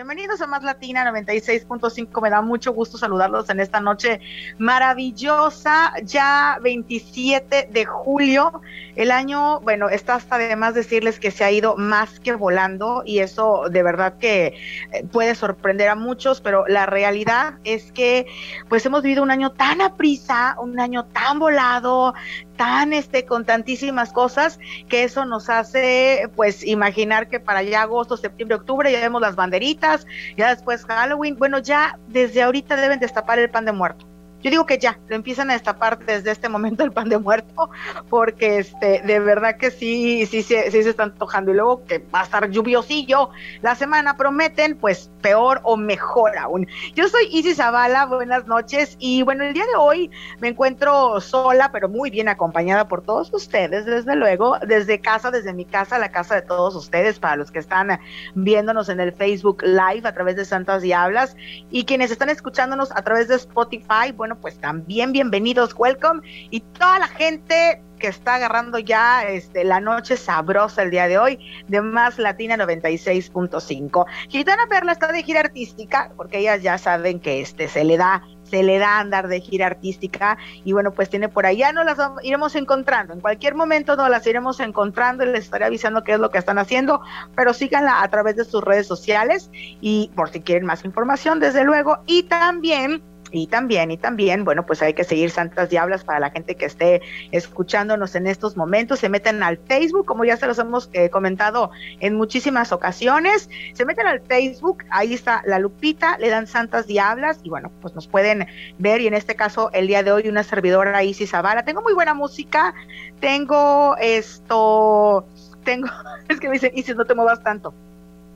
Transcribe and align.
Bienvenidos 0.00 0.40
a 0.40 0.46
Más 0.46 0.62
Latina 0.62 1.04
96.5. 1.12 2.22
Me 2.22 2.30
da 2.30 2.40
mucho 2.40 2.72
gusto 2.72 2.96
saludarlos 2.96 3.50
en 3.50 3.60
esta 3.60 3.80
noche 3.80 4.18
maravillosa, 4.56 5.92
ya 6.02 6.58
27 6.62 7.68
de 7.70 7.84
julio. 7.84 8.62
El 8.96 9.10
año, 9.10 9.60
bueno, 9.60 9.90
está 9.90 10.14
hasta 10.14 10.38
de 10.38 10.56
más 10.56 10.72
decirles 10.72 11.20
que 11.20 11.30
se 11.30 11.44
ha 11.44 11.50
ido 11.50 11.76
más 11.76 12.18
que 12.18 12.32
volando 12.32 13.02
y 13.04 13.18
eso 13.18 13.64
de 13.70 13.82
verdad 13.82 14.14
que 14.18 14.46
eh, 14.92 15.04
puede 15.12 15.34
sorprender 15.34 15.90
a 15.90 15.96
muchos, 15.96 16.40
pero 16.40 16.66
la 16.66 16.86
realidad 16.86 17.58
es 17.64 17.92
que 17.92 18.26
pues 18.70 18.86
hemos 18.86 19.02
vivido 19.02 19.22
un 19.22 19.30
año 19.30 19.52
tan 19.52 19.82
a 19.82 19.96
prisa, 19.96 20.56
un 20.58 20.80
año 20.80 21.04
tan 21.12 21.38
volado, 21.38 22.14
tan 22.60 22.92
este 22.92 23.24
con 23.24 23.46
tantísimas 23.46 24.12
cosas 24.12 24.58
que 24.86 25.02
eso 25.04 25.24
nos 25.24 25.48
hace 25.48 26.30
pues 26.36 26.62
imaginar 26.62 27.30
que 27.30 27.40
para 27.40 27.62
ya 27.62 27.80
agosto, 27.80 28.18
septiembre, 28.18 28.56
octubre 28.56 28.92
ya 28.92 29.00
vemos 29.00 29.22
las 29.22 29.34
banderitas, 29.34 30.06
ya 30.36 30.54
después 30.54 30.84
Halloween, 30.84 31.38
bueno, 31.38 31.58
ya 31.60 31.98
desde 32.08 32.42
ahorita 32.42 32.76
deben 32.76 33.00
destapar 33.00 33.38
el 33.38 33.48
pan 33.48 33.64
de 33.64 33.72
muerto. 33.72 34.09
Yo 34.42 34.50
digo 34.50 34.66
que 34.66 34.78
ya, 34.78 34.98
lo 35.08 35.16
empiezan 35.16 35.50
a 35.50 35.54
destapar 35.54 35.98
desde 35.98 36.30
este 36.30 36.48
momento 36.48 36.82
el 36.84 36.92
pan 36.92 37.08
de 37.08 37.18
muerto, 37.18 37.70
porque 38.08 38.58
este, 38.58 39.02
de 39.02 39.20
verdad 39.20 39.56
que 39.56 39.70
sí, 39.70 40.26
sí, 40.26 40.42
sí, 40.42 40.56
sí 40.70 40.82
se 40.82 40.90
están 40.90 41.10
antojando. 41.10 41.50
Y 41.50 41.54
luego 41.54 41.84
que 41.84 41.98
va 41.98 42.20
a 42.20 42.24
estar 42.24 42.48
lluviosillo 42.50 43.30
la 43.62 43.74
semana, 43.74 44.16
prometen, 44.16 44.76
pues 44.78 45.10
peor 45.20 45.60
o 45.64 45.76
mejor 45.76 46.36
aún. 46.38 46.66
Yo 46.94 47.08
soy 47.08 47.28
Isis 47.30 47.56
Zavala, 47.56 48.06
buenas 48.06 48.46
noches. 48.46 48.96
Y 48.98 49.22
bueno, 49.22 49.44
el 49.44 49.52
día 49.52 49.64
de 49.66 49.76
hoy 49.78 50.10
me 50.40 50.48
encuentro 50.48 51.20
sola, 51.20 51.70
pero 51.72 51.88
muy 51.88 52.10
bien 52.10 52.28
acompañada 52.28 52.88
por 52.88 53.02
todos 53.02 53.32
ustedes, 53.32 53.84
desde 53.84 54.16
luego, 54.16 54.58
desde 54.66 55.00
casa, 55.00 55.30
desde 55.30 55.52
mi 55.52 55.64
casa, 55.64 55.98
la 55.98 56.10
casa 56.10 56.34
de 56.34 56.42
todos 56.42 56.74
ustedes, 56.74 57.18
para 57.18 57.36
los 57.36 57.50
que 57.50 57.58
están 57.58 58.00
viéndonos 58.34 58.88
en 58.88 59.00
el 59.00 59.12
Facebook 59.12 59.62
Live 59.62 60.06
a 60.08 60.14
través 60.14 60.36
de 60.36 60.44
Santas 60.44 60.82
Diablas 60.82 61.36
y 61.70 61.84
quienes 61.84 62.10
están 62.10 62.30
escuchándonos 62.30 62.90
a 62.92 63.02
través 63.02 63.28
de 63.28 63.36
Spotify, 63.36 64.12
bueno, 64.14 64.29
pues 64.38 64.58
también 64.58 65.12
bienvenidos, 65.12 65.74
welcome. 65.76 66.20
Y 66.50 66.60
toda 66.60 66.98
la 66.98 67.08
gente 67.08 67.82
que 67.98 68.08
está 68.08 68.36
agarrando 68.36 68.78
ya 68.78 69.22
este, 69.24 69.62
la 69.62 69.78
noche 69.78 70.16
sabrosa 70.16 70.82
el 70.82 70.90
día 70.90 71.06
de 71.06 71.18
hoy 71.18 71.38
de 71.68 71.80
Más 71.80 72.18
Latina 72.18 72.56
96.5. 72.56 74.06
Gitana 74.28 74.66
Perla 74.68 74.92
está 74.92 75.12
de 75.12 75.22
gira 75.22 75.40
artística, 75.40 76.10
porque 76.16 76.38
ellas 76.38 76.62
ya 76.62 76.78
saben 76.78 77.20
que 77.20 77.40
este 77.40 77.68
se 77.68 77.84
le 77.84 77.96
da 77.96 78.22
se 78.50 78.64
le 78.64 78.78
da 78.78 78.98
andar 78.98 79.28
de 79.28 79.40
gira 79.40 79.66
artística. 79.66 80.36
Y 80.64 80.72
bueno, 80.72 80.90
pues 80.90 81.08
tiene 81.08 81.28
por 81.28 81.46
allá, 81.46 81.72
no 81.72 81.84
las 81.84 81.98
iremos 82.22 82.56
encontrando, 82.56 83.12
en 83.12 83.20
cualquier 83.20 83.54
momento 83.54 83.94
no 83.94 84.08
las 84.08 84.26
iremos 84.26 84.58
encontrando 84.58 85.24
y 85.24 85.28
les 85.28 85.44
estaré 85.44 85.66
avisando 85.66 86.02
qué 86.02 86.14
es 86.14 86.18
lo 86.18 86.30
que 86.30 86.38
están 86.38 86.58
haciendo, 86.58 87.00
pero 87.36 87.54
síganla 87.54 88.02
a 88.02 88.08
través 88.08 88.34
de 88.34 88.44
sus 88.44 88.62
redes 88.62 88.88
sociales. 88.88 89.50
Y 89.80 90.10
por 90.16 90.30
si 90.30 90.40
quieren 90.40 90.66
más 90.66 90.84
información, 90.84 91.38
desde 91.38 91.64
luego, 91.64 91.98
y 92.06 92.24
también 92.24 93.02
y 93.30 93.46
también, 93.46 93.90
y 93.90 93.96
también, 93.96 94.44
bueno, 94.44 94.66
pues 94.66 94.82
hay 94.82 94.94
que 94.94 95.04
seguir 95.04 95.30
Santas 95.30 95.70
Diablas 95.70 96.04
para 96.04 96.20
la 96.20 96.30
gente 96.30 96.56
que 96.56 96.66
esté 96.66 97.02
escuchándonos 97.30 98.14
en 98.14 98.26
estos 98.26 98.56
momentos. 98.56 98.98
Se 98.98 99.08
meten 99.08 99.42
al 99.42 99.58
Facebook, 99.58 100.06
como 100.06 100.24
ya 100.24 100.36
se 100.36 100.46
los 100.46 100.58
hemos 100.58 100.90
eh, 100.92 101.10
comentado 101.10 101.70
en 102.00 102.16
muchísimas 102.16 102.72
ocasiones. 102.72 103.48
Se 103.74 103.84
meten 103.84 104.06
al 104.06 104.20
Facebook, 104.20 104.84
ahí 104.90 105.14
está 105.14 105.42
la 105.46 105.58
lupita, 105.58 106.18
le 106.18 106.28
dan 106.28 106.46
Santas 106.46 106.86
Diablas 106.86 107.40
y 107.42 107.50
bueno, 107.50 107.70
pues 107.80 107.94
nos 107.94 108.06
pueden 108.06 108.46
ver. 108.78 109.00
Y 109.00 109.06
en 109.06 109.14
este 109.14 109.36
caso, 109.36 109.70
el 109.72 109.86
día 109.86 110.02
de 110.02 110.12
hoy, 110.12 110.28
una 110.28 110.42
servidora 110.42 111.02
Isis 111.02 111.30
Zavala. 111.30 111.64
Tengo 111.64 111.82
muy 111.82 111.94
buena 111.94 112.14
música, 112.14 112.74
tengo 113.20 113.96
esto, 113.98 115.26
tengo, 115.64 115.88
es 116.28 116.40
que 116.40 116.48
me 116.48 116.54
dicen, 116.54 116.72
Isis, 116.74 116.96
no 116.96 117.04
te 117.04 117.14
muevas 117.14 117.42
tanto. 117.42 117.74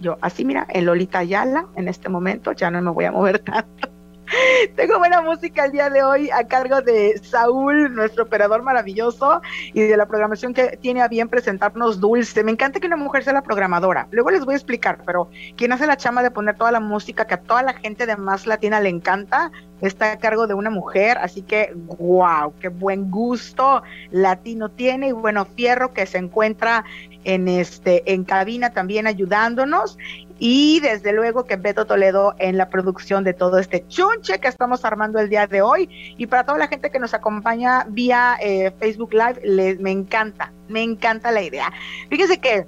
Yo, 0.00 0.19
así 0.20 0.45
mira, 0.45 0.67
el 0.70 0.84
Lolita 0.84 1.20
Ayala, 1.20 1.67
en 1.77 1.89
este 1.89 2.09
momento, 2.09 2.53
ya 2.53 2.70
no 2.70 2.83
me 2.83 2.91
voy 2.91 3.05
a 3.05 3.12
mover 3.12 3.39
tanto. 3.39 3.94
Tengo 4.77 4.98
buena 4.98 5.20
música 5.20 5.64
el 5.64 5.72
día 5.72 5.90
de 5.90 6.02
hoy 6.02 6.30
a 6.30 6.44
cargo 6.44 6.80
de 6.82 7.20
Saúl, 7.22 7.94
nuestro 7.94 8.24
operador 8.24 8.62
maravilloso, 8.62 9.41
y 9.72 9.81
de 9.82 9.97
la 9.97 10.06
programación 10.06 10.54
que 10.54 10.76
tiene 10.81 11.03
a 11.03 11.09
bien 11.09 11.28
presentarnos 11.28 12.00
Dulce. 12.00 12.44
Me 12.44 12.53
encanta 12.53 12.81
que 12.81 12.86
una 12.86 12.97
mujer 12.97 13.25
sea 13.25 13.32
la 13.32 13.42
programadora. 13.42 14.09
Luego 14.10 14.31
les 14.31 14.44
voy 14.44 14.54
a 14.54 14.56
explicar, 14.56 14.98
pero 15.04 15.31
quien 15.56 15.72
hace 15.72 15.86
la 15.86 15.97
chama 15.97 16.22
de 16.22 16.31
poner 16.31 16.56
toda 16.56 16.72
la 16.72 16.81
música 16.81 17.26
que 17.26 17.34
a 17.34 17.42
toda 17.42 17.62
la 17.62 17.75
gente 17.75 18.06
de 18.06 18.16
más 18.16 18.47
latina 18.47 18.81
le 18.81 18.88
encanta, 18.88 19.50
está 19.81 20.12
a 20.12 20.19
cargo 20.19 20.47
de 20.47 20.54
una 20.54 20.70
mujer, 20.70 21.19
así 21.19 21.42
que 21.42 21.72
wow, 21.75 22.54
qué 22.60 22.69
buen 22.69 23.10
gusto 23.10 23.82
latino 24.10 24.70
tiene 24.70 25.09
y 25.09 25.12
bueno, 25.12 25.44
Fierro 25.44 25.92
que 25.92 26.06
se 26.06 26.19
encuentra 26.19 26.84
en 27.25 27.48
este 27.48 28.12
en 28.12 28.25
cabina 28.25 28.72
también 28.72 29.06
ayudándonos 29.06 29.98
y 30.39 30.81
desde 30.81 31.12
luego 31.12 31.45
que 31.45 31.56
Beto 31.56 31.87
Toledo 31.87 32.34
en 32.39 32.56
la 32.56 32.69
producción 32.69 33.25
de 33.25 33.34
todo 33.34 33.59
este 33.59 33.87
chunche 33.89 34.41
que 34.41 34.49
estamos 34.49 34.84
armando 34.84 35.19
el 35.19 35.28
día 35.28 35.47
de 35.47 35.62
hoy. 35.62 35.89
Y 36.19 36.27
para 36.27 36.45
toda 36.45 36.59
la 36.59 36.69
gente 36.69 36.91
que 36.91 36.99
nos 36.99 37.15
acompaña 37.15 37.87
vía 37.89 38.37
eh, 38.41 38.72
Facebook 38.78 39.12
Live, 39.12 39.41
les, 39.45 39.81
me 39.81 39.91
encanta, 39.91 40.53
me 40.69 40.83
encanta 40.83 41.31
la 41.31 41.43
idea. 41.43 41.72
Fíjense 42.11 42.39
que 42.41 42.67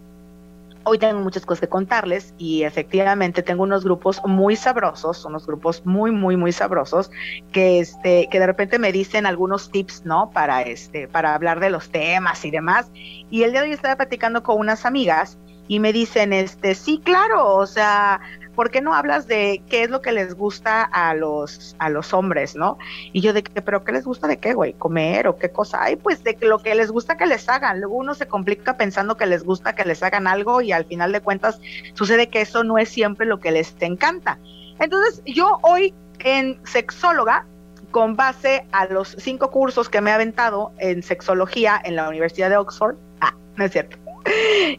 hoy 0.84 0.98
tengo 0.98 1.20
muchas 1.20 1.44
cosas 1.44 1.62
que 1.62 1.68
contarles 1.68 2.32
y 2.38 2.62
efectivamente 2.62 3.42
tengo 3.42 3.64
unos 3.64 3.82
grupos 3.82 4.22
muy 4.24 4.54
sabrosos, 4.54 5.24
unos 5.24 5.44
grupos 5.44 5.84
muy, 5.84 6.12
muy, 6.12 6.36
muy 6.36 6.52
sabrosos 6.52 7.10
que, 7.50 7.80
este, 7.80 8.28
que 8.30 8.38
de 8.38 8.46
repente 8.46 8.78
me 8.78 8.92
dicen 8.92 9.26
algunos 9.26 9.72
tips, 9.72 10.04
¿no? 10.04 10.30
Para, 10.30 10.62
este, 10.62 11.08
para 11.08 11.34
hablar 11.34 11.58
de 11.58 11.70
los 11.70 11.90
temas 11.90 12.44
y 12.44 12.52
demás. 12.52 12.88
Y 13.30 13.42
el 13.42 13.50
día 13.50 13.62
de 13.62 13.68
hoy 13.68 13.74
estaba 13.74 13.96
platicando 13.96 14.44
con 14.44 14.60
unas 14.60 14.86
amigas 14.86 15.38
y 15.68 15.80
me 15.80 15.92
dicen, 15.92 16.32
este, 16.32 16.74
sí, 16.74 17.00
claro, 17.02 17.54
o 17.54 17.66
sea, 17.66 18.20
¿por 18.54 18.70
qué 18.70 18.80
no 18.80 18.94
hablas 18.94 19.26
de 19.26 19.62
qué 19.68 19.82
es 19.82 19.90
lo 19.90 20.00
que 20.00 20.12
les 20.12 20.34
gusta 20.34 20.82
a 20.82 21.14
los, 21.14 21.76
a 21.78 21.90
los 21.90 22.12
hombres, 22.14 22.56
no? 22.56 22.78
Y 23.12 23.20
yo 23.20 23.32
de 23.32 23.42
que, 23.42 23.62
pero 23.62 23.84
¿qué 23.84 23.92
les 23.92 24.04
gusta 24.04 24.28
de 24.28 24.38
qué, 24.38 24.54
güey? 24.54 24.72
¿Comer 24.74 25.28
o 25.28 25.36
qué 25.36 25.50
cosa? 25.50 25.82
Ay, 25.82 25.96
pues 25.96 26.24
de 26.24 26.36
lo 26.42 26.58
que 26.60 26.74
les 26.74 26.90
gusta 26.90 27.16
que 27.16 27.26
les 27.26 27.48
hagan. 27.48 27.80
Luego 27.80 27.96
uno 27.96 28.14
se 28.14 28.26
complica 28.26 28.76
pensando 28.76 29.16
que 29.16 29.26
les 29.26 29.44
gusta 29.44 29.74
que 29.74 29.84
les 29.84 30.02
hagan 30.02 30.26
algo 30.26 30.60
y 30.60 30.72
al 30.72 30.84
final 30.86 31.12
de 31.12 31.20
cuentas 31.20 31.60
sucede 31.94 32.28
que 32.28 32.40
eso 32.40 32.64
no 32.64 32.78
es 32.78 32.88
siempre 32.88 33.26
lo 33.26 33.40
que 33.40 33.50
les 33.50 33.74
encanta. 33.80 34.38
Entonces, 34.78 35.22
yo 35.26 35.58
hoy 35.62 35.94
en 36.26 36.58
sexóloga, 36.66 37.46
con 37.92 38.16
base 38.16 38.66
a 38.72 38.86
los 38.86 39.14
cinco 39.18 39.50
cursos 39.50 39.88
que 39.88 40.00
me 40.00 40.10
he 40.10 40.12
aventado 40.12 40.72
en 40.78 41.02
sexología 41.02 41.80
en 41.84 41.94
la 41.94 42.08
Universidad 42.08 42.50
de 42.50 42.56
Oxford, 42.56 42.96
ah, 43.20 43.34
no 43.56 43.64
es 43.64 43.72
cierto 43.72 44.05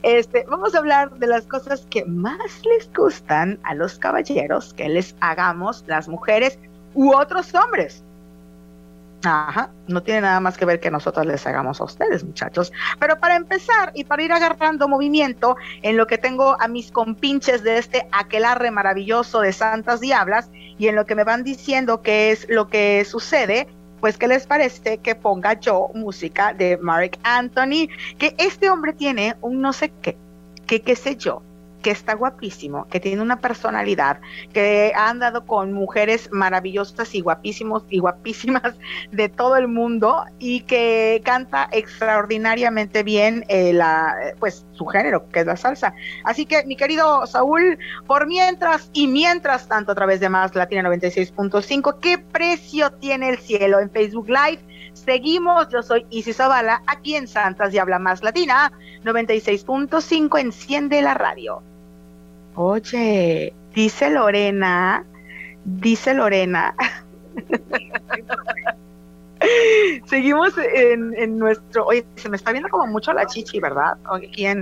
este, 0.03 0.45
vamos 0.49 0.75
a 0.75 0.79
hablar 0.79 1.11
de 1.17 1.27
las 1.27 1.45
cosas 1.45 1.85
que 1.89 2.05
más 2.05 2.65
les 2.65 2.91
gustan 2.93 3.59
a 3.63 3.75
los 3.75 3.97
caballeros 3.99 4.73
que 4.73 4.89
les 4.89 5.15
hagamos 5.19 5.83
las 5.87 6.07
mujeres 6.07 6.59
u 6.93 7.13
otros 7.13 7.53
hombres. 7.55 8.03
Ajá, 9.23 9.71
no 9.87 10.03
tiene 10.03 10.21
nada 10.21 10.39
más 10.39 10.57
que 10.57 10.65
ver 10.65 10.79
que 10.79 10.91
nosotros 10.91 11.25
les 11.25 11.45
hagamos 11.47 11.81
a 11.81 11.85
ustedes, 11.85 12.23
muchachos. 12.23 12.71
Pero 12.99 13.19
para 13.19 13.35
empezar 13.35 13.91
y 13.95 14.03
para 14.03 14.21
ir 14.21 14.31
agarrando 14.31 14.87
movimiento 14.87 15.57
en 15.81 15.97
lo 15.97 16.05
que 16.05 16.19
tengo 16.19 16.55
a 16.61 16.67
mis 16.67 16.91
compinches 16.91 17.63
de 17.63 17.79
este 17.79 18.07
aquelarre 18.11 18.69
maravilloso 18.69 19.41
de 19.41 19.53
Santas 19.53 20.01
Diablas 20.01 20.51
y 20.77 20.87
en 20.87 20.95
lo 20.95 21.05
que 21.05 21.15
me 21.15 21.23
van 21.23 21.43
diciendo 21.43 22.03
qué 22.03 22.31
es 22.31 22.47
lo 22.47 22.67
que 22.67 23.05
sucede, 23.05 23.67
pues, 23.99 24.17
¿qué 24.17 24.27
les 24.27 24.45
parece 24.45 24.99
que 24.99 25.15
ponga 25.15 25.59
yo 25.59 25.89
música 25.93 26.53
de 26.53 26.77
Mark 26.77 27.17
Anthony? 27.23 27.89
Que 28.17 28.35
este 28.37 28.69
hombre 28.69 28.93
tiene 28.93 29.35
un 29.41 29.61
no 29.61 29.73
sé 29.73 29.91
qué, 30.01 30.17
qué 30.65 30.95
sé 30.95 31.15
yo, 31.15 31.41
que 31.87 31.91
está 31.91 32.15
guapísimo, 32.15 32.85
que 32.89 32.99
tiene 32.99 33.21
una 33.21 33.39
personalidad, 33.39 34.19
que 34.51 34.91
ha 34.93 35.07
andado 35.07 35.45
con 35.45 35.71
mujeres 35.71 36.27
maravillosas 36.33 37.15
y 37.15 37.21
guapísimos 37.21 37.85
y 37.89 37.99
guapísimas 37.99 38.75
de 39.13 39.29
todo 39.29 39.55
el 39.55 39.69
mundo 39.69 40.25
y 40.37 40.63
que 40.63 41.21
canta 41.23 41.69
extraordinariamente 41.71 43.03
bien 43.03 43.45
eh, 43.47 43.71
la, 43.71 44.17
pues 44.37 44.65
su 44.73 44.85
género, 44.85 45.29
que 45.29 45.39
es 45.39 45.45
la 45.45 45.55
salsa. 45.55 45.93
Así 46.25 46.45
que, 46.45 46.65
mi 46.65 46.75
querido 46.75 47.25
Saúl, 47.25 47.79
por 48.05 48.27
mientras 48.27 48.89
y 48.91 49.07
mientras 49.07 49.69
tanto 49.69 49.93
a 49.93 49.95
través 49.95 50.19
de 50.19 50.27
Más 50.27 50.53
Latina 50.55 50.81
96.5, 50.89 51.99
¿qué 52.01 52.17
precio 52.17 52.91
tiene 52.99 53.29
el 53.29 53.37
cielo 53.37 53.79
en 53.79 53.89
Facebook 53.89 54.27
Live? 54.27 54.59
Seguimos, 54.91 55.69
yo 55.69 55.81
soy 55.81 56.05
Isis 56.09 56.35
Zavala, 56.35 56.81
aquí 56.85 57.15
en 57.15 57.29
Santas 57.29 57.73
y 57.73 57.77
Habla 57.77 57.97
Más 57.97 58.23
Latina, 58.23 58.73
96.5, 59.05 60.37
enciende 60.37 61.01
la 61.01 61.13
radio. 61.13 61.63
Oye, 62.59 63.53
dice 63.75 64.09
Lorena, 64.09 65.05
dice 65.63 66.15
Lorena. 66.15 66.73
Seguimos 70.05 70.55
en, 70.57 71.37
nuestro. 71.37 71.85
Oye, 71.85 72.03
se 72.15 72.29
me 72.29 72.35
está 72.35 72.51
viendo 72.51 72.67
como 72.69 72.87
mucho 72.87 73.13
la 73.13 73.27
chichi, 73.27 73.59
¿verdad? 73.59 73.99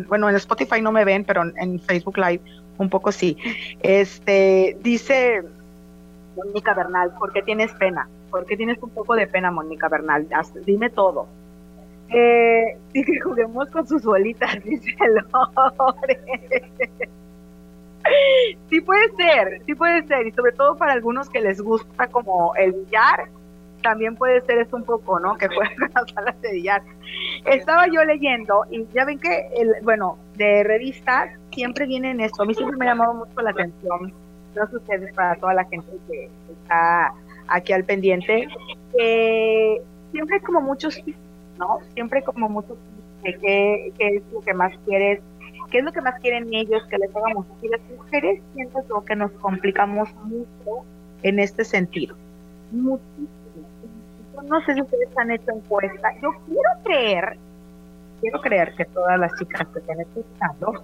bueno, 0.09 0.29
en 0.29 0.35
Spotify 0.35 0.81
no 0.81 0.91
me 0.91 1.05
ven, 1.05 1.23
pero 1.23 1.43
en, 1.55 1.79
Facebook 1.79 2.17
Live 2.17 2.41
un 2.77 2.89
poco 2.89 3.13
sí. 3.13 3.37
Este, 3.79 4.77
dice 4.81 5.41
Mónica 6.35 6.73
Bernal, 6.73 7.13
¿por 7.17 7.31
qué 7.31 7.43
tienes 7.43 7.71
pena? 7.71 8.09
¿Por 8.29 8.45
qué 8.45 8.57
tienes 8.57 8.77
un 8.83 8.89
poco 8.89 9.15
de 9.15 9.27
pena, 9.27 9.51
Mónica 9.51 9.87
Bernal? 9.87 10.27
Dime 10.65 10.89
todo. 10.89 11.27
Eh, 12.09 12.77
que 12.93 13.21
juguemos 13.21 13.69
con 13.69 13.87
sus 13.87 14.03
bolitas, 14.03 14.61
dice 14.65 14.97
Lore. 15.31 16.19
sí 18.69 18.81
puede 18.81 19.09
ser, 19.15 19.61
sí 19.65 19.75
puede 19.75 20.05
ser, 20.07 20.27
y 20.27 20.31
sobre 20.31 20.51
todo 20.51 20.77
para 20.77 20.93
algunos 20.93 21.29
que 21.29 21.41
les 21.41 21.61
gusta 21.61 22.07
como 22.07 22.55
el 22.55 22.73
billar, 22.73 23.29
también 23.81 24.15
puede 24.15 24.41
ser 24.41 24.57
eso 24.57 24.75
un 24.75 24.83
poco, 24.83 25.19
¿no? 25.19 25.37
Que 25.37 25.47
juegan 25.47 25.91
las 25.93 26.11
salas 26.11 26.41
de 26.41 26.53
billar. 26.53 26.81
Estaba 27.45 27.85
yo 27.87 28.03
leyendo 28.03 28.65
y 28.71 28.85
ya 28.93 29.05
ven 29.05 29.19
que, 29.19 29.47
el, 29.55 29.75
bueno, 29.83 30.17
de 30.37 30.63
revistas 30.63 31.29
siempre 31.51 31.85
vienen 31.85 32.19
esto. 32.19 32.43
A 32.43 32.45
mí 32.45 32.55
siempre 32.55 32.77
me 32.77 32.85
ha 32.85 32.89
llamado 32.89 33.13
mucho 33.13 33.41
la 33.41 33.51
atención, 33.51 34.11
no 34.55 34.67
sé 34.67 34.75
ustedes, 34.75 35.13
para 35.13 35.35
toda 35.35 35.53
la 35.53 35.65
gente 35.65 35.91
que 36.09 36.29
está 36.49 37.13
aquí 37.47 37.73
al 37.73 37.83
pendiente, 37.83 38.47
que 38.97 39.81
siempre 40.11 40.41
como 40.41 40.61
muchos, 40.61 41.01
¿no? 41.59 41.79
Siempre 41.93 42.23
como 42.23 42.49
muchos 42.49 42.77
de 43.21 43.33
qué, 43.35 43.93
qué 43.99 44.15
es 44.15 44.23
lo 44.33 44.41
que 44.41 44.53
más 44.53 44.73
quieres 44.85 45.21
qué 45.69 45.79
es 45.79 45.83
lo 45.83 45.91
que 45.91 46.01
más 46.01 46.19
quieren 46.19 46.53
ellos 46.53 46.83
que 46.89 46.97
les 46.97 47.15
hagamos. 47.15 47.45
Y 47.61 47.69
las 47.69 47.81
mujeres 47.95 48.41
siento 48.53 49.05
que 49.05 49.15
nos 49.15 49.31
complicamos 49.33 50.13
mucho 50.23 50.85
en 51.23 51.39
este 51.39 51.63
sentido. 51.63 52.15
Muchísimo. 52.71 53.29
no 54.43 54.61
sé 54.65 54.73
si 54.73 54.81
ustedes 54.81 55.17
han 55.17 55.31
hecho 55.31 55.51
encuesta. 55.51 56.13
Yo 56.21 56.29
quiero 56.47 56.69
creer, 56.83 57.37
quiero 58.21 58.41
creer 58.41 58.73
que 58.75 58.85
todas 58.85 59.19
las 59.19 59.31
chicas 59.39 59.67
que 59.67 59.79
están 59.79 59.99
escuchando 60.01 60.83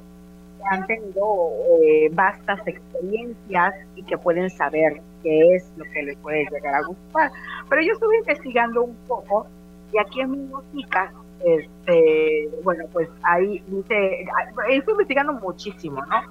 han 0.69 0.85
tenido 0.85 1.51
eh, 1.83 2.09
vastas 2.13 2.59
experiencias 2.67 3.73
y 3.95 4.03
que 4.03 4.17
pueden 4.17 4.49
saber 4.49 5.01
qué 5.23 5.55
es 5.55 5.71
lo 5.75 5.85
que 5.85 6.03
les 6.03 6.17
puede 6.17 6.45
llegar 6.51 6.75
a 6.75 6.83
gustar. 6.83 7.31
Pero 7.69 7.81
yo 7.81 7.93
estuve 7.93 8.17
investigando 8.17 8.83
un 8.83 8.95
poco 9.07 9.47
y 9.91 9.97
aquí 9.97 10.21
en 10.21 10.31
mi 10.31 10.37
música 10.37 11.11
este, 11.45 12.49
bueno, 12.63 12.85
pues 12.91 13.09
ahí 13.23 13.63
dice, 13.67 14.25
estoy 14.69 14.91
investigando 14.91 15.33
muchísimo, 15.33 16.05
¿no? 16.05 16.21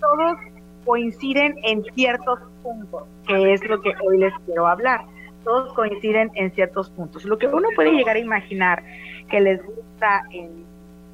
Todos 0.00 0.38
coinciden 0.84 1.56
en 1.64 1.84
ciertos 1.94 2.40
puntos, 2.62 3.04
que 3.26 3.52
es 3.52 3.64
lo 3.68 3.80
que 3.80 3.92
hoy 4.04 4.18
les 4.18 4.32
quiero 4.46 4.66
hablar. 4.66 5.02
Todos 5.44 5.72
coinciden 5.74 6.30
en 6.34 6.50
ciertos 6.52 6.90
puntos. 6.90 7.24
Lo 7.24 7.38
que 7.38 7.46
uno 7.46 7.68
puede 7.74 7.92
llegar 7.92 8.16
a 8.16 8.18
imaginar 8.18 8.82
que 9.30 9.40
les 9.40 9.64
gusta 9.64 10.22
en, 10.30 10.66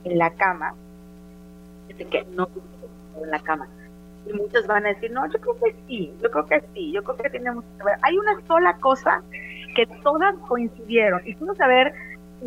la 0.04 0.30
cama, 0.30 0.74
que 1.88 2.24
no 2.34 2.48
en 3.22 3.30
la 3.30 3.38
cama. 3.40 3.68
Y 4.26 4.32
muchos 4.32 4.66
van 4.66 4.86
a 4.86 4.90
decir, 4.90 5.10
no, 5.10 5.30
yo 5.30 5.40
creo 5.40 5.58
que 5.58 5.74
sí, 5.86 6.12
yo 6.22 6.30
creo 6.30 6.46
que 6.46 6.62
sí, 6.74 6.92
yo 6.92 7.02
creo 7.02 7.16
que 7.16 7.30
tenemos 7.30 7.64
que 7.76 7.84
ver. 7.84 7.96
Hay 8.02 8.16
una 8.16 8.40
sola 8.46 8.76
cosa 8.78 9.22
que 9.74 9.86
todas 10.02 10.34
coincidieron. 10.48 11.20
Y 11.26 11.34
quiero 11.34 11.54
saber 11.54 11.92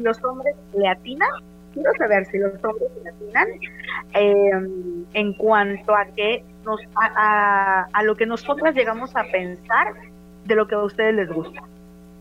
los 0.01 0.23
hombres 0.23 0.55
le 0.73 0.87
atinan, 0.87 1.29
quiero 1.73 1.91
saber 1.97 2.25
si 2.25 2.37
los 2.37 2.53
hombres 2.63 2.89
le 3.03 3.09
atinan 3.09 3.47
em, 4.13 5.05
en 5.13 5.33
cuanto 5.33 5.95
a 5.95 6.05
que 6.05 6.43
nos 6.65 6.79
a, 6.95 7.87
a, 7.91 8.03
lo 8.03 8.15
que 8.15 8.25
nosotras 8.25 8.75
llegamos 8.75 9.15
a 9.15 9.23
pensar 9.31 9.93
de 10.45 10.55
lo 10.55 10.67
que 10.67 10.75
a 10.75 10.83
ustedes 10.83 11.15
les 11.15 11.31
gusta. 11.31 11.61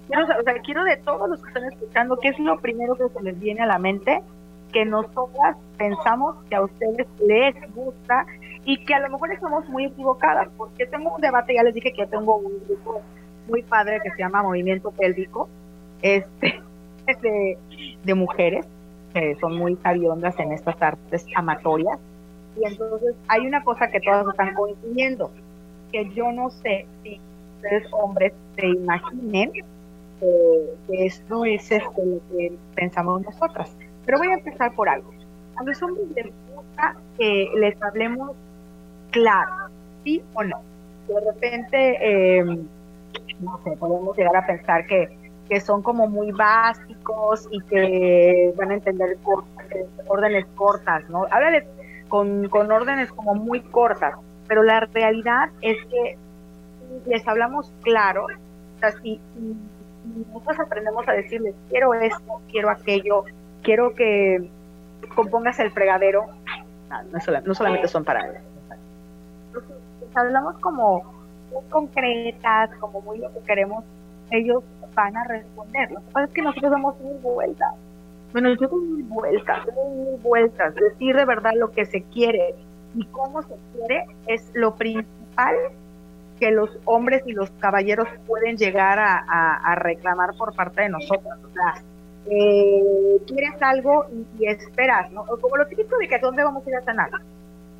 Quiero, 0.06 0.25
o 0.25 0.43
sea, 0.43 0.55
quiero 0.62 0.84
de 0.84 0.96
todos 0.99 1.28
los 1.28 1.43
que 1.43 1.49
están 1.49 1.64
escuchando, 1.64 2.17
¿qué 2.19 2.28
es 2.28 2.38
lo 2.38 2.58
primero 2.61 2.94
que 2.94 3.08
se 3.08 3.23
les 3.23 3.38
viene 3.40 3.62
a 3.62 3.67
la 3.67 3.79
mente? 3.79 4.22
Que 4.72 4.84
nosotras 4.84 5.56
pensamos 5.76 6.37
que 6.49 6.56
a 6.56 6.62
ustedes 6.62 7.06
les 7.26 7.75
gusta 7.75 8.26
y 8.64 8.84
que 8.84 8.94
a 8.94 9.00
lo 9.00 9.11
mejor 9.11 9.32
estamos 9.32 9.69
muy 9.69 9.87
equivocadas, 9.87 10.49
porque 10.56 10.87
tengo 10.87 11.14
un 11.14 11.20
debate, 11.20 11.55
ya 11.55 11.62
les 11.62 11.75
dije 11.75 11.93
que 11.93 12.02
yo 12.02 12.08
tengo 12.08 12.37
un 12.37 12.52
grupo 12.67 13.00
muy 13.49 13.62
padre 13.62 14.00
que 14.02 14.11
se 14.11 14.19
llama 14.19 14.43
Movimiento 14.43 14.90
Pélvico, 14.90 15.49
este, 16.02 16.61
de, 17.06 17.58
de 18.05 18.14
mujeres 18.14 18.67
que 19.12 19.35
son 19.41 19.56
muy 19.56 19.76
sabiondas 19.76 20.38
en 20.38 20.53
estas 20.53 20.81
artes 20.81 21.26
amatorias. 21.35 21.99
Y 22.61 22.67
entonces 22.67 23.14
hay 23.29 23.47
una 23.47 23.62
cosa 23.64 23.88
que 23.88 24.00
todas 24.00 24.26
están 24.29 24.55
coincidiendo, 24.55 25.31
que 25.93 26.11
yo 26.14 26.32
no 26.32 26.50
sé 26.50 26.87
si 27.03 27.20
ustedes 27.56 27.87
hombres 27.93 28.32
se 28.56 28.67
imaginen 28.67 29.53
que 30.20 31.06
esto 31.06 31.44
es 31.44 31.70
esto 31.70 31.93
lo 31.97 32.20
que 32.31 32.53
pensamos 32.75 33.23
nosotras. 33.23 33.70
Pero 34.05 34.19
voy 34.19 34.29
a 34.29 34.35
empezar 34.35 34.75
por 34.75 34.88
algo. 34.88 35.11
A 35.56 35.64
los 35.64 35.82
hombres 35.82 36.06
les 36.14 36.26
gusta 36.55 36.97
que 37.19 37.49
les 37.56 37.82
hablemos 37.82 38.32
claro, 39.11 39.70
sí 40.05 40.23
o 40.35 40.44
no. 40.44 40.61
De 41.08 41.20
repente, 41.20 41.99
eh, 42.00 42.44
no 43.41 43.61
sé, 43.64 43.70
podemos 43.79 44.17
llegar 44.17 44.37
a 44.37 44.47
pensar 44.47 44.87
que 44.87 45.08
que 45.48 45.60
son 45.60 45.82
como 45.82 46.08
muy 46.08 46.32
básicos 46.32 47.48
y 47.50 47.60
que 47.62 48.52
van 48.56 48.70
a 48.70 48.75
entender 48.75 49.16
órdenes 50.08 50.46
cortas, 50.54 51.08
¿no? 51.08 51.26
Háblales 51.31 51.64
con, 52.08 52.48
con 52.48 52.70
órdenes 52.70 53.12
como 53.12 53.34
muy 53.34 53.60
cortas, 53.60 54.14
pero 54.48 54.62
la 54.62 54.81
realidad 54.81 55.50
es 55.60 55.76
que 55.87 56.19
les 57.06 57.26
hablamos 57.26 57.72
claro, 57.82 58.26
o 58.26 58.78
sea, 58.81 58.93
si, 59.00 59.20
nosotros 60.32 60.60
aprendemos 60.60 61.06
a 61.08 61.12
decirles, 61.12 61.54
quiero 61.69 61.94
esto, 61.94 62.40
quiero 62.50 62.70
aquello, 62.70 63.25
quiero 63.62 63.94
que 63.94 64.48
compongas 65.14 65.58
el 65.58 65.70
fregadero, 65.72 66.26
no, 67.44 67.54
solamente 67.54 67.88
son 67.88 68.04
para 68.04 68.26
eso. 68.28 68.40
Les 70.00 70.16
hablamos 70.16 70.58
como 70.58 71.02
muy 71.52 71.64
concretas, 71.70 72.70
como 72.78 73.00
muy 73.00 73.19
lo 73.19 73.32
que 73.32 73.40
queremos, 73.40 73.84
ellos 74.31 74.64
van 74.94 75.17
a 75.17 75.25
responder. 75.25 75.90
Lo 75.90 76.00
que 76.00 76.11
pasa 76.12 76.26
es 76.26 76.32
que 76.32 76.43
nosotros 76.43 76.70
damos 76.70 77.00
mil 77.00 77.19
vueltas. 77.19 77.75
Bueno, 78.32 78.55
yo 78.55 78.69
doy 78.69 78.84
mil 78.84 79.05
vueltas, 79.05 79.67
doy 79.67 79.94
mil 79.94 80.20
vueltas. 80.23 80.75
Decir 80.75 81.17
de 81.17 81.25
verdad 81.25 81.52
lo 81.55 81.70
que 81.70 81.84
se 81.84 82.02
quiere 82.02 82.55
y 82.94 83.05
cómo 83.06 83.43
se 83.43 83.55
quiere 83.73 84.06
es 84.26 84.50
lo 84.55 84.75
principal 84.75 85.55
que 86.38 86.50
los 86.50 86.70
hombres 86.84 87.23
y 87.26 87.32
los 87.32 87.50
caballeros 87.52 88.08
pueden 88.26 88.56
llegar 88.56 88.99
a, 88.99 89.75
reclamar 89.76 90.34
por 90.37 90.55
parte 90.55 90.82
de 90.82 90.88
nosotros. 90.88 91.32
O 91.44 91.52
sea, 91.52 91.82
eh, 92.31 93.20
quieres 93.26 93.61
algo 93.62 94.06
y, 94.38 94.46
esperas, 94.46 95.11
¿no? 95.12 95.25
Como 95.25 95.56
lo 95.56 95.67
típico 95.67 95.96
de 95.96 96.08
que 96.08 96.17
a 96.17 96.19
dónde 96.19 96.44
vamos 96.44 96.67
a 96.67 96.70
ir 96.70 96.76
a 96.76 96.82
cenar. 96.82 97.11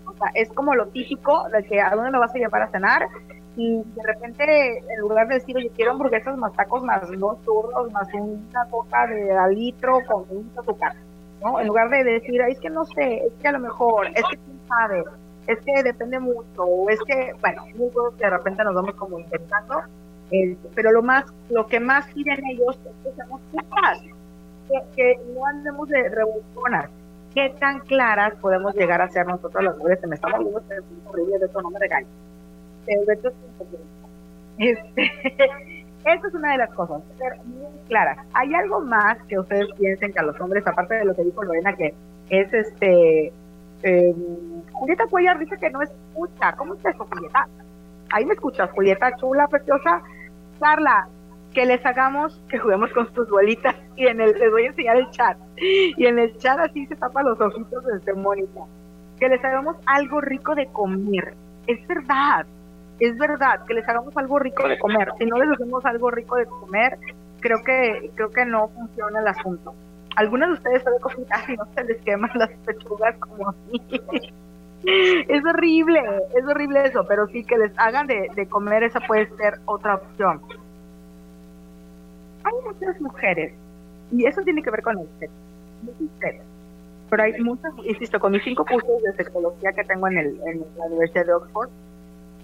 O 0.07 0.13
sea, 0.17 0.31
es 0.35 0.49
como 0.51 0.75
lo 0.75 0.87
típico 0.87 1.49
de 1.51 1.65
que 1.65 1.81
a 1.81 1.91
dónde 1.95 2.11
me 2.11 2.19
vas 2.19 2.35
a 2.35 2.39
llevar 2.39 2.63
a 2.63 2.69
cenar 2.69 3.09
y 3.57 3.83
de 3.83 4.03
repente 4.03 4.79
en 4.79 5.01
lugar 5.01 5.29
de 5.29 5.35
decir, 5.37 5.57
oye, 5.57 5.71
quiero 5.75 5.93
hamburguesas 5.93 6.37
más 6.37 6.53
tacos 6.53 6.83
más 6.85 7.03
dos 7.19 7.43
churros 7.45 7.91
más 7.91 8.07
una 8.15 8.65
coca 8.71 9.07
de 9.07 9.33
al 9.33 9.55
litro 9.55 10.01
con 10.07 10.25
un 10.29 10.51
azúcar, 10.57 10.95
¿no? 11.43 11.59
En 11.59 11.67
lugar 11.67 11.89
de 11.89 12.05
decir, 12.05 12.41
es 12.43 12.61
que 12.61 12.69
no 12.69 12.85
sé, 12.85 13.25
es 13.27 13.33
que 13.41 13.49
a 13.49 13.53
lo 13.53 13.61
mejor, 13.61 14.09
es 14.09 14.23
que 14.31 14.37
quién 14.37 14.61
sabe, 14.69 15.05
es 15.47 15.59
que 15.61 15.83
depende 15.83 16.19
mucho, 16.19 16.63
o 16.63 16.91
es 16.91 16.99
que, 17.07 17.35
bueno, 17.41 17.65
que 18.19 18.25
de 18.25 18.31
repente 18.31 18.65
nos 18.65 18.75
vamos 18.75 18.95
como 18.95 19.19
intentando, 19.19 19.83
pero 20.75 20.93
lo 20.93 21.03
más, 21.03 21.25
lo 21.49 21.67
que 21.67 21.81
más 21.81 22.07
quieren 22.09 22.45
ellos 22.47 22.79
es 22.85 22.93
que 23.05 23.17
seamos 23.17 23.41
claras, 23.51 24.01
que, 24.95 25.21
no 25.35 25.47
andemos 25.47 25.89
de 25.89 26.09
revolucionar. 26.09 26.91
¿Qué 27.33 27.55
tan 27.61 27.81
claras 27.81 28.35
podemos 28.41 28.75
llegar 28.75 29.01
a 29.03 29.09
ser 29.09 29.27
nosotros 29.27 29.63
las 29.63 29.77
mujeres? 29.77 30.01
Se 30.01 30.07
me 30.07 30.15
está 30.15 30.29
volviendo 30.29 30.63
horrible, 31.07 31.39
de 31.39 31.47
eso 31.47 31.61
no 31.61 31.71
me 31.71 31.79
este, 34.59 35.13
esa 36.05 36.29
es 36.29 36.35
una 36.35 36.53
de 36.53 36.59
las 36.59 36.73
cosas, 36.75 37.03
ser 37.19 37.37
muy 37.45 37.67
claras. 37.89 38.19
¿Hay 38.33 38.55
algo 38.55 38.81
más 38.81 39.19
que 39.25 39.39
ustedes 39.39 39.67
piensen 39.79 40.13
que 40.13 40.19
a 40.19 40.23
los 40.23 40.41
hombres, 40.41 40.67
aparte 40.67 40.95
de 40.95 41.05
lo 41.05 41.15
que 41.15 41.25
dijo 41.25 41.43
Lorena, 41.43 41.75
que 41.75 41.95
es 42.31 42.53
este... 42.53 43.33
Eh, 43.83 44.15
Julieta 44.73 45.07
Cuellar 45.07 45.39
dice 45.39 45.57
que 45.59 45.71
no 45.71 45.83
escucha. 45.83 46.53
¿Cómo 46.57 46.75
es 46.75 46.85
eso, 46.85 47.07
Julieta? 47.11 47.47
Ahí 48.11 48.25
me 48.25 48.35
escuchas, 48.35 48.71
Julieta, 48.71 49.15
chula, 49.17 49.47
preciosa. 49.49 50.03
Carla, 50.59 51.09
que 51.53 51.67
les 51.67 51.85
hagamos, 51.85 52.39
que 52.49 52.59
juguemos 52.59 52.91
con 52.93 53.13
tus 53.13 53.29
bolitas 53.31 53.75
y 53.97 54.07
en 54.07 54.21
el, 54.21 54.33
les 54.33 54.51
voy 54.51 54.65
a 54.65 54.67
enseñar 54.69 54.97
el 54.97 55.11
chat. 55.11 55.39
Y 55.57 56.05
en 56.07 56.19
el 56.19 56.37
chat 56.39 56.59
así 56.59 56.87
se 56.87 56.97
tapa 56.97 57.23
los 57.23 57.41
ojitos 57.41 57.83
de 58.05 58.15
Mónica. 58.15 58.61
Que 59.19 59.29
les 59.29 59.43
hagamos 59.45 59.77
algo 59.87 60.21
rico 60.21 60.55
de 60.55 60.67
comer. 60.67 61.35
Es 61.67 61.87
verdad, 61.89 62.47
es 63.01 63.17
verdad 63.19 63.65
que 63.67 63.75
les 63.75 63.89
hagamos 63.89 64.17
algo 64.17 64.39
rico 64.39 64.67
de 64.69 64.79
comer. 64.79 65.11
Si 65.19 65.27
no 65.27 65.39
les 65.39 65.51
hacemos 65.51 65.85
algo 65.85 66.11
rico 66.11 66.37
de 66.37 66.47
comer, 66.47 66.99
creo 67.41 67.63
que 67.65 68.11
creo 68.15 68.31
que 68.31 68.45
no 68.45 68.69
funciona 68.69 69.21
el 69.21 69.29
asunto. 69.29 69.75
Algunos 70.17 70.49
de 70.49 70.55
ustedes 70.55 70.83
saben 70.83 71.01
cocinar 71.01 71.51
y 71.51 71.57
no 71.57 71.67
se 71.75 71.85
les 71.85 72.01
queman 72.03 72.31
las 72.35 72.51
pechugas 72.65 73.17
como 73.19 73.51
así. 73.51 73.83
es 75.29 75.45
horrible, 75.45 76.01
es 76.35 76.45
horrible 76.45 76.85
eso, 76.87 77.07
pero 77.07 77.27
sí 77.29 77.45
que 77.45 77.59
les 77.59 77.73
hagan 77.79 78.07
de, 78.07 78.31
de 78.35 78.47
comer, 78.49 78.83
esa 78.83 79.01
puede 79.01 79.27
ser 79.37 79.61
otra 79.67 79.97
opción. 79.97 80.41
Hay 82.45 82.55
muchas 82.65 83.01
mujeres, 83.01 83.53
y 84.13 84.25
eso 84.25 84.41
tiene 84.43 84.63
que 84.63 84.71
ver 84.71 84.83
con 84.83 84.99
el 84.99 85.09
sexo, 85.19 86.45
pero 87.11 87.23
hay 87.23 87.41
muchas, 87.41 87.73
insisto, 87.85 88.19
con 88.19 88.33
mis 88.33 88.43
cinco 88.43 88.65
cursos 88.65 89.03
de 89.03 89.13
sexología 89.15 89.73
que 89.73 89.85
tengo 89.85 90.09
en, 90.09 90.19
el, 90.19 90.41
en 90.47 90.65
la 90.77 90.87
Universidad 90.87 91.27
de 91.27 91.35
Oxford, 91.35 91.69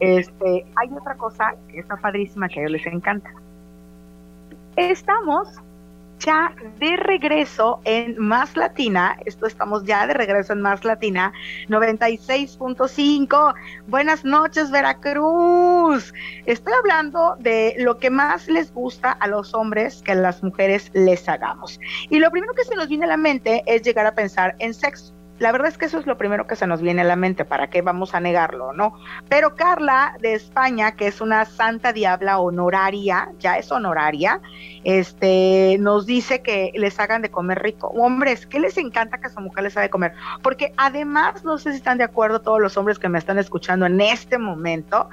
este, 0.02 0.66
hay 0.75 0.88
otra 0.99 1.14
cosa 1.14 1.54
que 1.68 1.78
está 1.78 1.97
padrísima 1.97 2.49
que 2.49 2.59
a 2.59 2.62
ellos 2.64 2.73
les 2.73 2.87
encanta. 2.87 3.30
Estamos 4.75 5.61
ya 6.18 6.52
de 6.80 6.97
regreso 6.97 7.80
en 7.85 8.18
Más 8.18 8.56
Latina. 8.56 9.16
Esto 9.26 9.47
estamos 9.47 9.85
ya 9.85 10.09
de 10.09 10.14
regreso 10.14 10.54
en 10.54 10.61
Más 10.61 10.85
Latina 10.85 11.32
96.5. 11.68 13.54
Buenas 13.87 14.25
noches, 14.25 14.73
Veracruz. 14.73 16.12
Estoy 16.47 16.73
hablando 16.73 17.37
de 17.38 17.76
lo 17.78 17.99
que 17.99 18.11
más 18.11 18.49
les 18.49 18.75
gusta 18.75 19.12
a 19.12 19.28
los 19.28 19.54
hombres 19.54 20.02
que 20.02 20.11
a 20.12 20.16
las 20.16 20.42
mujeres 20.42 20.90
les 20.94 21.28
hagamos. 21.28 21.78
Y 22.11 22.18
lo 22.18 22.28
primero 22.32 22.54
que 22.54 22.64
se 22.64 22.75
nos 22.75 22.88
viene 22.88 23.04
a 23.04 23.09
la 23.09 23.16
mente 23.16 23.62
es 23.66 23.82
llegar 23.82 24.06
a 24.06 24.16
pensar 24.16 24.56
en 24.59 24.75
sexo. 24.75 25.14
La 25.43 25.51
verdad 25.51 25.67
es 25.67 25.77
que 25.77 25.87
eso 25.87 25.99
es 25.99 26.07
lo 26.07 26.17
primero 26.17 26.47
que 26.47 26.55
se 26.55 26.69
nos 26.69 26.81
viene 26.83 27.01
a 27.01 27.05
la 27.05 27.17
mente, 27.17 27.45
¿para 27.45 27.69
qué 27.69 27.83
vamos 27.83 28.15
a 28.15 28.21
negarlo, 28.21 28.73
no? 28.73 28.95
Pero 29.29 29.57
Carla 29.57 30.17
de 30.21 30.35
España, 30.35 30.95
que 30.95 31.09
es 31.09 31.21
una 31.21 31.45
santa 31.47 31.93
diabla 31.93 32.39
honoraria, 32.39 33.33
ya 33.41 33.59
es 33.59 33.73
honoraria, 33.73 34.41
este, 34.85 35.79
nos 35.81 36.07
dice 36.07 36.43
que 36.43 36.71
les 36.77 37.01
hagan 37.01 37.23
de 37.23 37.33
comer 37.33 37.61
rico. 37.61 37.89
Hombres, 37.89 38.47
¿qué 38.47 38.61
les 38.61 38.79
encanta 38.79 39.19
que 39.19 39.31
su 39.31 39.41
mujer 39.41 39.65
les 39.65 39.77
haga 39.77 39.83
de 39.83 39.91
comer? 39.91 40.13
Porque 40.45 40.73
además, 40.77 41.43
no 41.43 41.59
sé 41.59 41.73
si 41.73 41.79
están 41.79 41.99
de 41.99 42.05
acuerdo 42.05 42.41
todos 42.41 42.61
los 42.61 42.77
hombres 42.77 43.01
que 43.01 43.09
me 43.09 43.19
están 43.19 43.41
escuchando 43.41 43.85
en 43.85 44.01
este 44.01 44.39
momento, 44.39 45.11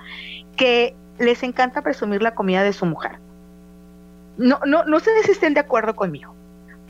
que 0.56 0.96
les 1.18 1.42
encanta 1.42 1.82
presumir 1.82 2.22
la 2.22 2.36
comida 2.36 2.62
de 2.62 2.74
su 2.74 2.86
mujer. 2.86 3.14
No, 4.38 4.60
no, 4.64 4.86
no 4.86 5.00
sé 5.00 5.10
si 5.24 5.32
estén 5.32 5.56
de 5.56 5.62
acuerdo 5.62 5.96
conmigo, 5.96 6.36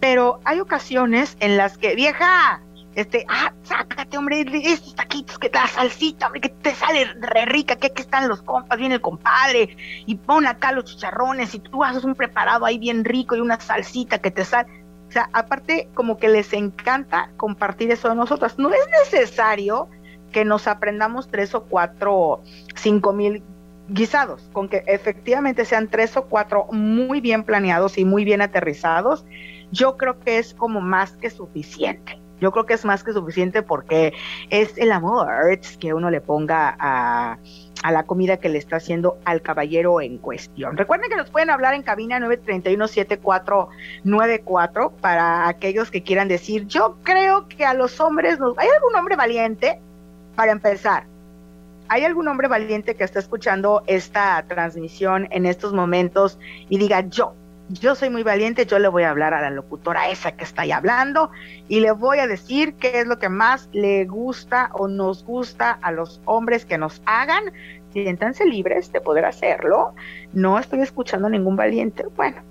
pero 0.02 0.42
hay 0.44 0.60
ocasiones 0.60 1.38
en 1.40 1.56
las 1.56 1.78
que, 1.78 1.96
vieja, 1.96 2.60
este, 2.96 3.26
ah, 3.30 3.54
sácate, 3.64 4.18
hombre, 4.18 4.46
estos 4.64 4.96
taquitos 4.96 5.38
que 5.38 5.50
da 5.50 5.68
salsita, 5.68 6.28
hombre, 6.28 6.42
que 6.42 6.50
te 6.50 6.74
sale 6.74 7.06
re 7.06 7.46
rica, 7.46 7.76
que 7.76 7.88
aquí 7.88 8.02
están 8.02 8.28
los 8.28 8.42
compas, 8.42 8.78
viene 8.78 8.96
el 8.96 9.02
compadre, 9.02 9.78
y 10.06 10.16
pon 10.16 10.48
acá 10.48 10.72
los 10.72 10.86
chicharrones, 10.86 11.54
y 11.54 11.60
tú 11.60 11.84
haces 11.84 12.04
un 12.04 12.16
preparado 12.16 12.66
ahí 12.66 12.80
bien 12.80 13.06
rico 13.06 13.36
y 13.36 13.42
una 13.42 13.60
salsita 13.60 14.20
que 14.20 14.32
te 14.32 14.46
sale. 14.46 14.70
O 15.08 15.12
sea, 15.12 15.30
aparte, 15.34 15.90
como 15.94 16.18
que 16.18 16.30
les 16.30 16.54
encanta 16.54 17.32
compartir 17.36 17.92
eso 17.92 18.10
de 18.10 18.16
nosotras. 18.16 18.60
No 18.60 18.70
es 18.72 18.88
necesario 19.04 19.90
que 20.32 20.46
nos 20.46 20.68
aprendamos 20.68 21.30
tres 21.30 21.56
o 21.56 21.64
cuatro, 21.64 22.44
cinco 22.76 23.14
mil 23.14 23.44
guisados, 23.88 24.50
con 24.54 24.70
que 24.70 24.84
efectivamente 24.86 25.66
sean 25.66 25.88
tres 25.88 26.16
o 26.16 26.26
cuatro 26.26 26.66
muy 26.72 27.22
bien 27.22 27.44
planeados 27.44 27.98
y 27.98 28.06
muy 28.06 28.24
bien 28.24 28.42
aterrizados, 28.42 29.26
yo 29.72 29.98
creo 29.98 30.20
que 30.20 30.38
es 30.38 30.54
como 30.54 30.82
más 30.82 31.14
que 31.14 31.30
suficiente. 31.30 32.19
Yo 32.40 32.52
creo 32.52 32.66
que 32.66 32.74
es 32.74 32.86
más 32.86 33.04
que 33.04 33.14
suficiente 33.14 33.64
porque 33.64 34.14
es 34.50 34.78
el 34.78 34.92
amor 34.92 35.28
que 35.80 35.94
uno 35.94 36.10
le 36.10 36.22
ponga 36.22 36.76
a, 36.80 37.38
la 37.90 38.04
comida 38.04 38.38
que 38.38 38.50
le 38.50 38.58
está 38.58 38.78
haciendo 38.78 39.18
al 39.26 39.42
caballero 39.42 40.02
en 40.02 40.18
cuestión. 40.18 40.78
Recuerden 40.78 41.10
que 41.10 41.16
nos 41.16 41.30
pueden 41.30 41.50
hablar 41.50 41.74
en 41.74 41.84
cabina 41.84 42.20
931-7494 42.20 44.92
para 45.02 45.48
aquellos 45.48 45.90
que 45.90 46.04
quieran 46.04 46.28
decir, 46.28 46.68
yo 46.68 46.98
creo 47.04 47.48
que 47.48 47.66
a 47.66 47.74
los 47.74 48.00
hombres, 48.00 48.40
nos... 48.40 48.58
¿hay 48.58 48.68
algún 48.70 48.96
hombre 48.96 49.16
valiente? 49.16 49.80
Para 50.36 50.52
empezar, 50.52 51.06
¿hay 51.88 52.04
algún 52.04 52.28
hombre 52.28 52.48
valiente 52.48 52.96
que 52.96 53.04
está 53.04 53.20
escuchando 53.20 53.84
esta 53.88 54.44
transmisión 54.48 55.28
en 55.32 55.46
estos 55.46 55.74
momentos 55.74 56.40
y 56.70 56.78
diga, 56.78 57.02
yo 57.02 57.34
yo 57.70 57.94
soy 57.94 58.10
muy 58.10 58.24
valiente, 58.24 58.66
yo 58.66 58.80
le 58.80 58.88
voy 58.88 59.04
a 59.04 59.12
hablar 59.12 59.34
a 59.34 59.42
la 59.42 59.52
locutora 59.52 60.10
esa 60.10 60.32
que 60.32 60.44
está 60.44 60.64
ahí 60.64 60.72
hablando 60.72 61.30
y 61.68 61.80
le 61.80 61.92
voy 61.92 62.18
a 62.18 62.28
decir 62.28 62.74
qué 62.74 63.00
es 63.00 63.08
lo 63.08 63.20
que 63.20 63.30
más 63.30 63.70
le 63.72 64.06
gusta 64.06 64.72
o 64.74 64.88
nos 64.88 65.24
gusta 65.24 65.78
a 65.82 65.92
los 65.92 66.20
hombres 66.26 66.66
que 66.66 66.78
nos 66.80 67.02
hagan. 67.06 67.54
Siéntanse 67.94 68.46
libres 68.46 68.92
de 68.92 69.02
poder 69.02 69.26
hacerlo. 69.26 69.94
No 70.34 70.58
estoy 70.58 70.82
escuchando 70.82 71.30
ningún 71.30 71.56
valiente. 71.56 72.06
Bueno, 72.16 72.42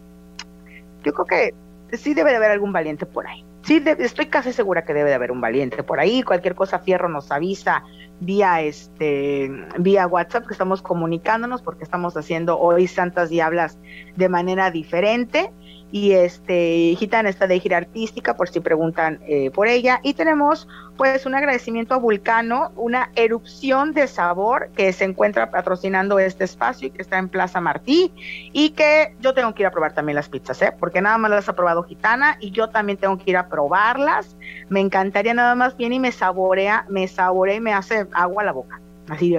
yo 1.02 1.12
creo 1.12 1.26
que 1.26 1.96
sí 1.96 2.14
debe 2.14 2.30
de 2.30 2.36
haber 2.36 2.52
algún 2.52 2.72
valiente 2.72 3.04
por 3.04 3.26
ahí. 3.26 3.47
Sí, 3.68 3.84
estoy 3.98 4.28
casi 4.28 4.54
segura 4.54 4.86
que 4.86 4.94
debe 4.94 5.10
de 5.10 5.14
haber 5.14 5.30
un 5.30 5.42
valiente 5.42 5.82
por 5.82 6.00
ahí. 6.00 6.22
Cualquier 6.22 6.54
cosa, 6.54 6.78
Fierro 6.78 7.10
nos 7.10 7.30
avisa 7.30 7.84
vía 8.18 8.62
este 8.62 9.50
vía 9.78 10.06
WhatsApp 10.06 10.46
que 10.46 10.54
estamos 10.54 10.80
comunicándonos 10.80 11.60
porque 11.60 11.84
estamos 11.84 12.16
haciendo 12.16 12.58
hoy 12.58 12.86
Santas 12.86 13.28
Diablas 13.28 13.78
de 14.16 14.30
manera 14.30 14.70
diferente 14.70 15.52
y 15.90 16.12
este 16.12 16.94
Gitana 16.98 17.28
está 17.28 17.46
de 17.46 17.60
gira 17.60 17.78
artística 17.78 18.36
por 18.36 18.48
si 18.48 18.60
preguntan 18.60 19.20
eh, 19.26 19.50
por 19.50 19.68
ella 19.68 20.00
y 20.02 20.14
tenemos 20.14 20.68
pues 20.96 21.26
un 21.26 21.34
agradecimiento 21.34 21.94
a 21.94 21.98
Vulcano, 21.98 22.72
una 22.76 23.10
erupción 23.14 23.94
de 23.94 24.08
sabor 24.08 24.70
que 24.76 24.92
se 24.92 25.04
encuentra 25.04 25.50
patrocinando 25.50 26.18
este 26.18 26.44
espacio 26.44 26.88
y 26.88 26.90
que 26.90 27.02
está 27.02 27.18
en 27.18 27.28
Plaza 27.28 27.60
Martí 27.60 28.12
y 28.52 28.70
que 28.70 29.14
yo 29.20 29.32
tengo 29.32 29.54
que 29.54 29.62
ir 29.62 29.66
a 29.66 29.70
probar 29.70 29.94
también 29.94 30.16
las 30.16 30.28
pizzas, 30.28 30.60
¿eh? 30.62 30.74
porque 30.78 31.00
nada 31.00 31.16
más 31.18 31.30
las 31.30 31.48
ha 31.48 31.54
probado 31.54 31.84
Gitana 31.84 32.36
y 32.40 32.50
yo 32.50 32.68
también 32.68 32.98
tengo 32.98 33.16
que 33.16 33.30
ir 33.30 33.36
a 33.36 33.48
probarlas. 33.48 34.36
Me 34.68 34.80
encantaría 34.80 35.34
nada 35.34 35.54
más 35.54 35.76
bien 35.76 35.92
y 35.92 36.00
me 36.00 36.12
saborea, 36.12 36.84
me 36.88 37.06
saborea 37.06 37.54
y 37.54 37.60
me 37.60 37.72
hace 37.72 38.06
agua 38.12 38.42
a 38.42 38.46
la 38.46 38.52
boca. 38.52 38.80
Así 39.08 39.38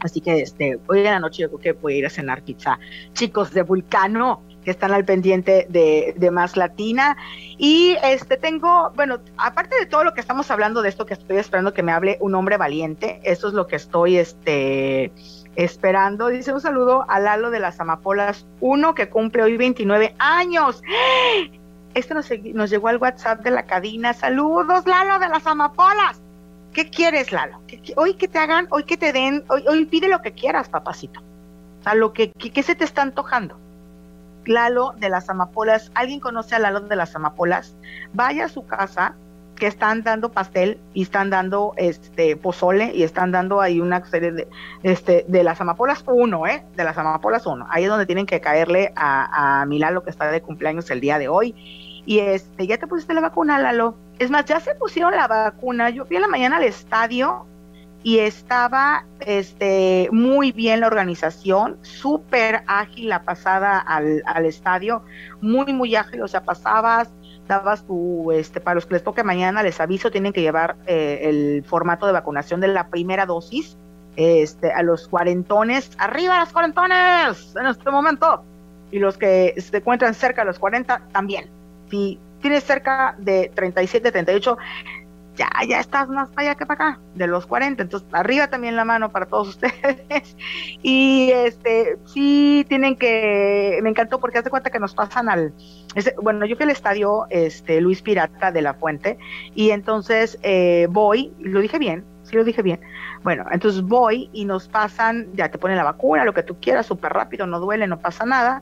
Así 0.00 0.20
que 0.20 0.40
este, 0.40 0.78
hoy 0.86 1.00
en 1.00 1.04
la 1.04 1.20
noche 1.20 1.42
yo 1.42 1.48
creo 1.48 1.60
que 1.60 1.72
voy 1.72 1.94
a 1.94 1.96
ir 1.98 2.06
a 2.06 2.10
cenar 2.10 2.42
pizza. 2.42 2.78
Chicos 3.12 3.52
de 3.52 3.62
Vulcano, 3.62 4.42
que 4.64 4.70
están 4.70 4.92
al 4.92 5.04
pendiente 5.04 5.66
de, 5.68 6.14
de, 6.16 6.30
Más 6.30 6.56
Latina. 6.56 7.16
Y 7.58 7.96
este 8.02 8.36
tengo, 8.36 8.92
bueno, 8.94 9.20
aparte 9.36 9.76
de 9.78 9.86
todo 9.86 10.04
lo 10.04 10.14
que 10.14 10.20
estamos 10.20 10.50
hablando 10.50 10.82
de 10.82 10.88
esto, 10.88 11.06
que 11.06 11.14
estoy 11.14 11.38
esperando 11.38 11.74
que 11.74 11.82
me 11.82 11.92
hable 11.92 12.18
un 12.20 12.34
hombre 12.34 12.56
valiente, 12.56 13.20
eso 13.24 13.48
es 13.48 13.54
lo 13.54 13.66
que 13.66 13.76
estoy 13.76 14.16
este, 14.16 15.12
esperando. 15.56 16.28
Dice 16.28 16.52
un 16.52 16.60
saludo 16.60 17.06
a 17.08 17.20
Lalo 17.20 17.50
de 17.50 17.60
las 17.60 17.80
Amapolas 17.80 18.46
1, 18.60 18.94
que 18.94 19.08
cumple 19.08 19.42
hoy 19.42 19.56
29 19.56 20.14
años. 20.18 20.82
Esto 21.94 22.14
nos, 22.14 22.30
nos 22.54 22.70
llegó 22.70 22.88
al 22.88 22.98
WhatsApp 22.98 23.42
de 23.42 23.50
la 23.50 23.64
cadena. 23.64 24.12
Saludos, 24.12 24.86
Lalo 24.86 25.18
de 25.18 25.28
las 25.28 25.46
Amapolas. 25.46 26.22
¿Qué 26.72 26.88
quieres, 26.88 27.32
Lalo? 27.32 27.60
hoy 27.96 28.14
que 28.14 28.28
te 28.28 28.38
hagan, 28.38 28.68
hoy 28.70 28.84
que 28.84 28.96
te 28.96 29.12
den, 29.12 29.44
hoy, 29.48 29.64
hoy 29.68 29.84
pide 29.86 30.08
lo 30.08 30.22
que 30.22 30.32
quieras, 30.32 30.68
papacito. 30.68 31.20
O 31.80 31.82
sea, 31.82 31.94
lo 31.94 32.12
que, 32.12 32.30
que, 32.30 32.62
se 32.62 32.74
te 32.74 32.84
está 32.84 33.02
antojando. 33.02 33.58
Lalo 34.46 34.94
de 34.98 35.08
las 35.08 35.28
Amapolas, 35.28 35.90
¿alguien 35.94 36.20
conoce 36.20 36.54
a 36.54 36.58
Lalo 36.58 36.80
de 36.80 36.96
las 36.96 37.14
Amapolas? 37.14 37.76
Vaya 38.12 38.46
a 38.46 38.48
su 38.48 38.66
casa, 38.66 39.14
que 39.60 39.68
están 39.68 40.02
dando 40.02 40.32
pastel 40.32 40.80
y 40.94 41.02
están 41.02 41.30
dando 41.30 41.74
este 41.76 42.34
pozole 42.34 42.92
y 42.94 43.04
están 43.04 43.30
dando 43.30 43.60
ahí 43.60 43.78
una 43.78 44.04
serie 44.06 44.32
de 44.32 44.48
este 44.82 45.24
de 45.28 45.44
las 45.44 45.60
amapolas 45.60 46.02
uno, 46.06 46.46
eh, 46.46 46.64
de 46.74 46.82
las 46.82 46.98
amapolas 46.98 47.46
uno. 47.46 47.66
Ahí 47.70 47.84
es 47.84 47.90
donde 47.90 48.06
tienen 48.06 48.26
que 48.26 48.40
caerle 48.40 48.92
a, 48.96 49.60
a 49.60 49.66
mi 49.66 49.78
Lalo 49.78 50.02
que 50.02 50.10
está 50.10 50.30
de 50.30 50.40
cumpleaños 50.40 50.90
el 50.90 51.00
día 51.00 51.18
de 51.18 51.28
hoy. 51.28 51.54
Y 52.06 52.18
este, 52.20 52.66
ya 52.66 52.78
te 52.78 52.86
pusiste 52.86 53.14
la 53.14 53.20
vacuna, 53.20 53.58
Lalo. 53.58 53.94
Es 54.18 54.30
más, 54.30 54.46
ya 54.46 54.58
se 54.58 54.74
pusieron 54.74 55.14
la 55.14 55.28
vacuna. 55.28 55.90
Yo 55.90 56.06
fui 56.06 56.16
a 56.16 56.20
la 56.20 56.28
mañana 56.28 56.56
al 56.56 56.64
estadio 56.64 57.46
y 58.02 58.18
estaba 58.18 59.04
este, 59.20 60.08
muy 60.10 60.52
bien 60.52 60.80
la 60.80 60.86
organización, 60.86 61.78
súper 61.82 62.62
ágil 62.66 63.08
la 63.08 63.22
pasada 63.22 63.78
al, 63.78 64.22
al, 64.26 64.46
estadio, 64.46 65.02
muy, 65.40 65.72
muy 65.72 65.94
ágil, 65.96 66.22
o 66.22 66.28
sea, 66.28 66.42
pasabas, 66.42 67.10
dabas 67.46 67.84
tu, 67.86 68.32
este, 68.32 68.60
para 68.60 68.76
los 68.76 68.86
que 68.86 68.94
les 68.94 69.04
toque 69.04 69.22
mañana, 69.22 69.62
les 69.62 69.80
aviso, 69.80 70.10
tienen 70.10 70.32
que 70.32 70.40
llevar 70.40 70.76
eh, 70.86 71.20
el 71.24 71.64
formato 71.64 72.06
de 72.06 72.12
vacunación 72.12 72.60
de 72.60 72.68
la 72.68 72.88
primera 72.88 73.26
dosis, 73.26 73.76
este, 74.16 74.72
a 74.72 74.82
los 74.82 75.06
cuarentones, 75.06 75.90
arriba 75.98 76.40
los 76.40 76.52
cuarentones 76.52 77.54
en 77.56 77.66
este 77.66 77.90
momento, 77.90 78.44
y 78.90 78.98
los 78.98 79.18
que 79.18 79.54
se 79.58 79.76
encuentran 79.76 80.14
cerca 80.14 80.42
de 80.42 80.46
los 80.46 80.58
40 80.58 81.02
también. 81.12 81.50
Si 81.90 82.18
tienes 82.40 82.64
cerca 82.64 83.14
de 83.18 83.50
37, 83.54 84.10
38, 84.10 84.58
ya, 85.40 85.48
ya 85.66 85.80
estás 85.80 86.10
más 86.10 86.28
para 86.28 86.50
allá 86.50 86.54
que 86.58 86.66
para 86.66 86.90
acá, 86.90 87.00
de 87.14 87.26
los 87.26 87.46
40, 87.46 87.82
entonces 87.82 88.06
arriba 88.12 88.48
también 88.48 88.76
la 88.76 88.84
mano 88.84 89.10
para 89.10 89.24
todos 89.24 89.48
ustedes. 89.56 90.36
Y 90.82 91.30
este, 91.32 91.96
sí 92.04 92.66
tienen 92.68 92.96
que, 92.96 93.80
me 93.82 93.88
encantó 93.88 94.20
porque 94.20 94.38
hace 94.38 94.50
cuenta 94.50 94.70
que 94.70 94.78
nos 94.78 94.94
pasan 94.94 95.30
al, 95.30 95.54
bueno, 96.22 96.44
yo 96.44 96.56
fui 96.56 96.64
al 96.64 96.70
estadio 96.70 97.24
este, 97.30 97.80
Luis 97.80 98.02
Pirata 98.02 98.52
de 98.52 98.60
la 98.60 98.74
Fuente 98.74 99.18
y 99.54 99.70
entonces 99.70 100.38
eh, 100.42 100.86
voy, 100.90 101.32
lo 101.40 101.60
dije 101.60 101.78
bien, 101.78 102.04
sí 102.22 102.36
lo 102.36 102.44
dije 102.44 102.60
bien, 102.60 102.80
bueno, 103.22 103.46
entonces 103.50 103.80
voy 103.80 104.28
y 104.34 104.44
nos 104.44 104.68
pasan, 104.68 105.28
ya 105.32 105.50
te 105.50 105.56
ponen 105.56 105.78
la 105.78 105.84
vacuna, 105.84 106.26
lo 106.26 106.34
que 106.34 106.42
tú 106.42 106.60
quieras, 106.60 106.84
súper 106.84 107.14
rápido, 107.14 107.46
no 107.46 107.60
duele, 107.60 107.86
no 107.86 107.98
pasa 107.98 108.26
nada, 108.26 108.60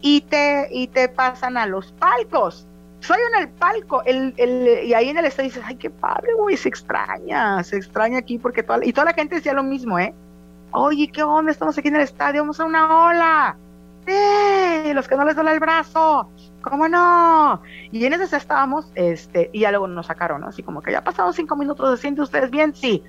y 0.00 0.20
te, 0.20 0.68
y 0.70 0.86
te 0.86 1.08
pasan 1.08 1.56
a 1.56 1.66
los 1.66 1.90
palcos 1.92 2.68
soy 3.00 3.18
en 3.34 3.42
el 3.42 3.48
palco, 3.48 4.02
el, 4.04 4.34
el, 4.36 4.84
y 4.84 4.94
ahí 4.94 5.08
en 5.08 5.18
el 5.18 5.24
estadio 5.24 5.48
dices, 5.48 5.64
ay, 5.66 5.76
qué 5.76 5.90
padre, 5.90 6.34
güey, 6.36 6.56
se 6.56 6.68
extraña, 6.68 7.62
se 7.64 7.76
extraña 7.76 8.18
aquí 8.18 8.38
porque 8.38 8.62
toda, 8.62 8.84
y 8.84 8.92
toda 8.92 9.06
la 9.06 9.14
gente 9.14 9.36
decía 9.36 9.52
lo 9.54 9.62
mismo, 9.62 9.98
¿eh? 9.98 10.14
Oye, 10.72 11.08
¿qué 11.08 11.22
onda? 11.22 11.50
Estamos 11.50 11.76
aquí 11.76 11.88
en 11.88 11.96
el 11.96 12.02
estadio, 12.02 12.42
vamos 12.42 12.60
a 12.60 12.64
una 12.64 13.06
ola. 13.06 13.56
¡Eh! 14.06 14.92
Los 14.94 15.08
que 15.08 15.16
no 15.16 15.24
les 15.24 15.34
duele 15.34 15.52
el 15.52 15.60
brazo, 15.60 16.30
¿cómo 16.62 16.88
no? 16.88 17.62
Y 17.90 18.04
en 18.04 18.12
ese 18.12 18.36
estábamos, 18.36 18.90
este, 18.94 19.50
y 19.52 19.60
ya 19.60 19.70
luego 19.70 19.88
nos 19.88 20.06
sacaron, 20.06 20.40
¿no? 20.40 20.48
Así 20.48 20.62
como 20.62 20.82
que 20.82 20.92
ya 20.92 21.02
pasaron 21.02 21.32
cinco 21.32 21.56
minutos, 21.56 21.98
¿se 21.98 22.02
siente 22.02 22.22
ustedes 22.22 22.50
bien? 22.50 22.74
Sí. 22.74 23.02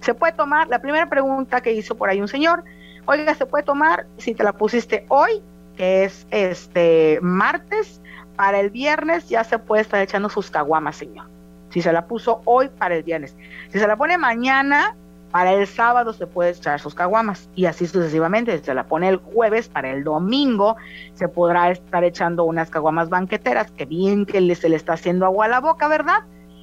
¿Se 0.00 0.14
puede 0.14 0.32
tomar? 0.32 0.68
La 0.68 0.80
primera 0.80 1.08
pregunta 1.08 1.60
que 1.60 1.72
hizo 1.72 1.96
por 1.96 2.08
ahí 2.08 2.20
un 2.20 2.28
señor, 2.28 2.64
oiga, 3.06 3.34
¿se 3.34 3.46
puede 3.46 3.64
tomar 3.64 4.06
si 4.18 4.34
te 4.34 4.44
la 4.44 4.52
pusiste 4.52 5.06
hoy, 5.08 5.42
que 5.76 6.04
es 6.04 6.26
este 6.30 7.18
martes? 7.22 8.00
Para 8.36 8.60
el 8.60 8.70
viernes 8.70 9.28
ya 9.28 9.44
se 9.44 9.58
puede 9.58 9.82
estar 9.82 10.00
echando 10.00 10.28
sus 10.28 10.50
caguamas, 10.50 10.96
señor. 10.96 11.26
Si 11.70 11.82
se 11.82 11.92
la 11.92 12.06
puso 12.06 12.40
hoy, 12.44 12.68
para 12.68 12.94
el 12.94 13.02
viernes. 13.02 13.36
Si 13.70 13.78
se 13.78 13.86
la 13.86 13.96
pone 13.96 14.16
mañana, 14.16 14.94
para 15.34 15.52
el 15.52 15.66
sábado 15.66 16.12
se 16.12 16.28
puede 16.28 16.50
echar 16.50 16.78
sus 16.78 16.94
caguamas 16.94 17.48
y 17.56 17.66
así 17.66 17.88
sucesivamente. 17.88 18.56
Si 18.58 18.64
se 18.64 18.74
la 18.74 18.84
pone 18.84 19.08
el 19.08 19.16
jueves, 19.16 19.68
para 19.68 19.90
el 19.90 20.04
domingo 20.04 20.76
se 21.14 21.26
podrá 21.26 21.72
estar 21.72 22.04
echando 22.04 22.44
unas 22.44 22.70
caguamas 22.70 23.08
banqueteras, 23.08 23.72
que 23.72 23.84
bien 23.84 24.26
que 24.26 24.54
se 24.54 24.68
le 24.68 24.76
está 24.76 24.92
haciendo 24.92 25.26
agua 25.26 25.46
a 25.46 25.48
la 25.48 25.60
boca, 25.60 25.88
¿verdad? 25.88 26.20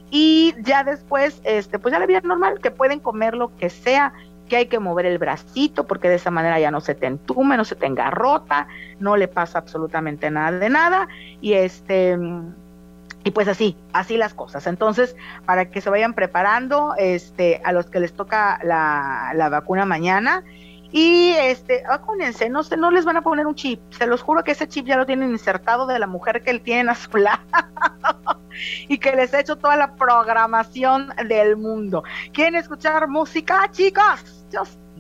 Y 0.10 0.56
ya 0.62 0.86
después, 0.86 1.42
este, 1.44 1.80
pues 1.80 1.92
ya 1.92 2.00
le 2.00 2.08
viene 2.08 2.26
normal, 2.26 2.60
que 2.62 2.72
pueden 2.72 3.02
comer 3.02 3.36
lo 3.36 3.54
que 3.58 3.70
sea, 3.70 4.14
que 4.52 4.58
hay 4.58 4.66
que 4.66 4.80
mover 4.80 5.06
el 5.06 5.18
bracito 5.18 5.88
porque 5.88 6.10
de 6.10 6.16
esa 6.16 6.30
manera 6.30 6.60
ya 6.60 6.72
no 6.72 6.82
se 6.82 6.94
te 6.94 7.06
entume, 7.06 7.56
no 7.56 7.64
se 7.64 7.78
te 7.78 7.86
engarrota, 7.86 8.68
no 9.00 9.16
le 9.16 9.30
pasa 9.30 9.60
absolutamente 9.60 10.30
nada 10.30 10.60
de 10.60 10.70
nada 10.70 11.08
y 11.40 11.54
este 11.54 12.20
y 13.24 13.32
pues 13.32 13.48
así, 13.48 13.78
así 13.94 14.18
las 14.18 14.34
cosas. 14.34 14.68
Entonces, 14.68 15.16
para 15.46 15.72
que 15.72 15.80
se 15.80 15.90
vayan 15.90 16.14
preparando, 16.14 16.96
este, 16.98 17.62
a 17.64 17.72
los 17.72 17.86
que 17.86 18.02
les 18.02 18.12
toca 18.12 18.60
la, 18.62 19.32
la 19.36 19.48
vacuna 19.48 19.86
mañana, 19.86 20.44
y 20.92 21.30
este, 21.38 21.84
vacúnense, 21.88 22.50
no, 22.50 22.62
no 22.78 22.92
les 22.92 23.06
van 23.06 23.16
a 23.16 23.22
poner 23.22 23.48
un 23.48 23.56
chip, 23.56 23.80
se 23.92 24.06
los 24.06 24.22
juro 24.22 24.44
que 24.44 24.52
ese 24.52 24.68
chip 24.68 24.86
ya 24.86 24.98
lo 24.98 25.06
tienen 25.06 25.32
insertado 25.32 25.88
de 25.88 25.98
la 25.98 26.08
mujer 26.08 26.44
que 26.44 26.52
él 26.52 26.60
tienen 26.60 26.90
a 26.90 26.96
su 26.96 27.16
lado 27.18 27.40
y 28.90 28.98
que 28.98 29.16
les 29.16 29.34
ha 29.34 29.40
hecho 29.40 29.56
toda 29.56 29.78
la 29.78 29.96
programación 29.96 31.14
del 31.30 31.56
mundo. 31.56 32.04
¿Quieren 32.34 32.56
escuchar 32.56 33.08
música, 33.08 33.70
chicos? 33.72 34.41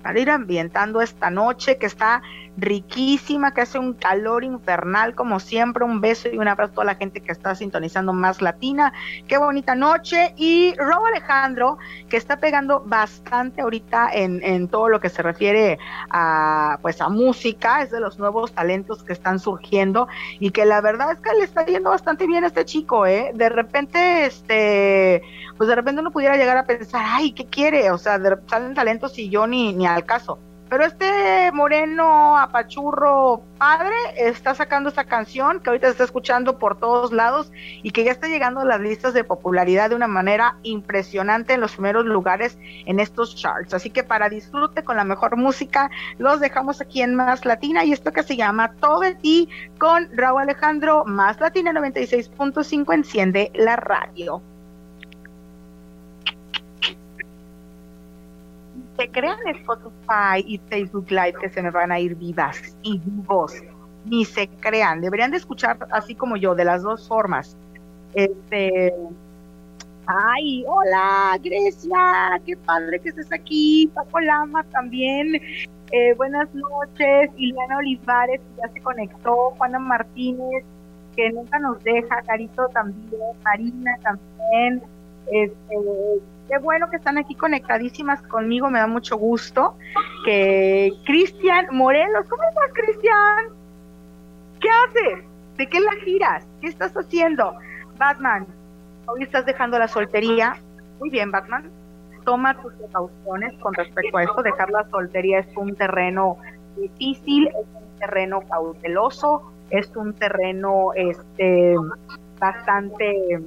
Para 0.01 0.19
ir 0.19 0.29
ambientando 0.29 1.01
esta 1.01 1.29
noche 1.29 1.77
que 1.77 1.85
está 1.85 2.21
riquísima, 2.57 3.53
que 3.53 3.61
hace 3.61 3.79
un 3.79 3.93
calor 3.93 4.43
infernal 4.43 5.15
como 5.15 5.39
siempre. 5.39 5.83
Un 5.83 6.01
beso 6.01 6.29
y 6.29 6.37
un 6.37 6.47
abrazo 6.47 6.71
a 6.71 6.75
toda 6.75 6.85
la 6.85 6.95
gente 6.95 7.21
que 7.21 7.31
está 7.31 7.55
sintonizando 7.55 8.13
más 8.13 8.41
latina. 8.41 8.93
Qué 9.27 9.37
bonita 9.37 9.75
noche. 9.75 10.33
Y 10.37 10.73
Robo 10.77 11.07
Alejandro, 11.07 11.77
que 12.09 12.17
está 12.17 12.37
pegando 12.37 12.81
bastante 12.85 13.61
ahorita 13.61 14.09
en, 14.13 14.43
en 14.43 14.67
todo 14.67 14.89
lo 14.89 14.99
que 14.99 15.09
se 15.09 15.21
refiere 15.21 15.79
a 16.09 16.77
pues 16.81 17.01
a 17.01 17.09
música, 17.09 17.81
es 17.81 17.91
de 17.91 17.99
los 17.99 18.19
nuevos 18.19 18.53
talentos 18.53 19.03
que 19.03 19.13
están 19.13 19.39
surgiendo 19.39 20.07
y 20.39 20.51
que 20.51 20.65
la 20.65 20.81
verdad 20.81 21.11
es 21.11 21.19
que 21.19 21.33
le 21.33 21.43
está 21.43 21.65
yendo 21.65 21.89
bastante 21.89 22.27
bien 22.27 22.43
a 22.43 22.47
este 22.47 22.65
chico, 22.65 23.05
¿eh? 23.05 23.31
De 23.33 23.49
repente, 23.49 24.25
este, 24.25 25.21
pues 25.57 25.67
de 25.67 25.75
repente 25.75 26.01
uno 26.01 26.11
pudiera 26.11 26.37
llegar 26.37 26.57
a 26.57 26.65
pensar, 26.65 27.03
ay, 27.05 27.33
¿qué 27.33 27.45
quiere? 27.45 27.91
O 27.91 27.97
sea, 27.97 28.19
salen 28.47 28.73
talentos 28.73 29.17
y 29.17 29.29
yo 29.29 29.47
ni, 29.47 29.73
ni 29.73 29.87
al 29.87 30.05
caso 30.05 30.39
pero 30.71 30.85
este 30.85 31.51
moreno 31.51 32.37
apachurro 32.37 33.43
padre 33.57 33.93
está 34.15 34.55
sacando 34.55 34.87
esta 34.87 35.03
canción 35.03 35.59
que 35.59 35.69
ahorita 35.69 35.87
se 35.87 35.91
está 35.91 36.05
escuchando 36.05 36.59
por 36.59 36.79
todos 36.79 37.11
lados 37.11 37.51
y 37.83 37.91
que 37.91 38.05
ya 38.05 38.13
está 38.13 38.29
llegando 38.29 38.61
a 38.61 38.65
las 38.65 38.79
listas 38.79 39.13
de 39.13 39.25
popularidad 39.25 39.89
de 39.89 39.97
una 39.97 40.07
manera 40.07 40.55
impresionante 40.63 41.55
en 41.55 41.59
los 41.59 41.73
primeros 41.73 42.05
lugares 42.05 42.57
en 42.85 43.01
estos 43.01 43.35
charts. 43.35 43.73
Así 43.73 43.89
que 43.89 44.05
para 44.05 44.29
disfrute 44.29 44.81
con 44.85 44.95
la 44.95 45.03
mejor 45.03 45.35
música, 45.35 45.91
los 46.17 46.39
dejamos 46.39 46.79
aquí 46.79 47.01
en 47.01 47.15
Más 47.15 47.43
Latina 47.43 47.83
y 47.83 47.91
esto 47.91 48.13
que 48.13 48.23
se 48.23 48.37
llama 48.37 48.71
Todo 48.79 49.01
de 49.01 49.15
ti 49.15 49.49
con 49.77 50.07
Raúl 50.15 50.43
Alejandro, 50.43 51.03
Más 51.03 51.37
Latina 51.41 51.73
96.5 51.73 52.93
enciende 52.93 53.51
la 53.55 53.75
radio. 53.75 54.41
Se 59.01 59.09
crean 59.09 59.39
Spotify 59.47 60.45
y 60.45 60.59
Facebook 60.69 61.09
Live 61.09 61.33
que 61.41 61.49
se 61.49 61.63
me 61.63 61.71
van 61.71 61.91
a 61.91 61.99
ir 61.99 62.15
vivas 62.15 62.77
y 62.83 62.99
vivos, 62.99 63.53
ni 64.05 64.25
se 64.25 64.47
crean. 64.47 65.01
Deberían 65.01 65.31
de 65.31 65.37
escuchar 65.37 65.87
así 65.91 66.13
como 66.13 66.37
yo, 66.37 66.53
de 66.53 66.65
las 66.65 66.83
dos 66.83 67.07
formas. 67.07 67.57
Este, 68.13 68.93
ay, 70.05 70.63
hola 70.67 71.35
Grecia, 71.41 72.39
qué 72.45 72.55
padre 72.57 72.99
que 72.99 73.09
estés 73.09 73.33
aquí. 73.33 73.89
Paco 73.91 74.19
Lama 74.19 74.63
también. 74.65 75.41
Eh, 75.91 76.13
buenas 76.15 76.47
noches, 76.53 77.31
Ileana 77.37 77.77
Olivares, 77.77 78.39
que 78.39 78.61
ya 78.61 78.71
se 78.71 78.81
conectó, 78.81 79.55
Juana 79.57 79.79
Martínez, 79.79 80.63
que 81.15 81.31
nunca 81.31 81.57
nos 81.57 81.83
deja, 81.83 82.21
Carito 82.21 82.67
también, 82.67 83.19
Marina 83.43 83.97
también, 84.03 84.83
este, 85.27 85.75
qué 86.49 86.57
bueno 86.59 86.89
que 86.89 86.97
están 86.97 87.17
aquí 87.17 87.35
conectadísimas 87.35 88.21
conmigo, 88.23 88.69
me 88.69 88.79
da 88.79 88.87
mucho 88.87 89.17
gusto. 89.17 89.75
Que 90.25 90.91
Cristian 91.05 91.67
Morelos, 91.71 92.27
¿cómo 92.29 92.43
estás, 92.43 92.71
Cristian? 92.73 93.47
¿Qué 94.59 94.69
haces? 94.69 95.25
¿De 95.57 95.67
qué 95.67 95.79
la 95.79 95.93
giras? 96.03 96.45
¿Qué 96.61 96.67
estás 96.67 96.93
haciendo? 96.93 97.53
Batman, 97.97 98.47
hoy 99.05 99.23
estás 99.23 99.45
dejando 99.45 99.77
la 99.79 99.87
soltería. 99.87 100.57
Muy 100.99 101.09
bien, 101.09 101.31
Batman. 101.31 101.69
Toma 102.25 102.59
tus 102.61 102.73
precauciones 102.73 103.53
con 103.59 103.73
respecto 103.73 104.17
a 104.17 104.23
esto. 104.23 104.43
Dejar 104.43 104.69
la 104.69 104.87
soltería 104.89 105.39
es 105.39 105.57
un 105.57 105.75
terreno 105.75 106.37
difícil, 106.77 107.47
es 107.47 107.65
un 107.73 107.99
terreno 107.99 108.41
cauteloso, 108.41 109.51
es 109.69 109.95
un 109.95 110.13
terreno 110.13 110.93
este 110.95 111.75
bastante 112.39 113.41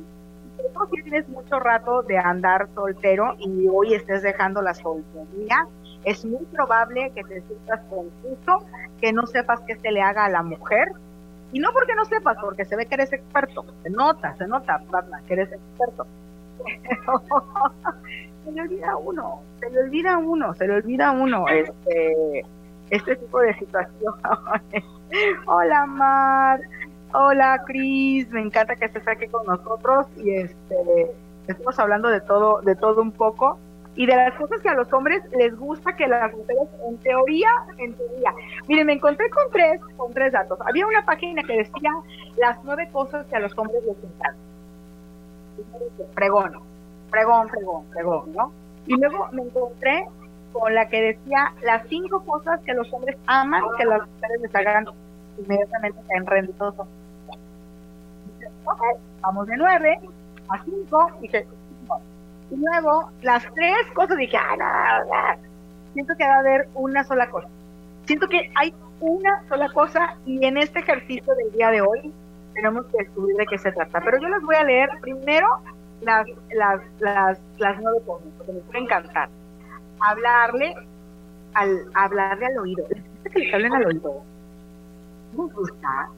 si 0.91 1.03
tienes 1.03 1.29
mucho 1.29 1.59
rato 1.59 2.03
de 2.03 2.19
andar 2.19 2.69
soltero 2.75 3.35
y 3.39 3.67
hoy 3.69 3.95
estés 3.95 4.23
dejando 4.23 4.63
la 4.63 4.75
soltería, 4.75 5.67
es 6.05 6.25
muy 6.25 6.45
probable 6.47 7.13
que 7.15 7.23
te 7.23 7.41
sientas 7.43 7.81
confuso, 7.89 8.67
que 9.01 9.13
no 9.13 9.27
sepas 9.27 9.61
qué 9.67 9.77
se 9.77 9.91
le 9.91 10.03
haga 10.03 10.25
a 10.27 10.31
la 10.31 10.43
mujer. 10.43 10.89
Y 11.53 11.61
no 11.61 11.73
porque 11.73 11.95
no 11.95 12.05
sepas, 12.05 12.37
porque 12.41 12.65
se 12.65 12.77
ve 12.77 12.87
que 12.87 12.95
eres 12.95 13.13
experto. 13.13 13.65
Se 13.83 13.91
nota, 13.91 14.35
se 14.37 14.47
nota, 14.47 14.81
que 15.27 15.35
eres 15.35 15.53
experto. 15.53 16.07
se 18.45 18.53
le 18.53 18.63
olvida 18.63 18.97
uno, 18.97 19.43
se 19.61 19.71
le 19.71 19.81
olvida 19.81 20.19
uno, 20.19 20.55
se 20.55 20.67
le 20.67 20.75
olvida 20.75 21.13
uno 21.13 21.47
este, 21.49 22.45
este 22.91 23.17
tipo 23.17 23.41
de 23.41 23.55
situaciones. 23.55 24.85
Hola, 25.47 25.87
Mar. 25.87 26.61
Hola, 27.17 27.63
Cris, 27.65 28.29
me 28.31 28.41
encanta 28.41 28.75
que 28.75 28.87
estés 28.87 29.07
aquí 29.07 29.29
con 29.29 29.47
nosotros 29.47 30.09
y 30.17 30.35
este 30.35 31.13
estamos 31.47 31.79
hablando 31.79 32.09
de 32.09 32.21
todo, 32.21 32.61
de 32.63 32.75
todo 32.75 33.01
un 33.03 33.13
poco 33.13 33.57
y 33.95 34.05
de 34.05 34.17
las 34.17 34.35
cosas 34.35 34.61
que 34.61 34.69
a 34.69 34.75
los 34.75 34.93
hombres 34.93 35.23
les 35.31 35.57
gusta 35.57 35.95
que 35.95 36.09
las 36.09 36.33
mujeres, 36.33 36.69
en 36.89 36.99
teoría, 36.99 37.51
en 37.79 37.95
teoría. 37.95 38.35
Miren, 38.67 38.89
me 38.89 38.95
encontré 38.95 39.31
con 39.31 39.45
tres, 39.53 39.81
con 39.97 40.13
tres 40.13 40.33
datos. 40.33 40.59
Había 40.67 40.89
una 40.89 41.05
página 41.05 41.45
que 41.45 41.59
decía 41.59 41.93
las 42.37 42.59
nueve 42.65 42.89
cosas 42.93 43.25
que 43.27 43.37
a 43.37 43.39
los 43.39 43.57
hombres 43.57 43.81
les 43.85 43.97
encantan. 43.97 44.35
Pregón, 46.17 46.53
pregón, 47.13 47.47
pregón, 47.47 47.85
pregón, 47.93 48.33
¿no? 48.33 48.53
Y 48.89 48.97
luego 48.97 49.29
me 49.31 49.43
encontré 49.43 50.05
con 50.53 50.75
la 50.75 50.89
que 50.89 51.01
decía 51.01 51.53
las 51.63 51.87
cinco 51.87 52.25
cosas 52.25 52.59
que 52.63 52.75
los 52.75 52.93
hombres 52.93 53.17
aman 53.29 53.63
que 53.79 53.85
las 53.85 54.01
mujeres 54.01 54.41
les 54.41 54.55
hagan 54.57 54.87
inmediatamente 55.39 56.01
caen 56.09 56.27
rendidosos 56.27 56.89
vamos 59.21 59.47
de 59.47 59.57
9 59.57 60.01
a 60.49 60.65
5, 60.65 61.11
dije, 61.21 61.47
y 62.51 62.57
luego 62.57 63.11
las 63.23 63.43
tres 63.55 63.87
cosas 63.95 64.17
dije, 64.17 64.37
ah, 64.37 64.57
no, 64.57 65.43
siento 65.93 66.15
que 66.17 66.25
va 66.25 66.35
a 66.35 66.39
haber 66.39 66.69
una 66.75 67.05
sola 67.05 67.29
cosa. 67.31 67.49
Siento 68.07 68.29
que 68.29 68.51
hay 68.55 68.75
una 69.01 69.43
sola 69.49 69.69
cosa 69.73 70.17
y 70.27 70.45
en 70.45 70.59
este 70.59 70.81
ejercicio 70.81 71.35
del 71.35 71.53
día 71.53 71.71
de 71.71 71.81
hoy 71.81 72.13
tenemos 72.55 72.87
que 72.87 72.99
descubrir 72.99 73.37
de 73.37 73.47
qué 73.47 73.59
se 73.59 73.73
trata. 73.73 74.01
Pero 74.01 74.21
yo 74.21 74.29
les 74.29 74.43
voy 74.43 74.57
a 74.57 74.65
leer 74.65 74.91
primero 75.01 75.49
las, 76.03 76.27
las, 76.53 76.81
las, 77.01 77.41
las 77.59 77.81
nueve 77.81 77.99
cosas, 78.07 78.29
porque 78.37 78.53
me 78.53 78.61
puede 78.61 78.79
encantar. 78.81 79.29
Hablarle 80.01 80.75
al, 81.55 81.87
hablarle 81.95 82.47
al 82.47 82.59
oído. 82.59 82.85
¿Les 82.91 83.03
gusta 83.03 83.31
que 83.31 83.39
les 83.39 83.55
hablen 83.55 83.75
al 83.75 83.87
oído? 83.87 84.23
¿Les 85.33 85.55
gusta? 85.55 86.09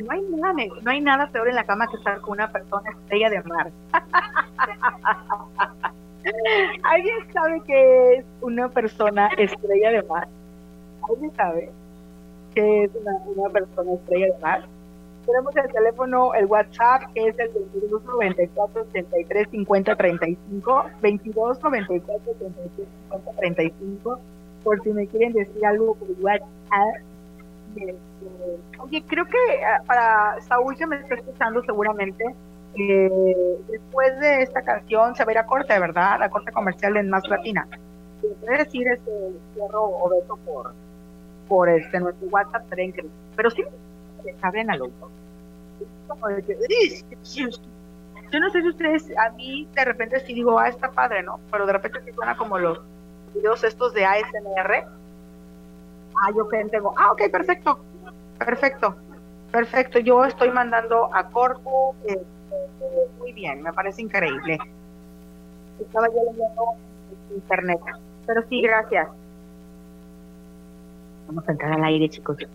No 0.00 0.12
hay 0.12 0.22
nada, 0.22 0.54
no 0.82 0.90
hay 0.90 1.00
nada 1.00 1.28
peor 1.28 1.48
en 1.48 1.56
la 1.56 1.64
cama 1.64 1.88
que 1.88 1.96
estar 1.96 2.20
con 2.20 2.32
una 2.32 2.50
persona 2.50 2.90
estrella 2.90 3.30
de 3.30 3.42
mar. 3.42 3.70
¿Alguien 6.84 7.32
sabe 7.32 7.60
que 7.66 8.14
es 8.14 8.24
una 8.40 8.68
persona 8.68 9.28
estrella 9.36 9.90
de 9.90 10.02
mar? 10.04 10.28
¿Alguien 11.08 11.34
sabe 11.34 11.70
que 12.54 12.84
es 12.84 12.90
una, 13.36 13.48
persona 13.50 13.94
estrella 13.94 14.26
de 14.26 14.38
mar? 14.40 14.64
Tenemos 15.26 15.56
el 15.56 15.72
teléfono, 15.72 16.34
el 16.34 16.46
WhatsApp, 16.46 17.12
que 17.14 17.28
es 17.28 17.38
el 17.38 17.50
22 17.52 18.04
94 18.04 18.86
83 18.90 19.48
50 19.50 19.96
35, 19.96 20.84
22 21.00 21.62
94 21.62 22.32
83 22.32 22.88
50 23.08 23.32
35, 23.32 24.20
por 24.64 24.82
si 24.82 24.90
me 24.90 25.06
quieren 25.06 25.32
decir 25.32 25.64
algo 25.64 25.94
por 25.94 26.08
WhatsApp 26.20 27.02
oye, 28.78 29.04
creo 29.06 29.24
que 29.26 29.64
ah, 29.64 29.82
para 29.86 30.40
Saúl 30.42 30.76
que 30.76 30.86
me 30.86 30.96
está 30.96 31.14
escuchando 31.14 31.62
seguramente, 31.64 32.24
eh, 32.74 33.58
después 33.68 34.18
de 34.20 34.42
esta 34.42 34.62
canción 34.62 35.14
se 35.14 35.24
va 35.24 35.30
a 35.30 35.32
ir 35.32 35.38
a 35.38 35.46
corte, 35.46 35.78
¿verdad? 35.78 36.18
La 36.18 36.30
corte 36.30 36.52
comercial 36.52 36.96
en 36.96 37.10
Más 37.10 37.28
Latina. 37.28 37.68
Puede 38.40 38.58
decir 38.58 38.86
este 38.88 39.10
cierro 39.52 39.82
o 39.82 40.08
beso 40.08 40.36
por, 40.44 40.72
por 41.48 41.68
este 41.68 42.00
nuestro 42.00 42.28
WhatsApp, 42.28 42.64
pero 43.36 43.50
sí, 43.50 43.64
abren 44.40 44.70
al 44.70 44.82
otro. 44.82 45.10
yo 48.32 48.40
no 48.40 48.50
sé 48.50 48.62
si 48.62 48.68
ustedes, 48.68 49.18
a 49.18 49.30
mí 49.30 49.68
de 49.74 49.84
repente 49.84 50.20
sí 50.20 50.34
digo, 50.34 50.58
ah, 50.58 50.68
está 50.68 50.90
padre, 50.90 51.22
¿no? 51.22 51.40
Pero 51.50 51.66
de 51.66 51.72
repente 51.72 52.00
sí 52.04 52.12
suena 52.12 52.36
como 52.36 52.58
los 52.58 52.80
videos 53.34 53.64
estos 53.64 53.92
de 53.92 54.04
ASMR. 54.04 54.86
Ah, 56.14 56.30
yo 56.34 56.48
tengo, 56.70 56.94
ah, 56.96 57.12
ok, 57.12 57.30
perfecto, 57.30 57.80
perfecto, 58.38 58.96
perfecto. 59.50 59.98
Yo 59.98 60.24
estoy 60.24 60.50
mandando 60.50 61.14
a 61.14 61.28
Corpo, 61.28 61.94
este, 62.06 62.24
muy 63.18 63.32
bien, 63.32 63.62
me 63.62 63.72
parece 63.72 64.02
increíble. 64.02 64.58
Estaba 65.80 66.06
yo 66.08 66.22
leyendo 66.30 66.74
internet, 67.34 67.80
pero 68.26 68.42
sí, 68.48 68.60
gracias. 68.62 69.08
Vamos 71.26 71.48
a 71.48 71.52
entrar 71.52 71.72
al 71.72 71.84
aire, 71.84 72.08
chicos 72.08 72.36
de 72.36 72.46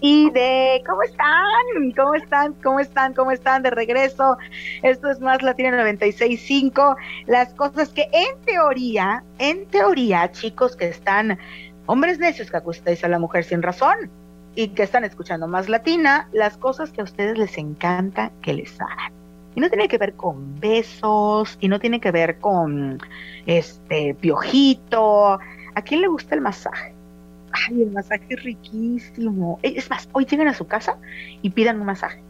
y 0.00 0.30
de 0.30 0.82
¿cómo 0.86 1.02
están? 1.02 1.92
¿Cómo 1.96 2.14
están? 2.14 2.52
¿Cómo 2.62 2.80
están? 2.80 3.14
¿Cómo 3.14 3.30
están? 3.30 3.62
De 3.62 3.70
regreso. 3.70 4.36
Esto 4.82 5.10
es 5.10 5.20
más 5.20 5.42
Latina 5.42 5.70
96.5. 5.70 6.96
Las 7.26 7.54
cosas 7.54 7.88
que 7.90 8.08
en 8.12 8.38
teoría, 8.44 9.24
en 9.38 9.66
teoría, 9.66 10.30
chicos 10.32 10.76
que 10.76 10.88
están, 10.88 11.38
hombres 11.86 12.18
necios 12.18 12.50
que 12.50 12.56
acustáis 12.56 13.02
a 13.04 13.08
la 13.08 13.18
mujer 13.18 13.44
sin 13.44 13.62
razón 13.62 14.10
y 14.54 14.68
que 14.68 14.82
están 14.82 15.04
escuchando 15.04 15.48
más 15.48 15.68
Latina, 15.68 16.28
las 16.32 16.56
cosas 16.56 16.90
que 16.90 17.00
a 17.00 17.04
ustedes 17.04 17.38
les 17.38 17.56
encanta 17.58 18.30
que 18.42 18.54
les 18.54 18.80
hagan. 18.80 19.12
Y 19.54 19.60
no 19.60 19.68
tiene 19.68 19.88
que 19.88 19.96
ver 19.96 20.14
con 20.14 20.60
besos, 20.60 21.56
y 21.60 21.68
no 21.68 21.80
tiene 21.80 21.98
que 22.00 22.10
ver 22.10 22.38
con 22.38 22.98
este 23.46 24.14
piojito. 24.14 25.38
¿A 25.74 25.82
quién 25.82 26.02
le 26.02 26.08
gusta 26.08 26.34
el 26.34 26.42
masaje? 26.42 26.96
ay, 27.68 27.82
el 27.82 27.90
masaje 27.90 28.24
es 28.28 28.42
riquísimo. 28.42 29.58
Eh, 29.62 29.74
es 29.76 29.88
más, 29.90 30.08
hoy 30.12 30.24
lleguen 30.24 30.48
a 30.48 30.54
su 30.54 30.66
casa 30.66 30.96
y 31.42 31.50
pidan 31.50 31.80
un 31.80 31.86
masaje. 31.86 32.20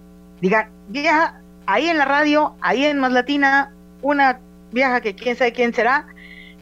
Digan, 0.40 0.68
vieja, 0.88 1.40
ahí 1.66 1.88
en 1.88 1.98
la 1.98 2.04
radio, 2.04 2.54
ahí 2.60 2.84
en 2.84 2.98
Más 2.98 3.12
Latina, 3.12 3.72
una 4.02 4.38
vieja 4.72 5.00
que 5.00 5.14
quién 5.14 5.36
sabe 5.36 5.52
quién 5.52 5.72
será, 5.72 6.06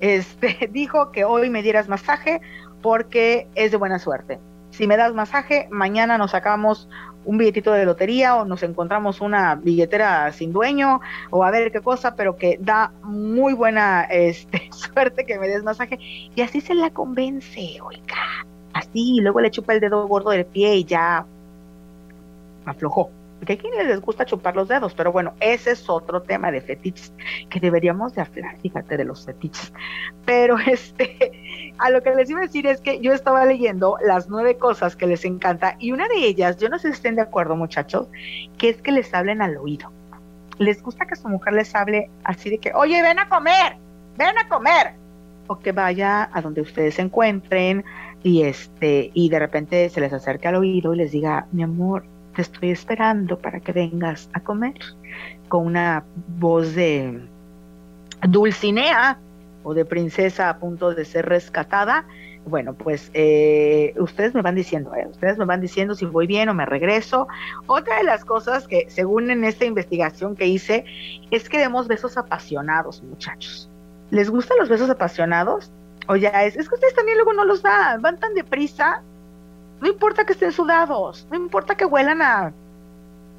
este, 0.01 0.69
dijo 0.73 1.13
que 1.13 1.25
hoy 1.25 1.51
me 1.51 1.63
dieras 1.63 1.89
masaje 1.89 2.41
porque 2.85 3.49
es 3.55 3.71
de 3.71 3.79
buena 3.79 3.99
suerte. 3.99 4.39
Si 4.69 4.87
me 4.87 4.99
das 4.99 5.15
masaje, 5.15 5.69
mañana 5.71 6.19
nos 6.19 6.33
sacamos 6.33 6.87
un 7.25 7.39
billetito 7.39 7.73
de 7.73 7.87
lotería 7.87 8.37
o 8.37 8.45
nos 8.45 8.63
encontramos 8.63 9.23
una 9.23 9.55
billetera 9.55 10.31
sin 10.33 10.53
dueño 10.53 11.01
o 11.31 11.45
a 11.45 11.51
ver 11.51 11.73
qué 11.73 11.81
cosa, 11.81 12.15
pero 12.15 12.37
que 12.37 12.59
da 12.61 12.93
muy 13.03 13.55
buena 13.55 14.03
este, 14.11 14.69
suerte 14.71 15.25
que 15.25 15.39
me 15.39 15.49
des 15.49 15.65
masaje. 15.65 15.99
Y 15.99 16.43
así 16.43 16.61
se 16.61 16.75
la 16.75 16.91
convence, 16.91 17.79
oiga 17.81 18.45
así, 18.75 19.19
luego 19.23 19.41
le 19.41 19.51
chupa 19.51 19.73
el 19.73 19.81
dedo 19.81 20.07
gordo 20.07 20.29
del 20.29 20.45
pie 20.45 20.77
y 20.77 20.85
ya 20.85 21.25
aflojó. 22.67 23.11
Porque 23.39 23.59
quienes 23.59 23.87
les 23.87 24.01
gusta 24.01 24.25
chupar 24.25 24.57
los 24.57 24.69
dedos, 24.69 24.95
pero 24.95 25.13
bueno, 25.13 25.35
ese 25.41 25.73
es 25.73 25.89
otro 25.89 26.23
tema 26.23 26.51
de 26.51 26.61
fetiches 26.61 27.13
que 27.51 27.61
deberíamos 27.61 28.15
de 28.15 28.23
hablar, 28.23 28.57
fíjate, 28.61 28.97
de 28.97 29.05
los 29.05 29.25
fetiches. 29.25 29.73
Pero 30.25 30.57
este, 30.67 31.73
a 31.79 31.91
lo 31.91 32.03
que 32.03 32.15
les 32.15 32.31
iba 32.31 32.41
a 32.41 32.45
decir 32.45 32.67
es 32.67 32.81
que 32.81 33.01
yo 33.01 33.13
estaba 33.13 33.45
leyendo 33.45 33.97
las 34.05 34.29
nueve 34.29 34.57
cosas 34.57 34.97
que 34.97 35.07
les 35.07 35.25
encanta 35.25 35.77
y 35.79 35.93
una 35.93 36.09
de 36.09 36.27
ellas, 36.27 36.57
yo 36.57 36.69
no 36.69 36.79
sé 36.79 36.89
si 36.89 36.95
estén 36.95 37.17
de 37.17 37.23
acuerdo 37.23 37.57
muchachos, 37.57 38.09
que 38.59 38.71
es 38.71 38.81
que 38.81 38.93
les 38.93 39.13
hablen 39.13 39.43
al 39.43 39.57
oído. 39.57 39.93
Les 40.59 40.83
gusta 40.83 41.07
que 41.07 41.17
su 41.17 41.29
mujer 41.29 41.55
les 41.55 41.75
hable 41.75 42.11
así 42.23 42.49
de 42.49 42.59
que, 42.59 42.73
oye, 42.75 43.03
ven 43.03 43.19
a 43.19 43.29
comer, 43.29 43.77
ven 44.17 44.39
a 44.39 44.49
comer. 44.49 44.95
O 45.47 45.59
que 45.59 45.73
vaya 45.73 46.31
a 46.33 46.41
donde 46.41 46.63
ustedes 46.63 46.95
se 46.95 47.03
encuentren, 47.03 47.85
y 48.25 48.43
este 48.43 49.11
y 49.13 49.29
de 49.29 49.39
repente 49.39 49.89
se 49.91 50.01
les 50.01 50.13
acerca 50.13 50.49
al 50.49 50.57
oído 50.57 50.95
y 50.95 50.97
les 50.97 51.13
diga, 51.13 51.47
mi 51.53 51.63
amor, 51.63 52.05
te 52.35 52.43
estoy 52.43 52.71
esperando 52.71 53.39
para 53.39 53.61
que 53.61 53.73
vengas 53.73 54.29
a 54.33 54.41
comer, 54.41 54.79
con 55.49 55.67
una 55.67 56.05
voz 56.39 56.75
de 56.75 57.21
Dulcinea 58.23 59.19
o 59.63 59.75
de 59.75 59.85
princesa 59.85 60.51
a 60.51 60.59
punto 60.59 60.95
de 60.95 61.05
ser 61.05 61.27
rescatada. 61.27 62.07
Bueno, 62.47 62.75
pues 62.75 63.11
eh, 63.15 63.95
ustedes 63.97 64.35
me 64.35 64.43
van 64.43 64.55
diciendo, 64.55 64.95
eh, 64.95 65.07
ustedes 65.11 65.39
me 65.39 65.47
van 65.47 65.63
diciendo 65.63 65.95
si 65.95 66.05
voy 66.05 66.27
bien 66.27 66.49
o 66.51 66.55
me 66.55 66.67
regreso. 66.67 67.27
Otra 67.67 67.97
de 67.97 68.05
las 68.05 68.25
cosas 68.25 68.69
que, 68.69 68.85
según 68.91 69.31
en 69.31 69.45
esta 69.45 69.65
investigación 69.65 70.37
que 70.37 70.47
hice, 70.47 70.85
es 71.31 71.49
que 71.49 71.59
demos 71.59 71.89
besos 71.89 72.19
apasionados, 72.19 73.03
muchachos. 73.03 73.71
¿Les 74.11 74.29
gustan 74.29 74.59
los 74.59 74.69
besos 74.69 74.91
apasionados? 74.91 75.73
O 76.07 76.17
ya 76.17 76.45
es, 76.45 76.57
es 76.57 76.69
que 76.69 76.75
ustedes 76.75 76.95
también 76.95 77.17
luego 77.17 77.33
no 77.33 77.47
los 77.47 77.63
dan, 77.63 78.03
van 78.03 78.19
tan 78.19 78.35
deprisa. 78.35 79.03
No 79.85 79.91
importa 79.91 80.25
que 80.25 80.33
estén 80.33 80.51
sudados, 80.51 81.29
no 81.31 81.37
importa 81.37 81.75
que 81.75 81.85
huelan 81.85 82.23
a 82.23 82.55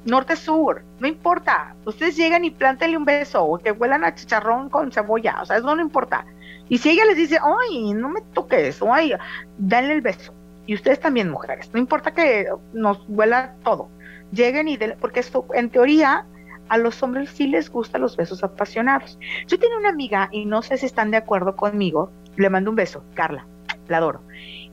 norte-sur, 0.04 0.84
no 1.00 1.08
importa. 1.08 1.74
Ustedes 1.84 2.16
llegan 2.16 2.44
y 2.44 2.52
plántenle 2.52 2.96
un 2.96 3.04
beso 3.04 3.44
o 3.44 3.58
que 3.58 3.72
huelan 3.72 4.04
a 4.04 4.14
chicharrón 4.14 4.70
con 4.70 4.92
cebolla, 4.92 5.42
o 5.42 5.44
sea, 5.44 5.56
eso 5.56 5.74
no 5.74 5.82
importa. 5.82 6.24
Y 6.68 6.78
si 6.78 6.90
ella 6.90 7.04
les 7.04 7.16
dice, 7.16 7.40
ay, 7.42 7.94
no 7.94 8.10
me 8.10 8.20
toques, 8.32 8.80
o 8.80 8.94
ay, 8.94 9.12
denle 9.58 9.94
el 9.94 10.02
beso. 10.02 10.32
Y 10.66 10.74
ustedes 10.74 11.00
también, 11.00 11.30
mujeres, 11.30 11.68
no 11.72 11.80
importa 11.80 12.14
que 12.14 12.48
nos 12.72 13.04
huela 13.08 13.56
todo. 13.64 13.88
Lleguen 14.30 14.68
y 14.68 14.76
denle, 14.76 14.96
porque 15.00 15.18
esto, 15.18 15.48
en 15.52 15.68
teoría, 15.68 16.26
a 16.68 16.78
los 16.78 17.02
hombres 17.02 17.30
sí 17.30 17.48
les 17.48 17.70
gustan 17.70 18.02
los 18.02 18.16
besos 18.16 18.44
apasionados. 18.44 19.18
Yo 19.48 19.58
tengo 19.58 19.76
una 19.78 19.88
amiga, 19.88 20.28
y 20.30 20.46
no 20.46 20.62
sé 20.62 20.78
si 20.78 20.86
están 20.86 21.10
de 21.10 21.16
acuerdo 21.16 21.56
conmigo, 21.56 22.12
le 22.36 22.50
mando 22.50 22.70
un 22.70 22.76
beso, 22.76 23.02
Carla, 23.14 23.48
la 23.88 23.98
adoro. 23.98 24.20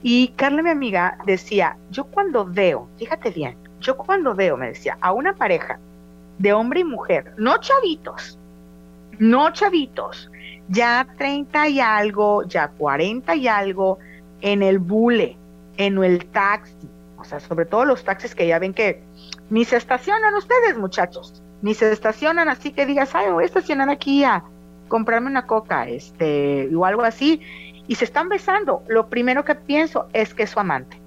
Y 0.02 0.28
Carla, 0.36 0.62
mi 0.62 0.70
amiga, 0.70 1.18
decía, 1.26 1.76
yo 1.90 2.04
cuando 2.04 2.44
veo, 2.44 2.88
fíjate 2.98 3.30
bien, 3.30 3.56
yo 3.80 3.96
cuando 3.96 4.34
veo, 4.34 4.56
me 4.56 4.68
decía, 4.68 4.98
a 5.00 5.12
una 5.12 5.34
pareja 5.34 5.78
de 6.38 6.52
hombre 6.52 6.80
y 6.80 6.84
mujer, 6.84 7.32
no 7.36 7.58
chavitos, 7.58 8.38
no 9.18 9.50
chavitos, 9.52 10.30
ya 10.68 11.06
30 11.16 11.68
y 11.68 11.80
algo, 11.80 12.42
ya 12.44 12.68
40 12.68 13.34
y 13.36 13.48
algo, 13.48 13.98
en 14.40 14.62
el 14.62 14.78
bule, 14.78 15.36
en 15.76 16.02
el 16.02 16.26
taxi, 16.26 16.88
o 17.18 17.24
sea, 17.24 17.40
sobre 17.40 17.64
todo 17.64 17.84
los 17.84 18.04
taxis 18.04 18.34
que 18.34 18.46
ya 18.46 18.58
ven 18.58 18.74
que 18.74 19.02
ni 19.50 19.64
se 19.64 19.76
estacionan 19.76 20.34
ustedes, 20.34 20.76
muchachos, 20.76 21.42
ni 21.62 21.74
se 21.74 21.90
estacionan 21.90 22.48
así 22.48 22.72
que 22.72 22.84
digas, 22.86 23.14
ay, 23.14 23.30
voy 23.30 23.44
a 23.44 23.46
estacionar 23.46 23.88
aquí 23.88 24.24
a 24.24 24.44
comprarme 24.88 25.28
una 25.28 25.46
coca, 25.46 25.88
este, 25.88 26.68
o 26.74 26.84
algo 26.84 27.02
así, 27.02 27.40
y 27.86 27.96
se 27.96 28.04
están 28.04 28.28
besando, 28.28 28.82
lo 28.88 29.08
primero 29.08 29.44
que 29.44 29.54
pienso 29.54 30.08
es 30.12 30.34
que 30.34 30.44
es 30.44 30.50
su 30.50 30.60
amante. 30.60 30.98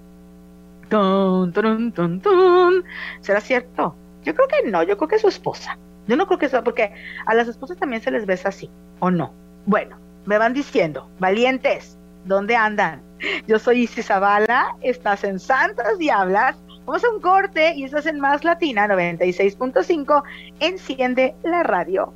¿Será 3.21 3.41
cierto? 3.41 3.95
Yo 4.23 4.35
creo 4.35 4.47
que 4.47 4.69
no, 4.69 4.83
yo 4.83 4.97
creo 4.97 5.07
que 5.07 5.15
es 5.15 5.21
su 5.21 5.27
esposa. 5.27 5.77
Yo 6.07 6.15
no 6.15 6.27
creo 6.27 6.39
que 6.39 6.49
sea, 6.49 6.63
porque 6.63 6.93
a 7.25 7.33
las 7.33 7.47
esposas 7.47 7.77
también 7.77 8.01
se 8.01 8.11
les 8.11 8.25
besa 8.25 8.49
así, 8.49 8.69
¿o 8.99 9.11
no? 9.11 9.33
Bueno, 9.65 9.97
me 10.25 10.37
van 10.37 10.53
diciendo, 10.53 11.09
valientes, 11.19 11.97
¿dónde 12.25 12.55
andan? 12.55 13.01
Yo 13.47 13.59
soy 13.59 13.83
Isis 13.83 14.05
Zavala, 14.05 14.75
estás 14.81 15.23
en 15.23 15.39
Santas 15.39 15.97
Diablas, 15.97 16.55
vamos 16.85 17.03
a 17.03 17.09
un 17.09 17.19
corte 17.19 17.73
y 17.75 17.83
estás 17.83 18.05
en 18.05 18.19
Más 18.19 18.45
Latina 18.45 18.87
96.5, 18.87 20.23
enciende 20.59 21.35
la 21.43 21.63
radio 21.63 22.13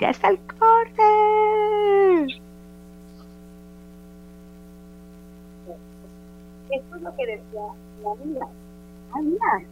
ya 0.00 0.10
está 0.10 0.28
el 0.28 0.38
corte. 0.38 2.42
Esto 6.74 6.96
es 6.96 7.02
lo 7.02 7.16
que 7.16 7.26
decía 7.26 7.62
la 8.02 8.14
vida. 8.24 8.46
Ah, 9.12 9.20
mira, 9.22 9.62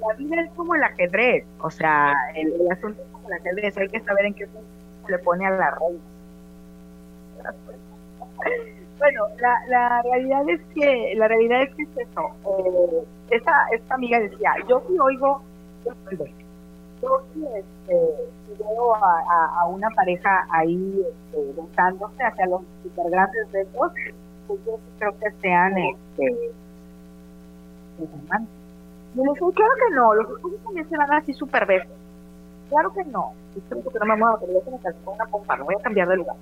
la 0.00 0.14
vida 0.14 0.40
es 0.42 0.50
como 0.52 0.74
el 0.74 0.82
ajedrez, 0.82 1.44
o 1.60 1.70
sea, 1.70 2.14
el, 2.34 2.70
asunto 2.70 3.02
es 3.02 3.08
como 3.10 3.28
el 3.28 3.34
ajedrez, 3.34 3.76
hay 3.76 3.88
que 3.88 4.00
saber 4.00 4.26
en 4.26 4.34
qué 4.34 4.46
punto 4.46 4.68
se 5.04 5.12
le 5.12 5.18
pone 5.18 5.46
a 5.46 5.50
la 5.50 5.70
reina. 5.70 6.00
Bueno, 8.98 9.26
la, 9.38 9.60
la 9.68 10.02
realidad 10.02 10.48
es 10.48 10.60
que 10.74 11.12
la 11.16 11.28
realidad 11.28 11.64
es 11.64 11.74
que 11.74 11.82
es 11.82 12.08
eso. 12.08 12.30
Eh, 12.48 13.04
esta, 13.30 13.66
esta 13.70 13.94
amiga 13.94 14.18
decía, 14.18 14.54
yo 14.66 14.82
sí 14.88 14.98
oigo, 14.98 15.42
yo, 15.84 15.92
yo 17.02 17.22
este, 17.54 17.94
veo 18.58 18.94
a, 18.94 19.60
a, 19.60 19.66
una 19.66 19.90
pareja 19.90 20.46
ahí 20.50 21.04
este, 21.34 22.24
hacia 22.24 22.46
los 22.46 22.62
super 22.82 23.10
grandes 23.10 23.52
besos, 23.52 23.92
pues 24.46 24.60
yo 24.64 24.78
creo 24.98 25.18
que 25.18 25.30
sean 25.40 25.78
este 25.78 26.52
claro 29.52 29.74
que 29.76 29.94
no, 29.94 30.14
los 30.14 30.30
esposos 30.30 30.62
también 30.64 30.88
se 30.88 30.96
van 30.96 31.12
así 31.12 31.32
super 31.32 31.66
besos. 31.66 31.90
Claro 32.68 32.92
que 32.92 33.04
no. 33.04 33.32
Yo 33.54 33.90
que 33.90 33.98
no 33.98 34.06
me 34.06 34.16
muevo, 34.16 34.38
pero 34.40 34.60
se 34.64 34.70
me 34.70 34.76
una 35.06 35.26
pompa, 35.26 35.56
no 35.56 35.64
voy 35.64 35.74
a 35.78 35.82
cambiar 35.82 36.08
de 36.08 36.16
lugar. 36.16 36.36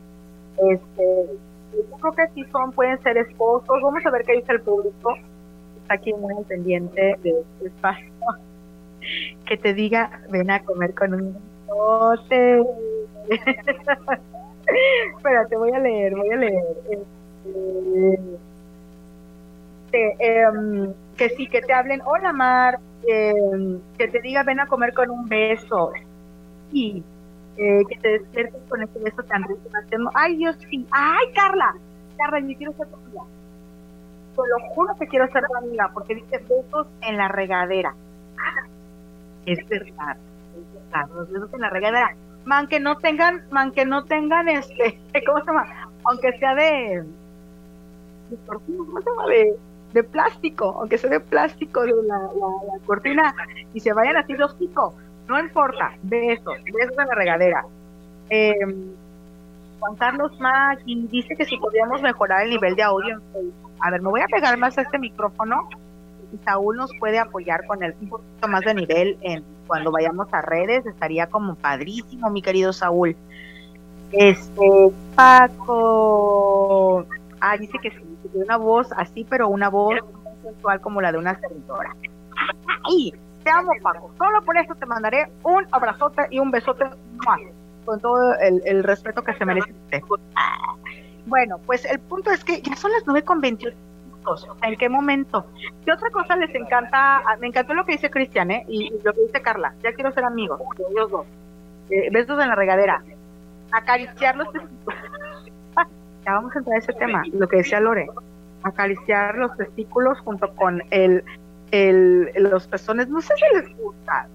Este, 0.58 1.26
yo 1.72 1.96
creo 1.98 2.12
que 2.12 2.28
sí 2.34 2.44
son, 2.50 2.72
pueden 2.72 3.00
ser 3.02 3.18
esposos. 3.18 3.82
Vamos 3.82 4.04
a 4.04 4.10
ver 4.10 4.24
qué 4.24 4.32
dice 4.32 4.52
el 4.52 4.62
público. 4.62 5.14
Está 5.82 5.94
aquí 5.94 6.12
muy 6.14 6.34
pendiente 6.44 7.18
de 7.22 7.30
este 7.30 7.66
espacio 7.66 8.10
que 9.46 9.56
te 9.56 9.74
diga, 9.74 10.22
ven 10.30 10.50
a 10.50 10.64
comer 10.64 10.94
con 10.94 11.14
un 11.14 11.38
bote. 11.66 12.62
Espérate, 15.16 15.56
voy 15.56 15.72
a 15.72 15.78
leer, 15.78 16.16
voy 16.16 16.30
a 16.30 16.36
leer. 16.36 16.64
Este, 19.94 20.16
em, 20.18 20.92
que 21.16 21.28
sí, 21.30 21.46
que 21.46 21.60
te 21.60 21.72
hablen, 21.72 22.00
hola 22.04 22.32
Mar, 22.32 22.80
em, 23.06 23.80
que 23.98 24.08
te 24.08 24.20
diga 24.20 24.42
ven 24.42 24.60
a 24.60 24.66
comer 24.66 24.92
con 24.94 25.10
un 25.10 25.28
beso. 25.28 25.92
Y 26.72 27.02
eh, 27.56 27.82
que 27.88 27.96
te 27.98 28.08
despiertes 28.18 28.60
con 28.68 28.82
ese 28.82 28.98
beso 28.98 29.22
tan 29.22 29.44
rico. 29.44 29.60
Ay, 30.14 30.36
Dios, 30.36 30.56
sí. 30.70 30.86
Ay, 30.90 31.26
Carla, 31.34 31.74
Carla, 32.18 32.40
yo 32.40 32.56
quiero 32.56 32.72
ser 32.72 32.88
tu 32.88 32.96
amiga. 32.96 33.22
Te 34.34 34.42
lo 34.48 34.68
juro 34.70 34.96
que 34.96 35.06
quiero 35.06 35.28
ser 35.30 35.44
tu 35.46 35.56
amiga, 35.56 35.90
porque 35.94 36.16
dice 36.16 36.38
besos 36.38 36.88
en 37.02 37.16
la 37.16 37.28
regadera. 37.28 37.94
Es 39.46 39.58
verdad, 39.68 40.16
es 40.56 40.74
verdad, 40.74 41.08
los 41.14 41.30
besos 41.30 41.54
en 41.54 41.60
la 41.60 41.70
regadera. 41.70 42.16
Man, 42.44 42.66
que 42.66 42.80
no 42.80 42.96
tengan, 42.96 43.44
man, 43.50 43.70
que 43.72 43.84
no 43.84 44.04
tengan 44.04 44.48
este, 44.48 44.98
¿cómo 45.26 45.38
se 45.40 45.46
llama? 45.46 45.88
Aunque 46.04 46.36
sea 46.38 46.54
de, 46.54 47.04
¿cómo 48.46 49.00
se 49.00 49.10
llama? 49.10 49.26
De, 49.26 49.56
de 49.94 50.02
plástico, 50.02 50.76
aunque 50.78 50.98
sea 50.98 51.10
de 51.10 51.20
plástico 51.20 51.82
de 51.82 51.92
la, 52.04 52.18
cortina 52.84 53.34
y 53.72 53.80
se 53.80 53.92
vayan 53.92 54.16
así 54.16 54.34
los 54.34 54.58
chicos, 54.58 54.94
no 55.28 55.38
importa, 55.38 55.92
besos, 56.02 56.56
besos 56.64 56.98
en 56.98 57.08
la 57.08 57.14
regadera. 57.14 57.64
Eh, 58.28 58.54
Juan 59.78 59.96
Carlos 59.96 60.32
Maggi 60.40 61.06
dice 61.08 61.36
que 61.36 61.44
si 61.44 61.56
podíamos 61.58 62.02
mejorar 62.02 62.44
el 62.44 62.50
nivel 62.50 62.74
de 62.74 62.82
audio 62.82 63.20
A 63.80 63.90
ver, 63.90 64.00
me 64.00 64.08
voy 64.08 64.22
a 64.22 64.26
pegar 64.26 64.56
más 64.56 64.78
a 64.78 64.82
este 64.82 64.98
micrófono 64.98 65.68
y 66.32 66.38
Saúl 66.38 66.76
nos 66.76 66.90
puede 66.98 67.18
apoyar 67.18 67.66
con 67.66 67.82
el 67.82 67.94
un 68.00 68.08
poquito 68.08 68.48
más 68.48 68.62
de 68.62 68.74
nivel 68.74 69.18
en 69.20 69.44
cuando 69.66 69.92
vayamos 69.92 70.26
a 70.32 70.42
redes, 70.42 70.84
estaría 70.86 71.26
como 71.26 71.54
padrísimo, 71.54 72.30
mi 72.30 72.42
querido 72.42 72.72
Saúl. 72.72 73.16
Este, 74.12 74.90
Paco, 75.14 77.04
ah, 77.40 77.56
dice 77.56 77.78
que 77.82 77.90
sí, 77.90 78.13
tiene 78.34 78.46
una 78.46 78.56
voz 78.56 78.90
así, 78.96 79.24
pero 79.28 79.48
una 79.48 79.68
voz 79.68 79.94
sensual 80.42 80.80
como 80.80 81.00
la 81.00 81.12
de 81.12 81.18
una 81.18 81.38
servidora. 81.38 81.94
¡Ay! 82.84 83.14
Te 83.44 83.50
amo, 83.50 83.70
Paco. 83.82 84.10
Solo 84.18 84.42
por 84.42 84.56
eso 84.56 84.74
te 84.74 84.86
mandaré 84.86 85.30
un 85.44 85.66
abrazote 85.70 86.26
y 86.30 86.40
un 86.40 86.50
besote 86.50 86.84
con 87.84 88.00
todo 88.00 88.34
el, 88.38 88.82
respeto 88.82 89.22
que 89.22 89.34
se 89.34 89.44
merece 89.44 89.72
Bueno, 91.26 91.58
pues 91.66 91.84
el 91.84 92.00
punto 92.00 92.30
es 92.30 92.42
que 92.42 92.60
ya 92.62 92.74
son 92.74 92.90
las 92.92 93.04
9 93.06 93.22
con 93.22 93.40
28 93.40 93.76
¿En 94.62 94.76
qué 94.76 94.88
momento? 94.88 95.46
¿Qué 95.84 95.92
otra 95.92 96.10
cosa 96.10 96.34
les 96.36 96.54
encanta? 96.54 97.18
Ah, 97.18 97.36
me 97.38 97.48
encantó 97.48 97.74
lo 97.74 97.84
que 97.84 97.92
dice 97.92 98.10
Cristian, 98.10 98.50
¿eh? 98.50 98.64
Y, 98.68 98.90
lo 99.02 99.12
que 99.12 99.20
dice 99.20 99.42
Carla. 99.42 99.74
Ya 99.82 99.92
quiero 99.92 100.12
ser 100.12 100.24
amigos, 100.24 100.60
dos. 100.94 101.26
Eh, 101.90 102.08
besos 102.10 102.42
en 102.42 102.48
la 102.48 102.54
regadera. 102.54 103.02
Acariciar 103.70 104.36
los 104.36 104.48
ya 106.24 106.32
vamos 106.32 106.54
a 106.54 106.58
entrar 106.58 106.76
a 106.76 106.78
ese 106.78 106.92
tema, 106.94 107.22
lo 107.32 107.48
que 107.48 107.58
decía 107.58 107.80
Lore, 107.80 108.08
acariciar 108.62 109.36
los 109.36 109.56
testículos 109.56 110.18
junto 110.20 110.54
con 110.54 110.82
el, 110.90 111.24
el 111.70 112.30
los 112.36 112.66
pezones, 112.66 113.08
no 113.08 113.20
sé 113.20 113.34
si 113.36 113.56
les 113.56 113.76
gusta 113.76 114.26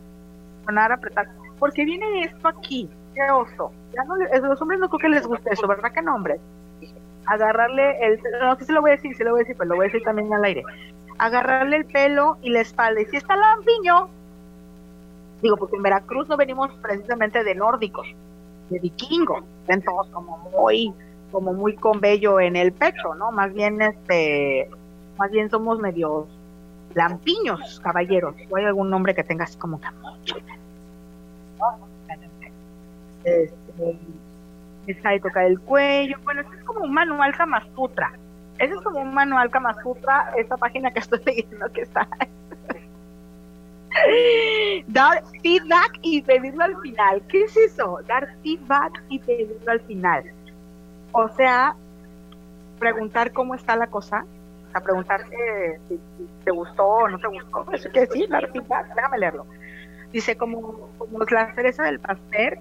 sonar 0.65 0.91
apretar, 0.91 1.27
porque 1.57 1.83
viene 1.85 2.23
esto 2.23 2.47
aquí, 2.47 2.89
qué 3.15 3.31
oso, 3.31 3.71
ya 3.93 4.03
no 4.03 4.15
los 4.15 4.61
hombres 4.61 4.79
no 4.79 4.89
creo 4.89 4.99
que 4.99 5.09
les 5.09 5.25
guste 5.25 5.51
eso, 5.51 5.67
¿verdad 5.67 5.91
que 5.91 6.01
no? 6.01 6.23
Agarrarle 7.25 8.05
el, 8.05 8.19
no 8.39 8.55
sé 8.55 8.65
si 8.65 8.71
lo 8.71 8.81
voy 8.81 8.91
a 8.91 8.95
decir, 8.95 9.15
si 9.15 9.23
lo 9.23 9.31
voy 9.31 9.41
a 9.41 9.43
decir, 9.43 9.55
pero 9.57 9.69
lo 9.69 9.75
voy 9.75 9.85
a 9.85 9.87
decir 9.87 10.03
también 10.03 10.33
al 10.33 10.45
aire, 10.45 10.63
agarrarle 11.17 11.77
el 11.77 11.85
pelo 11.85 12.37
y 12.41 12.51
la 12.51 12.61
espalda, 12.61 13.01
y 13.01 13.05
si 13.05 13.17
está 13.17 13.35
lampiño, 13.35 14.09
digo, 15.41 15.57
porque 15.57 15.75
en 15.75 15.83
Veracruz 15.83 16.27
no 16.27 16.37
venimos 16.37 16.71
precisamente 16.81 17.43
de 17.43 17.55
nórdicos, 17.55 18.07
de 18.69 18.79
vikingos, 18.79 19.43
ven 19.67 19.81
todos 19.81 20.07
como 20.09 20.37
muy 20.55 20.93
como 21.31 21.53
muy 21.53 21.75
con 21.75 21.99
vello 21.99 22.39
en 22.39 22.55
el 22.55 22.71
pecho, 22.71 23.15
¿no? 23.15 23.31
Más 23.31 23.53
bien, 23.53 23.81
este, 23.81 24.69
más 25.17 25.31
bien 25.31 25.49
somos 25.49 25.79
medios 25.79 26.27
lampiños, 26.93 27.79
caballeros. 27.81 28.35
¿O 28.49 28.57
hay 28.57 28.65
algún 28.65 28.89
nombre 28.89 29.13
que 29.15 29.23
tenga 29.23 29.43
así 29.43 29.57
como 29.57 29.79
que 29.79 29.87
mucho? 30.01 30.37
Este, 33.23 33.99
está 34.87 35.11
de 35.11 35.19
tocar 35.19 35.45
el 35.45 35.59
cuello. 35.59 36.17
Bueno, 36.23 36.41
es 36.41 36.63
como 36.63 36.81
un 36.81 36.93
manual 36.93 37.35
Kama 37.35 37.63
Sutra. 37.75 38.11
Eso 38.57 38.75
es 38.75 38.81
como 38.81 39.01
un 39.01 39.13
manual 39.13 39.49
Kama 39.49 39.73
Sutra, 39.81 40.31
esta 40.37 40.57
página 40.57 40.91
que 40.91 40.99
estoy 40.99 41.19
leyendo 41.25 41.71
que 41.71 41.81
está. 41.81 42.07
Dar 44.87 45.23
feedback 45.41 45.99
y 46.01 46.21
pedirlo 46.21 46.63
al 46.63 46.79
final. 46.81 47.21
¿Qué 47.27 47.43
es 47.43 47.57
eso? 47.57 47.99
Dar 48.07 48.35
feedback 48.43 49.03
y 49.09 49.19
pedirlo 49.19 49.71
al 49.71 49.81
final. 49.81 50.23
O 51.11 51.27
sea, 51.29 51.75
preguntar 52.79 53.31
cómo 53.31 53.55
está 53.55 53.75
la 53.75 53.87
cosa, 53.87 54.25
o 54.67 54.71
sea, 54.71 54.81
preguntar 54.81 55.25
si, 55.27 55.99
te 56.43 56.51
gustó 56.51 56.85
o 56.85 57.09
no 57.09 57.19
te 57.19 57.27
gustó, 57.27 57.65
eso 57.73 57.89
quiere 57.89 58.07
decir, 58.07 58.29
dar 58.29 58.49
feedback, 58.51 58.93
déjame 58.95 59.17
leerlo. 59.17 59.45
Dice, 60.11 60.37
como, 60.37 60.89
como 60.97 61.19
la 61.19 61.53
cereza 61.53 61.83
del 61.83 61.99
pastel, 61.99 62.59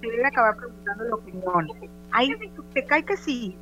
se 0.00 0.06
debe 0.06 0.26
acabar 0.26 0.56
preguntando 0.56 1.04
la 1.04 1.14
opinión. 1.14 1.68
Ahí 2.12 2.34
te 2.72 2.84
cae 2.84 3.04
que 3.04 3.16
sí. 3.16 3.56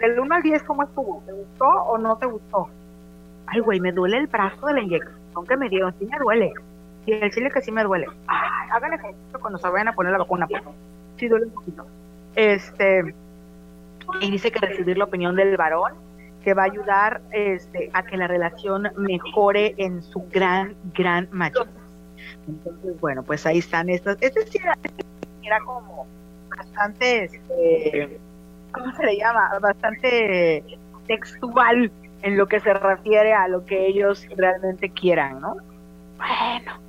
Del 0.00 0.18
1 0.18 0.34
al 0.34 0.42
10, 0.42 0.62
¿cómo 0.62 0.82
estuvo? 0.82 1.22
¿Te 1.26 1.32
gustó 1.32 1.66
o 1.66 1.98
no 1.98 2.16
te 2.16 2.26
gustó? 2.26 2.68
Ay, 3.46 3.60
güey, 3.60 3.78
me 3.78 3.92
duele 3.92 4.16
el 4.18 4.26
brazo 4.26 4.66
de 4.66 4.72
la 4.72 4.80
inyección 4.80 5.46
que 5.46 5.56
me 5.56 5.68
dieron. 5.68 5.94
Sí 5.98 6.06
me 6.06 6.18
duele. 6.18 6.52
Y 7.06 7.12
el 7.12 7.30
chile 7.30 7.50
que 7.50 7.60
sí 7.60 7.70
me 7.70 7.84
duele. 7.84 8.06
Ay, 8.26 8.68
hagan 8.72 8.94
ejercicio 8.94 9.40
cuando 9.40 9.58
se 9.58 9.68
vayan 9.68 9.88
a 9.88 9.94
poner 9.94 10.12
la 10.12 10.18
vacuna. 10.18 10.48
Sí 11.18 11.28
duele 11.28 11.46
un 11.46 11.52
poquito. 11.52 11.86
Este, 12.34 13.14
y 14.20 14.30
dice 14.30 14.50
que 14.50 14.58
recibir 14.60 14.98
la 14.98 15.04
opinión 15.04 15.36
del 15.36 15.56
varón 15.56 15.94
que 16.44 16.54
va 16.54 16.62
a 16.62 16.66
ayudar 16.66 17.22
este, 17.32 17.90
a 17.94 18.02
que 18.02 18.16
la 18.16 18.26
relación 18.28 18.90
mejore 18.96 19.74
en 19.78 20.02
su 20.02 20.26
gran, 20.30 20.76
gran 20.92 21.28
mayoría. 21.32 21.72
Entonces, 22.46 23.00
bueno, 23.00 23.22
pues 23.22 23.46
ahí 23.46 23.58
están 23.58 23.88
estas. 23.88 24.18
Este 24.20 24.46
sí 24.46 24.58
era, 25.42 25.58
como 25.64 26.06
bastante, 26.56 27.24
este, 27.24 28.20
¿cómo 28.72 28.94
se 28.94 29.04
le 29.04 29.16
llama? 29.16 29.58
Bastante 29.60 30.62
textual 31.06 31.90
en 32.22 32.36
lo 32.36 32.46
que 32.46 32.60
se 32.60 32.72
refiere 32.74 33.32
a 33.32 33.48
lo 33.48 33.64
que 33.64 33.86
ellos 33.86 34.26
realmente 34.36 34.90
quieran, 34.90 35.40
¿no? 35.40 35.56
Bueno, 36.16 36.80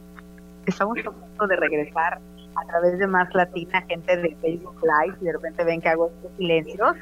estamos 0.66 0.98
a 1.00 1.12
punto 1.12 1.48
de 1.48 1.56
regresar 1.56 2.20
a 2.56 2.66
través 2.68 2.98
de 3.00 3.08
Más 3.08 3.34
Latina, 3.34 3.82
gente 3.88 4.18
de 4.18 4.36
Facebook 4.42 4.78
Live, 4.82 5.18
y 5.22 5.26
de 5.26 5.34
repente 5.34 5.64
ven 5.64 5.82
que 5.82 5.90
hago 5.90 6.08
estos 6.08 6.32
silencios, 6.38 6.96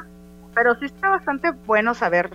pero 0.53 0.75
sí 0.75 0.85
está 0.85 1.09
bastante 1.09 1.51
bueno 1.65 1.93
saber 1.93 2.29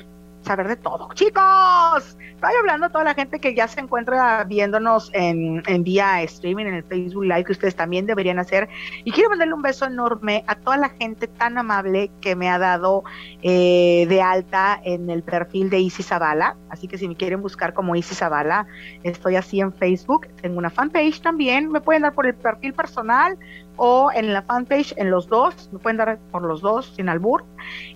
saber 0.49 0.67
de 0.67 0.77
todo. 0.77 1.11
Chicos, 1.13 2.17
estoy 2.19 2.55
hablando 2.59 2.87
a 2.87 2.89
toda 2.89 3.05
la 3.05 3.15
gente 3.15 3.39
que 3.39 3.55
ya 3.55 3.69
se 3.69 3.81
encuentra 3.81 4.45
viéndonos 4.45 5.11
en, 5.13 5.63
en 5.67 5.85
vía 5.85 6.23
streaming 6.23 6.65
en 6.65 6.75
el 6.75 6.85
Facebook 6.85 7.25
Live, 7.25 7.45
que 7.45 7.53
ustedes 7.53 7.77
también 7.77 8.07
deberían 8.07 8.39
hacer. 8.39 8.67
Y 9.05 9.13
quiero 9.13 9.29
mandarle 9.29 9.53
un 9.53 9.61
beso 9.61 9.85
enorme 9.85 10.45
a 10.47 10.55
toda 10.55 10.79
la 10.79 10.89
gente 10.89 11.27
tan 11.27 11.59
amable 11.59 12.11
que 12.23 12.35
me 12.35 12.49
ha 12.49 12.59
dado 12.59 13.05
eh, 13.43 14.07
de 14.09 14.23
alta 14.23 14.81
en 14.83 15.11
el 15.11 15.23
perfil 15.23 15.69
de 15.69 15.81
Isis 15.81 16.07
Zavala. 16.07 16.57
Así 16.71 16.89
que 16.89 16.97
si 16.97 17.07
me 17.07 17.15
quieren 17.15 17.43
buscar 17.43 17.75
como 17.75 17.95
Isis 17.95 18.19
Zavala, 18.19 18.67
estoy 19.03 19.37
así 19.37 19.61
en 19.61 19.75
Facebook. 19.75 20.29
Tengo 20.41 20.57
una 20.57 20.71
fanpage 20.71 21.21
también. 21.21 21.71
Me 21.71 21.83
pueden 21.83 22.03
dar 22.03 22.15
por 22.15 22.27
el 22.27 22.35
perfil 22.35 22.73
personal 22.73 23.39
o 23.79 24.11
en 24.13 24.33
la 24.33 24.43
fanpage, 24.43 24.93
en 24.97 25.11
los 25.11 25.29
dos, 25.29 25.71
me 25.73 25.79
pueden 25.79 25.97
dar 25.97 26.19
por 26.31 26.43
los 26.43 26.61
dos, 26.61 26.93
sin 26.97 27.09
albur, 27.09 27.45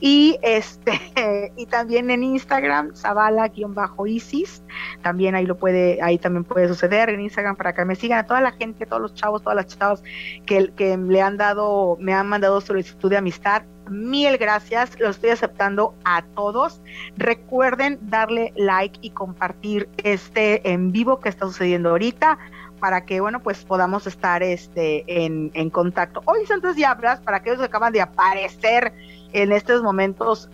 y 0.00 0.38
este, 0.42 1.52
y 1.56 1.66
también 1.66 2.10
en 2.10 2.22
Instagram, 2.22 2.94
Zavala-Isis, 2.94 4.62
también 5.02 5.34
ahí 5.34 5.44
lo 5.44 5.58
puede, 5.58 6.00
ahí 6.00 6.18
también 6.18 6.44
puede 6.44 6.68
suceder 6.68 7.10
en 7.10 7.20
Instagram 7.20 7.56
para 7.56 7.74
que 7.74 7.84
me 7.84 7.96
sigan 7.96 8.20
a 8.20 8.26
toda 8.26 8.40
la 8.40 8.52
gente, 8.52 8.86
todos 8.86 9.02
los 9.02 9.14
chavos, 9.14 9.42
todas 9.42 9.56
las 9.56 9.66
chavas 9.66 10.02
que, 10.46 10.72
que 10.74 10.96
le 10.96 11.20
han 11.20 11.36
dado, 11.36 11.96
me 12.00 12.14
han 12.14 12.28
mandado 12.28 12.60
solicitud 12.60 13.10
de 13.10 13.16
amistad, 13.16 13.62
mil 13.90 14.36
gracias, 14.38 14.98
lo 14.98 15.10
estoy 15.10 15.30
aceptando 15.30 15.94
a 16.04 16.22
todos. 16.34 16.80
Recuerden 17.16 17.98
darle 18.02 18.52
like 18.56 18.98
y 19.02 19.10
compartir 19.10 19.88
este 19.98 20.70
en 20.70 20.92
vivo 20.92 21.20
que 21.20 21.28
está 21.28 21.46
sucediendo 21.46 21.90
ahorita 21.90 22.38
para 22.82 23.04
que, 23.04 23.20
bueno, 23.20 23.38
pues 23.38 23.64
podamos 23.64 24.08
estar 24.08 24.42
este, 24.42 25.04
en, 25.06 25.52
en 25.54 25.70
contacto. 25.70 26.20
Hoy 26.24 26.44
Santos 26.46 26.74
Diablas, 26.74 27.20
para 27.20 27.36
aquellos 27.36 27.60
que 27.60 27.66
acaban 27.66 27.92
de 27.92 28.00
aparecer 28.00 28.92
en 29.32 29.52
estos 29.52 29.84
momentos 29.84 30.50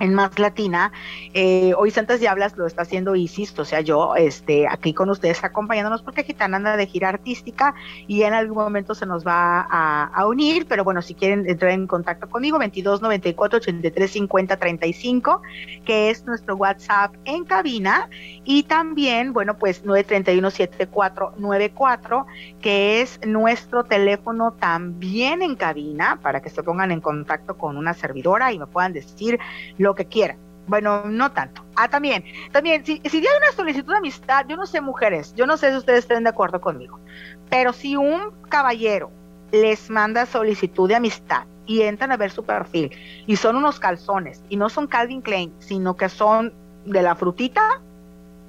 en 0.00 0.14
Más 0.14 0.38
Latina. 0.38 0.92
Eh, 1.34 1.72
hoy 1.76 1.90
Santas 1.90 2.20
Diablas 2.20 2.56
lo 2.56 2.66
está 2.66 2.82
haciendo 2.82 3.16
Isis, 3.16 3.58
o 3.58 3.64
sea, 3.64 3.80
yo 3.80 4.14
este, 4.16 4.66
aquí 4.68 4.94
con 4.94 5.10
ustedes 5.10 5.42
acompañándonos 5.44 6.02
porque 6.02 6.24
Gitana 6.24 6.56
anda 6.56 6.76
de 6.76 6.86
gira 6.86 7.08
artística 7.08 7.74
y 8.06 8.22
en 8.22 8.34
algún 8.34 8.58
momento 8.58 8.94
se 8.94 9.06
nos 9.06 9.26
va 9.26 9.60
a, 9.60 10.26
unir, 10.26 10.66
pero 10.68 10.84
bueno, 10.84 11.00
si 11.00 11.14
quieren 11.14 11.48
entrar 11.48 11.70
en 11.70 11.86
contacto 11.86 12.28
conmigo, 12.28 12.58
22 12.58 13.00
94 13.00 13.58
83 13.58 14.10
50 14.10 14.56
35, 14.56 15.42
que 15.86 16.10
es 16.10 16.26
nuestro 16.26 16.56
WhatsApp 16.56 17.14
en 17.24 17.44
cabina, 17.44 18.10
y 18.44 18.64
también, 18.64 19.32
bueno, 19.32 19.56
pues 19.56 19.84
931 19.84 20.50
7494, 20.50 22.26
que 22.60 23.00
es 23.00 23.20
nuestro 23.26 23.84
teléfono 23.84 24.52
también 24.52 25.42
en 25.42 25.56
cabina, 25.56 26.18
para 26.22 26.42
que 26.42 26.50
se 26.50 26.62
pongan 26.62 26.90
en 26.90 27.00
contacto 27.00 27.56
con 27.56 27.76
una 27.76 27.94
servidora 27.94 28.52
y 28.52 28.58
me 28.58 28.66
puedan 28.66 28.92
decir 28.92 29.38
lo 29.78 29.87
que 29.94 30.06
quieran. 30.06 30.38
Bueno, 30.66 31.04
no 31.06 31.32
tanto. 31.32 31.64
Ah, 31.76 31.88
también, 31.88 32.24
también, 32.52 32.84
si, 32.84 33.00
si 33.04 33.16
hay 33.18 33.36
una 33.38 33.52
solicitud 33.56 33.92
de 33.92 33.98
amistad, 33.98 34.44
yo 34.48 34.56
no 34.56 34.66
sé 34.66 34.82
mujeres, 34.82 35.34
yo 35.34 35.46
no 35.46 35.56
sé 35.56 35.70
si 35.70 35.78
ustedes 35.78 36.00
estén 36.00 36.24
de 36.24 36.30
acuerdo 36.30 36.60
conmigo, 36.60 37.00
pero 37.48 37.72
si 37.72 37.96
un 37.96 38.32
caballero 38.50 39.10
les 39.50 39.88
manda 39.88 40.26
solicitud 40.26 40.88
de 40.88 40.96
amistad 40.96 41.44
y 41.66 41.82
entran 41.82 42.12
a 42.12 42.18
ver 42.18 42.30
su 42.30 42.44
perfil 42.44 42.90
y 43.26 43.36
son 43.36 43.56
unos 43.56 43.80
calzones 43.80 44.42
y 44.50 44.56
no 44.56 44.68
son 44.68 44.86
Calvin 44.86 45.22
Klein, 45.22 45.54
sino 45.58 45.96
que 45.96 46.10
son 46.10 46.52
de 46.84 47.02
la 47.02 47.14
frutita, 47.14 47.80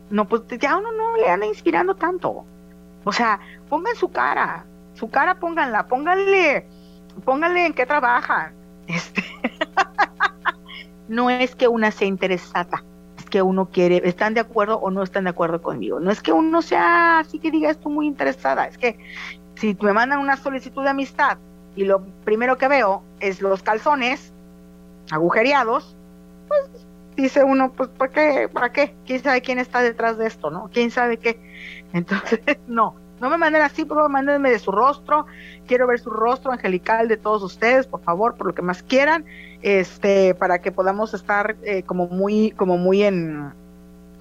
no, 0.10 0.28
pues 0.28 0.41
ya 0.60 0.78
uno 0.78 0.91
no 0.91 1.17
le 1.17 1.30
anda 1.30 1.45
inspirando 1.45 1.95
tanto. 1.95 2.45
O 3.04 3.12
sea, 3.12 3.39
pongan 3.69 3.95
su 3.95 4.12
cara, 4.12 4.65
su 4.93 5.10
cara 5.10 5.39
pónganla, 5.39 5.88
pónganle, 5.88 6.65
pónganle 7.23 7.65
en 7.67 7.73
qué 7.73 7.86
trabajan. 7.86 8.54
Este, 8.89 9.23
no 11.10 11.30
es 11.30 11.56
que 11.56 11.67
una 11.67 11.91
sea 11.91 12.08
interesada, 12.08 12.84
es 13.17 13.26
que 13.26 13.41
uno 13.41 13.69
quiere, 13.69 14.02
están 14.06 14.34
de 14.34 14.39
acuerdo 14.39 14.80
o 14.80 14.91
no 14.91 15.04
están 15.04 15.26
de 15.26 15.32
acuerdo 15.32 15.62
conmigo. 15.62 16.00
No 16.00 16.12
es 16.12 16.22
que 16.22 16.32
uno 16.32 16.62
sea 16.62 17.19
así 17.19 17.39
que 17.39 17.52
diga 17.52 17.69
esto 17.69 17.89
muy 17.89 18.08
interesada, 18.08 18.67
es 18.67 18.78
que 18.78 18.98
si 19.56 19.76
me 19.82 19.91
mandan 19.91 20.19
una 20.19 20.38
solicitud 20.38 20.84
de 20.84 20.91
amistad 20.91 21.38
y 21.76 21.84
lo 21.84 22.02
primero 22.24 22.58
que 22.58 22.67
veo 22.67 23.04
es 23.19 23.41
los 23.41 23.62
calzones 23.62 24.32
agujereados, 25.12 25.95
pues 26.48 26.69
dice 27.15 27.43
uno, 27.43 27.72
pues 27.74 27.89
¿para 27.89 28.12
qué? 28.12 28.50
¿Para 28.50 28.72
qué? 28.72 28.95
¿Quién 29.06 29.22
sabe 29.22 29.41
quién 29.41 29.60
está 29.60 29.82
detrás 29.82 30.17
de 30.17 30.28
esto, 30.28 30.50
no? 30.52 30.69
¿Quién 30.72 30.91
sabe 30.91 31.17
qué? 31.17 31.39
Entonces, 31.93 32.39
no, 32.67 32.95
no 33.19 33.29
me 33.29 33.38
manden 33.38 33.62
así, 33.62 33.86
por 33.86 33.97
favor, 33.97 34.12
mándenme 34.12 34.51
de 34.51 34.60
su 34.60 34.71
rostro. 34.71 35.25
Quiero 35.67 35.88
ver 35.88 35.99
su 35.99 36.10
rostro 36.10 36.51
angelical 36.51 37.08
de 37.08 37.17
todos 37.17 37.43
ustedes, 37.43 37.88
por 37.88 38.01
favor, 38.01 38.36
por 38.36 38.47
lo 38.47 38.55
que 38.55 38.62
más 38.62 38.84
quieran, 38.84 39.25
este, 39.62 40.36
para 40.36 40.62
que 40.62 40.71
podamos 40.71 41.13
estar 41.13 41.55
eh, 41.63 41.84
como 41.84 42.08
muy, 42.08 42.51
como 42.51 42.77
muy 42.77 43.03
en, 43.03 43.53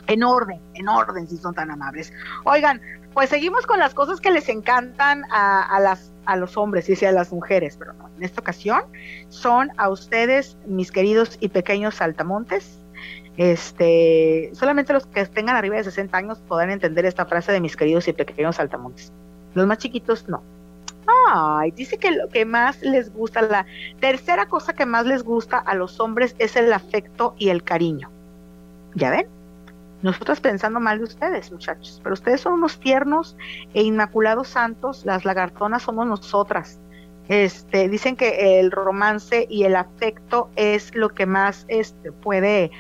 en 0.06 0.22
orden, 0.24 0.60
en 0.74 0.88
orden, 0.88 1.28
si 1.28 1.36
son 1.36 1.54
tan 1.54 1.70
amables. 1.70 2.12
Oigan, 2.44 2.80
pues 3.14 3.30
seguimos 3.30 3.66
con 3.66 3.78
las 3.78 3.94
cosas 3.94 4.20
que 4.20 4.30
les 4.30 4.48
encantan 4.48 5.24
a, 5.30 5.78
las 5.80 6.12
a 6.24 6.36
los 6.36 6.56
hombres 6.56 6.88
y 6.88 7.04
a 7.04 7.12
las 7.12 7.32
mujeres, 7.32 7.76
pero 7.76 7.92
no, 7.94 8.08
en 8.16 8.22
esta 8.22 8.40
ocasión 8.40 8.82
son 9.28 9.70
a 9.76 9.88
ustedes, 9.88 10.56
mis 10.66 10.92
queridos 10.92 11.36
y 11.40 11.48
pequeños 11.48 11.96
saltamontes. 11.96 12.78
Este, 13.38 14.50
solamente 14.52 14.92
los 14.92 15.06
que 15.06 15.24
tengan 15.26 15.54
arriba 15.54 15.76
de 15.76 15.84
60 15.84 16.18
años 16.18 16.40
podrán 16.40 16.70
entender 16.70 17.06
esta 17.06 17.24
frase 17.24 17.52
de 17.52 17.60
mis 17.60 17.76
queridos 17.76 18.08
y 18.08 18.12
pequeños 18.12 18.56
saltamontes. 18.56 19.12
Los 19.54 19.64
más 19.64 19.78
chiquitos 19.78 20.28
no. 20.28 20.42
Ay, 21.28 21.70
dice 21.70 21.98
que 21.98 22.10
lo 22.10 22.28
que 22.28 22.44
más 22.44 22.82
les 22.82 23.12
gusta, 23.12 23.42
la 23.42 23.64
tercera 24.00 24.46
cosa 24.46 24.72
que 24.72 24.86
más 24.86 25.06
les 25.06 25.22
gusta 25.22 25.56
a 25.56 25.76
los 25.76 26.00
hombres 26.00 26.34
es 26.40 26.56
el 26.56 26.72
afecto 26.72 27.36
y 27.38 27.50
el 27.50 27.62
cariño. 27.62 28.10
¿Ya 28.96 29.10
ven? 29.10 29.28
Nosotros 30.02 30.40
pensando 30.40 30.80
mal 30.80 30.98
de 30.98 31.04
ustedes, 31.04 31.52
muchachos, 31.52 32.00
pero 32.02 32.14
ustedes 32.14 32.40
son 32.40 32.54
unos 32.54 32.80
tiernos 32.80 33.36
e 33.72 33.82
inmaculados 33.82 34.48
santos, 34.48 35.06
las 35.06 35.24
lagartonas 35.24 35.84
somos 35.84 36.08
nosotras. 36.08 36.80
Este, 37.28 37.88
dicen 37.88 38.16
que 38.16 38.58
el 38.58 38.72
romance 38.72 39.46
y 39.48 39.62
el 39.62 39.76
afecto 39.76 40.50
es 40.56 40.92
lo 40.96 41.10
que 41.10 41.26
más 41.26 41.66
este, 41.68 42.10
puede 42.10 42.72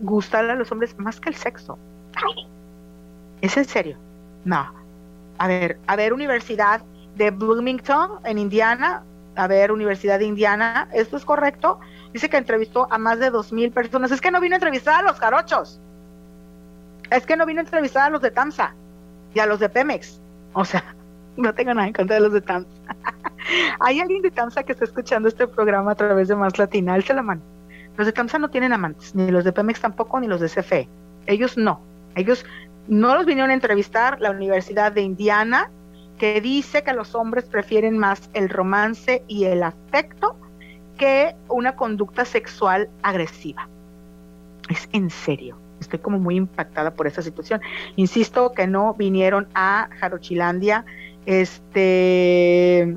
gustar 0.00 0.48
a 0.48 0.54
los 0.54 0.70
hombres 0.72 0.98
más 0.98 1.20
que 1.20 1.30
el 1.30 1.34
sexo. 1.34 1.78
¿Es 3.40 3.56
en 3.56 3.64
serio? 3.64 3.96
No. 4.44 4.72
A 5.38 5.48
ver, 5.48 5.78
a 5.86 5.96
ver, 5.96 6.12
Universidad 6.12 6.82
de 7.16 7.30
Bloomington 7.30 8.20
en 8.24 8.38
Indiana, 8.38 9.02
a 9.36 9.46
ver, 9.46 9.72
Universidad 9.72 10.18
de 10.18 10.26
Indiana, 10.26 10.88
¿esto 10.92 11.16
es 11.16 11.24
correcto? 11.24 11.80
Dice 12.12 12.28
que 12.28 12.36
entrevistó 12.36 12.86
a 12.90 12.98
más 12.98 13.18
de 13.18 13.30
dos 13.30 13.52
mil 13.52 13.70
personas. 13.70 14.10
Es 14.10 14.20
que 14.20 14.30
no 14.30 14.40
vino 14.40 14.54
a 14.54 14.58
entrevistar 14.58 15.00
a 15.00 15.02
los 15.08 15.18
jarochos 15.18 15.80
es 17.10 17.26
que 17.26 17.36
no 17.36 17.46
vino 17.46 17.60
a 17.60 17.64
entrevistar 17.64 18.06
a 18.06 18.10
los 18.10 18.22
de 18.22 18.30
TAMSA 18.30 18.74
y 19.34 19.40
a 19.40 19.46
los 19.46 19.60
de 19.60 19.68
Pemex. 19.68 20.20
O 20.52 20.64
sea, 20.64 20.84
no 21.36 21.54
tengo 21.54 21.74
nada 21.74 21.86
en 21.86 21.92
contra 21.92 22.16
de 22.16 22.22
los 22.22 22.32
de 22.32 22.40
TAMSA. 22.40 22.70
¿Hay 23.80 24.00
alguien 24.00 24.22
de 24.22 24.30
TAMSA 24.30 24.62
que 24.62 24.72
está 24.72 24.84
escuchando 24.84 25.28
este 25.28 25.46
programa 25.46 25.92
a 25.92 25.94
través 25.94 26.28
de 26.28 26.36
Más 26.36 26.58
Latina? 26.58 26.94
Alce 26.94 27.14
la 27.14 27.22
mano. 27.22 27.42
Los 27.96 28.06
de 28.06 28.12
TAMSA 28.12 28.38
no 28.38 28.50
tienen 28.50 28.72
amantes, 28.72 29.14
ni 29.14 29.30
los 29.30 29.44
de 29.44 29.52
Pemex 29.52 29.80
tampoco, 29.80 30.20
ni 30.20 30.26
los 30.26 30.40
de 30.40 30.48
CFE. 30.48 30.88
Ellos 31.26 31.56
no. 31.56 31.80
Ellos 32.14 32.44
no 32.88 33.14
los 33.14 33.26
vinieron 33.26 33.50
a 33.50 33.54
entrevistar 33.54 34.20
la 34.20 34.30
Universidad 34.30 34.92
de 34.92 35.02
Indiana, 35.02 35.70
que 36.18 36.40
dice 36.40 36.82
que 36.82 36.92
los 36.92 37.14
hombres 37.14 37.44
prefieren 37.44 37.98
más 37.98 38.30
el 38.34 38.48
romance 38.48 39.22
y 39.26 39.44
el 39.44 39.62
afecto 39.62 40.36
que 40.98 41.34
una 41.48 41.76
conducta 41.76 42.24
sexual 42.24 42.90
agresiva. 43.02 43.68
Es 44.68 44.88
en 44.92 45.10
serio 45.10 45.56
estoy 45.80 45.98
como 45.98 46.18
muy 46.18 46.36
impactada 46.36 46.94
por 46.94 47.06
esta 47.06 47.22
situación. 47.22 47.60
Insisto 47.96 48.52
que 48.52 48.66
no 48.66 48.94
vinieron 48.94 49.48
a 49.54 49.88
Jarochilandia, 49.98 50.84
este, 51.26 52.96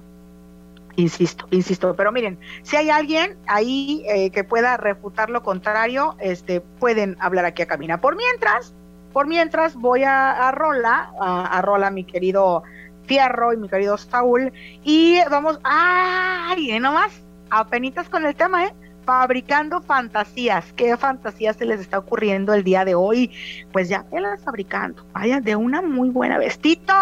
insisto, 0.95 1.47
insisto, 1.51 1.95
pero 1.95 2.11
miren, 2.11 2.39
si 2.63 2.75
hay 2.75 2.89
alguien 2.89 3.37
ahí 3.47 4.03
eh, 4.07 4.29
que 4.31 4.43
pueda 4.43 4.77
refutar 4.77 5.29
lo 5.29 5.43
contrario, 5.43 6.15
este, 6.19 6.61
pueden 6.61 7.17
hablar 7.19 7.45
aquí 7.45 7.61
a 7.61 7.67
Camina. 7.67 8.01
Por 8.01 8.15
mientras, 8.15 8.73
por 9.11 9.27
mientras 9.27 9.75
voy 9.75 10.03
a, 10.03 10.51
Rola, 10.51 11.11
a, 11.19 11.57
a 11.57 11.61
Rola, 11.61 11.91
mi 11.91 12.03
querido 12.03 12.63
Fierro 13.05 13.53
y 13.53 13.57
mi 13.57 13.69
querido 13.69 13.97
Saúl, 13.97 14.53
y 14.83 15.19
vamos, 15.29 15.59
ay, 15.63 16.79
nomás, 16.79 17.11
apenitas 17.49 18.09
con 18.09 18.25
el 18.25 18.35
tema, 18.35 18.65
¿eh? 18.65 18.73
fabricando 19.05 19.81
fantasías. 19.81 20.73
¿Qué 20.73 20.95
fantasías 20.97 21.57
se 21.57 21.65
les 21.65 21.79
está 21.79 21.99
ocurriendo 21.99 22.53
el 22.53 22.63
día 22.63 22.85
de 22.85 22.95
hoy? 22.95 23.31
Pues 23.71 23.89
ya 23.89 24.05
las 24.11 24.43
fabricando. 24.43 25.05
Vaya, 25.13 25.39
de 25.39 25.55
una 25.55 25.81
muy 25.81 26.09
buena 26.09 26.37
vestito. 26.37 26.93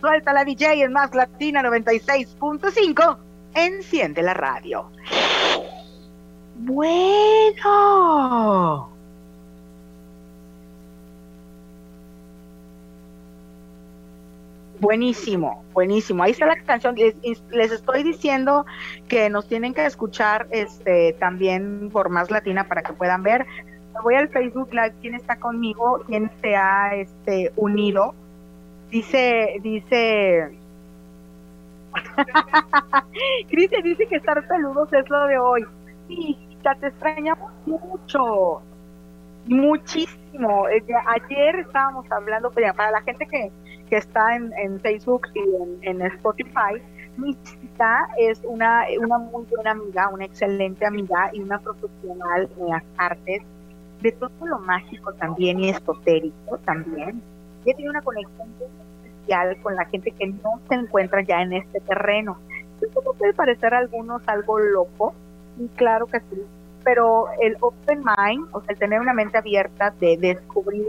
Suelta 0.00 0.32
la 0.32 0.44
DJ 0.44 0.82
en 0.82 0.92
Más 0.92 1.14
Latina 1.14 1.62
96.5. 1.62 3.18
Enciende 3.54 4.22
la 4.22 4.34
radio. 4.34 4.90
Bueno. 6.56 7.60
Buenísimo, 14.80 15.62
buenísimo. 15.74 16.22
Ahí 16.22 16.30
está 16.30 16.46
la 16.46 16.56
canción. 16.62 16.94
Les, 16.96 17.70
estoy 17.70 18.02
diciendo 18.02 18.64
que 19.08 19.28
nos 19.28 19.46
tienen 19.46 19.74
que 19.74 19.84
escuchar 19.84 20.46
este 20.50 21.14
también 21.18 21.90
por 21.92 22.08
más 22.08 22.30
latina 22.30 22.66
para 22.66 22.82
que 22.82 22.94
puedan 22.94 23.22
ver. 23.22 23.46
Voy 24.02 24.14
al 24.14 24.30
Facebook 24.30 24.70
Live, 24.72 24.94
quién 25.02 25.14
está 25.14 25.36
conmigo, 25.36 26.02
quién 26.06 26.30
se 26.40 26.56
ha 26.56 26.94
este 26.94 27.52
unido. 27.56 28.14
Dice, 28.90 29.60
dice 29.62 30.50
Cristian 33.50 33.82
dice 33.82 34.06
que 34.06 34.16
estar 34.16 34.46
peludos 34.46 34.92
es 34.92 35.08
lo 35.08 35.26
de 35.26 35.38
hoy. 35.38 35.64
Sí, 36.08 36.36
te 36.62 36.86
extrañamos 36.86 37.52
mucho, 37.66 38.62
muchísimo. 39.46 40.66
Ayer 40.66 41.56
estábamos 41.56 42.10
hablando, 42.10 42.50
para 42.50 42.90
la 42.90 43.02
gente 43.02 43.26
que, 43.26 43.50
que 43.88 43.96
está 43.96 44.36
en, 44.36 44.80
Facebook 44.80 45.28
y 45.34 45.86
en, 45.86 46.02
Spotify. 46.02 46.82
Mística 47.16 48.08
es 48.16 48.40
una, 48.44 48.86
una 48.98 49.18
muy 49.18 49.44
buena 49.44 49.72
amiga, 49.72 50.08
una 50.08 50.24
excelente 50.24 50.86
amiga 50.86 51.30
y 51.32 51.40
una 51.40 51.58
profesional 51.58 52.48
en 52.58 52.68
las 52.68 52.84
artes, 52.96 53.42
de 54.00 54.12
todo 54.12 54.30
lo 54.46 54.58
mágico 54.60 55.12
también 55.14 55.60
y 55.60 55.70
esotérico 55.70 56.58
también. 56.64 57.20
Ella 57.64 57.76
tiene 57.76 57.90
una 57.90 58.02
conexión 58.02 58.48
especial 59.04 59.56
con 59.62 59.76
la 59.76 59.84
gente 59.86 60.10
que 60.12 60.26
no 60.26 60.60
se 60.68 60.74
encuentra 60.74 61.22
ya 61.22 61.42
en 61.42 61.52
este 61.52 61.80
terreno. 61.80 62.38
Esto 62.80 63.02
puede 63.18 63.34
parecer 63.34 63.74
a 63.74 63.78
algunos 63.78 64.26
algo 64.26 64.58
loco, 64.58 65.14
y 65.58 65.68
claro 65.76 66.06
que 66.06 66.20
sí, 66.20 66.42
pero 66.84 67.26
el 67.40 67.56
open 67.60 67.98
mind, 67.98 68.48
o 68.52 68.60
sea, 68.60 68.72
el 68.72 68.78
tener 68.78 69.00
una 69.00 69.12
mente 69.12 69.36
abierta 69.36 69.92
de 70.00 70.16
descubrir 70.16 70.86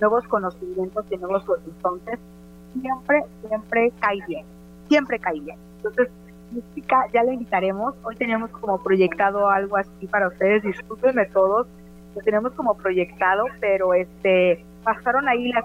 nuevos 0.00 0.26
conocimientos 0.28 1.04
y 1.10 1.16
nuevos 1.16 1.48
horizontes, 1.48 2.18
siempre, 2.80 3.24
siempre 3.46 3.92
cae 4.00 4.18
bien, 4.28 4.46
siempre 4.88 5.18
cae 5.18 5.40
bien. 5.40 5.56
Entonces, 5.76 6.08
música 6.52 7.06
ya 7.12 7.24
la 7.24 7.32
invitaremos. 7.32 7.94
Hoy 8.04 8.14
tenemos 8.16 8.50
como 8.50 8.82
proyectado 8.82 9.48
algo 9.48 9.76
así 9.76 10.06
para 10.06 10.28
ustedes, 10.28 10.62
discúlpenme 10.62 11.26
todos, 11.26 11.66
lo 12.14 12.22
tenemos 12.22 12.52
como 12.52 12.76
proyectado, 12.76 13.44
pero 13.60 13.94
este 13.94 14.64
pasaron 14.84 15.28
ahí 15.28 15.48
las 15.52 15.64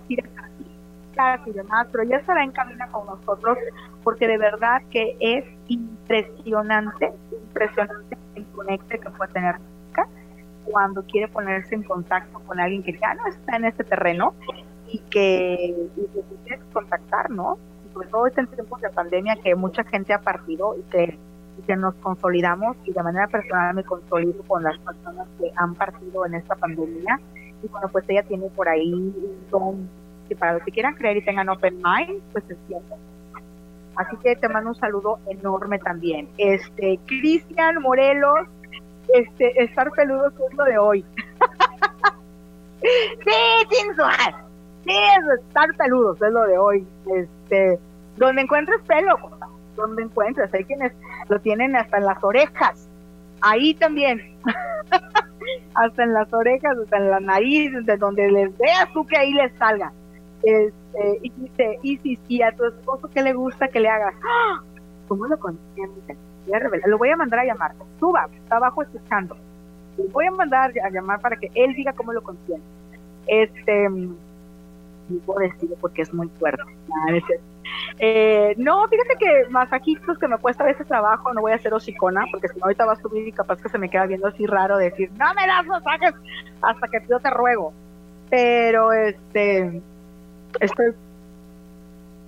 y 1.46 1.52
demás, 1.52 1.88
pero 1.92 2.04
ya 2.04 2.18
estará 2.18 2.44
en 2.44 2.52
camino 2.52 2.86
con 2.92 3.06
nosotros 3.08 3.58
porque 4.04 4.28
de 4.28 4.38
verdad 4.38 4.82
que 4.92 5.18
es 5.20 5.46
impresionante, 5.68 7.14
impresionante 7.32 8.18
el 8.36 8.46
conecte 8.48 9.00
que 9.00 9.10
puede 9.10 9.34
tener 9.34 9.56
cuando 10.72 11.02
quiere 11.04 11.30
ponerse 11.30 11.76
en 11.76 11.84
contacto 11.84 12.40
con 12.40 12.60
alguien 12.60 12.84
que 12.84 12.92
ya 12.92 13.14
no 13.14 13.26
está 13.28 13.56
en 13.56 13.64
este 13.64 13.86
terreno 13.86 14.34
y 14.92 15.00
que, 15.00 15.76
y 15.96 16.74
contactar, 16.74 17.30
¿no? 17.30 17.58
sobre 17.94 18.10
todo 18.10 18.28
en 18.28 18.48
tiempos 18.48 18.82
de 18.82 18.90
pandemia 18.90 19.38
que 19.42 19.56
mucha 19.56 19.84
gente 19.86 20.14
ha 20.14 20.20
partido 20.20 20.76
y 20.78 20.82
que 20.92 21.18
y 21.58 21.62
que 21.64 21.76
nos 21.76 21.96
consolidamos 21.96 22.78
y 22.84 22.92
de 22.92 23.02
manera 23.02 23.28
personal 23.28 23.74
me 23.74 23.84
consolido 23.84 24.44
con 24.44 24.62
las 24.62 24.78
personas 24.78 25.28
que 25.40 25.52
han 25.56 25.74
partido 25.74 26.26
en 26.26 26.36
esta 26.36 26.56
pandemia 26.56 27.20
y 27.64 27.68
bueno, 27.70 27.88
pues 27.92 28.06
ella 28.10 28.22
tiene 28.24 28.48
por 28.50 28.70
ahí 28.70 28.94
un 28.94 29.48
don 29.50 29.90
que 30.28 30.36
para 30.36 30.54
los 30.54 30.64
que 30.64 30.72
quieran 30.72 30.96
creer 30.96 31.18
y 31.18 31.22
tengan 31.22 31.50
open 31.50 31.76
mind, 31.76 32.22
pues 32.32 32.44
es 32.50 32.58
cierto. 32.68 32.96
Así 33.96 34.16
que 34.18 34.36
te 34.36 34.48
mando 34.48 34.70
un 34.70 34.76
saludo 34.76 35.20
enorme 35.28 35.80
también. 35.80 36.30
Este, 36.38 37.00
Cristian 37.08 37.82
Morelos, 37.82 38.48
este, 39.14 39.64
estar 39.64 39.92
peludo 39.92 40.28
es 40.28 40.54
lo 40.56 40.64
de 40.66 40.78
hoy. 40.78 41.06
sí, 42.82 43.76
sensual. 43.76 44.36
Sí, 44.86 44.96
estar 45.40 45.76
peludos 45.76 46.22
es 46.22 46.32
lo 46.32 46.44
de 46.44 46.58
hoy. 46.58 46.88
Este, 47.16 47.80
donde 48.18 48.44
encuentres 48.44 48.82
pelo, 48.84 49.18
donde 49.76 50.04
encuentres, 50.04 50.54
hay 50.54 50.64
quienes 50.66 50.94
lo 51.28 51.40
tienen 51.40 51.76
hasta 51.76 51.98
en 51.98 52.06
las 52.06 52.24
orejas. 52.24 52.88
Ahí 53.42 53.74
también. 53.74 54.22
hasta 55.74 56.04
en 56.04 56.14
las 56.14 56.32
orejas, 56.34 56.78
hasta 56.78 56.98
en 56.98 57.10
la 57.10 57.20
nariz, 57.20 57.72
de 57.86 57.98
donde 57.98 58.30
les 58.32 58.58
veas 58.58 58.92
tú 58.94 59.06
que 59.06 59.18
ahí 59.18 59.34
les 59.34 59.52
salga. 59.58 59.92
Este, 60.44 61.20
y 61.22 61.30
dice, 61.32 61.80
y 61.82 61.98
si, 61.98 62.16
si 62.28 62.42
a 62.42 62.56
tu 62.56 62.66
esposo 62.66 63.10
que 63.10 63.22
le 63.22 63.34
gusta 63.34 63.68
que 63.68 63.80
le 63.80 63.90
hagas, 63.90 64.14
¡Ah! 64.24 64.62
¿cómo 65.08 65.26
lo 65.28 65.38
consientes? 65.40 66.18
Lo 66.86 66.98
voy 66.98 67.10
a 67.10 67.18
mandar 67.18 67.42
a 67.42 67.46
llamar. 67.46 67.74
Suba, 68.00 68.28
está 68.36 68.58
abajo 68.58 68.82
escuchando. 68.82 69.36
Lo 69.98 70.06
voy 70.06 70.26
a 70.28 70.32
mandar 70.32 70.72
a 70.84 70.90
llamar 70.90 71.20
para 71.20 71.36
que 71.36 71.52
él 71.54 71.74
diga 71.74 71.94
cómo 71.94 72.14
lo 72.14 72.22
consiente. 72.22 72.66
Este, 73.28 73.90
no 73.90 74.16
puedo 75.26 75.40
decirlo 75.40 75.76
porque 75.82 76.04
es 76.04 76.14
muy 76.14 76.30
fuerte. 76.40 76.64
Eh, 78.00 78.54
no, 78.58 78.88
fíjate 78.88 79.16
que 79.20 79.50
masajitos 79.50 80.18
que 80.18 80.28
me 80.28 80.38
cuesta 80.38 80.64
a 80.64 80.68
veces 80.68 80.88
trabajo, 80.88 81.34
no 81.34 81.42
voy 81.42 81.52
a 81.52 81.56
hacer 81.56 81.74
hocicona, 81.74 82.26
porque 82.32 82.48
si 82.48 82.58
no 82.58 82.66
ahorita 82.66 82.86
va 82.86 82.94
a 82.94 83.02
subir 83.02 83.28
y 83.28 83.32
capaz 83.32 83.62
que 83.62 83.70
se 83.70 83.78
me 83.78 83.90
queda 83.90 84.06
viendo 84.06 84.28
así 84.28 84.46
raro 84.46 84.78
decir, 84.78 85.12
no 85.18 85.34
me 85.34 85.46
das 85.46 85.66
masajes 85.66 86.14
hasta 86.62 86.88
que 86.88 87.06
yo 87.10 87.20
te 87.20 87.30
ruego. 87.30 87.74
Pero 88.30 88.94
este, 88.94 89.82
estoy, 90.60 90.94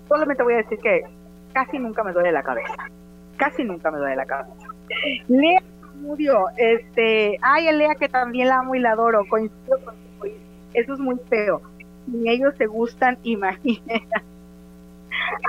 solamente 0.08 0.44
voy 0.44 0.54
a 0.54 0.58
decir 0.58 0.80
que 0.80 1.04
casi 1.54 1.80
nunca 1.80 2.04
me 2.04 2.14
duele 2.14 2.32
la 2.32 2.44
cabeza. 2.44 2.90
Casi 3.38 3.64
nunca 3.64 3.92
me 3.92 4.00
duele 4.00 4.16
la 4.16 4.26
cabeza. 4.26 4.68
Lea 5.28 5.62
murió, 5.96 6.46
este, 6.58 7.38
ay, 7.42 7.72
Lea 7.76 7.96
que 7.96 8.10
también 8.10 8.50
la 8.50 8.60
amo 8.60 8.76
y 8.76 8.80
la 8.80 8.92
adoro, 8.92 9.26
coincido 9.30 9.80
con 9.84 9.96
eso 10.74 10.94
es 10.94 11.00
muy 11.00 11.18
feo. 11.30 11.62
Ni 12.08 12.30
ellos 12.30 12.56
se 12.58 12.66
gustan, 12.66 13.18
imagínate. 13.24 14.04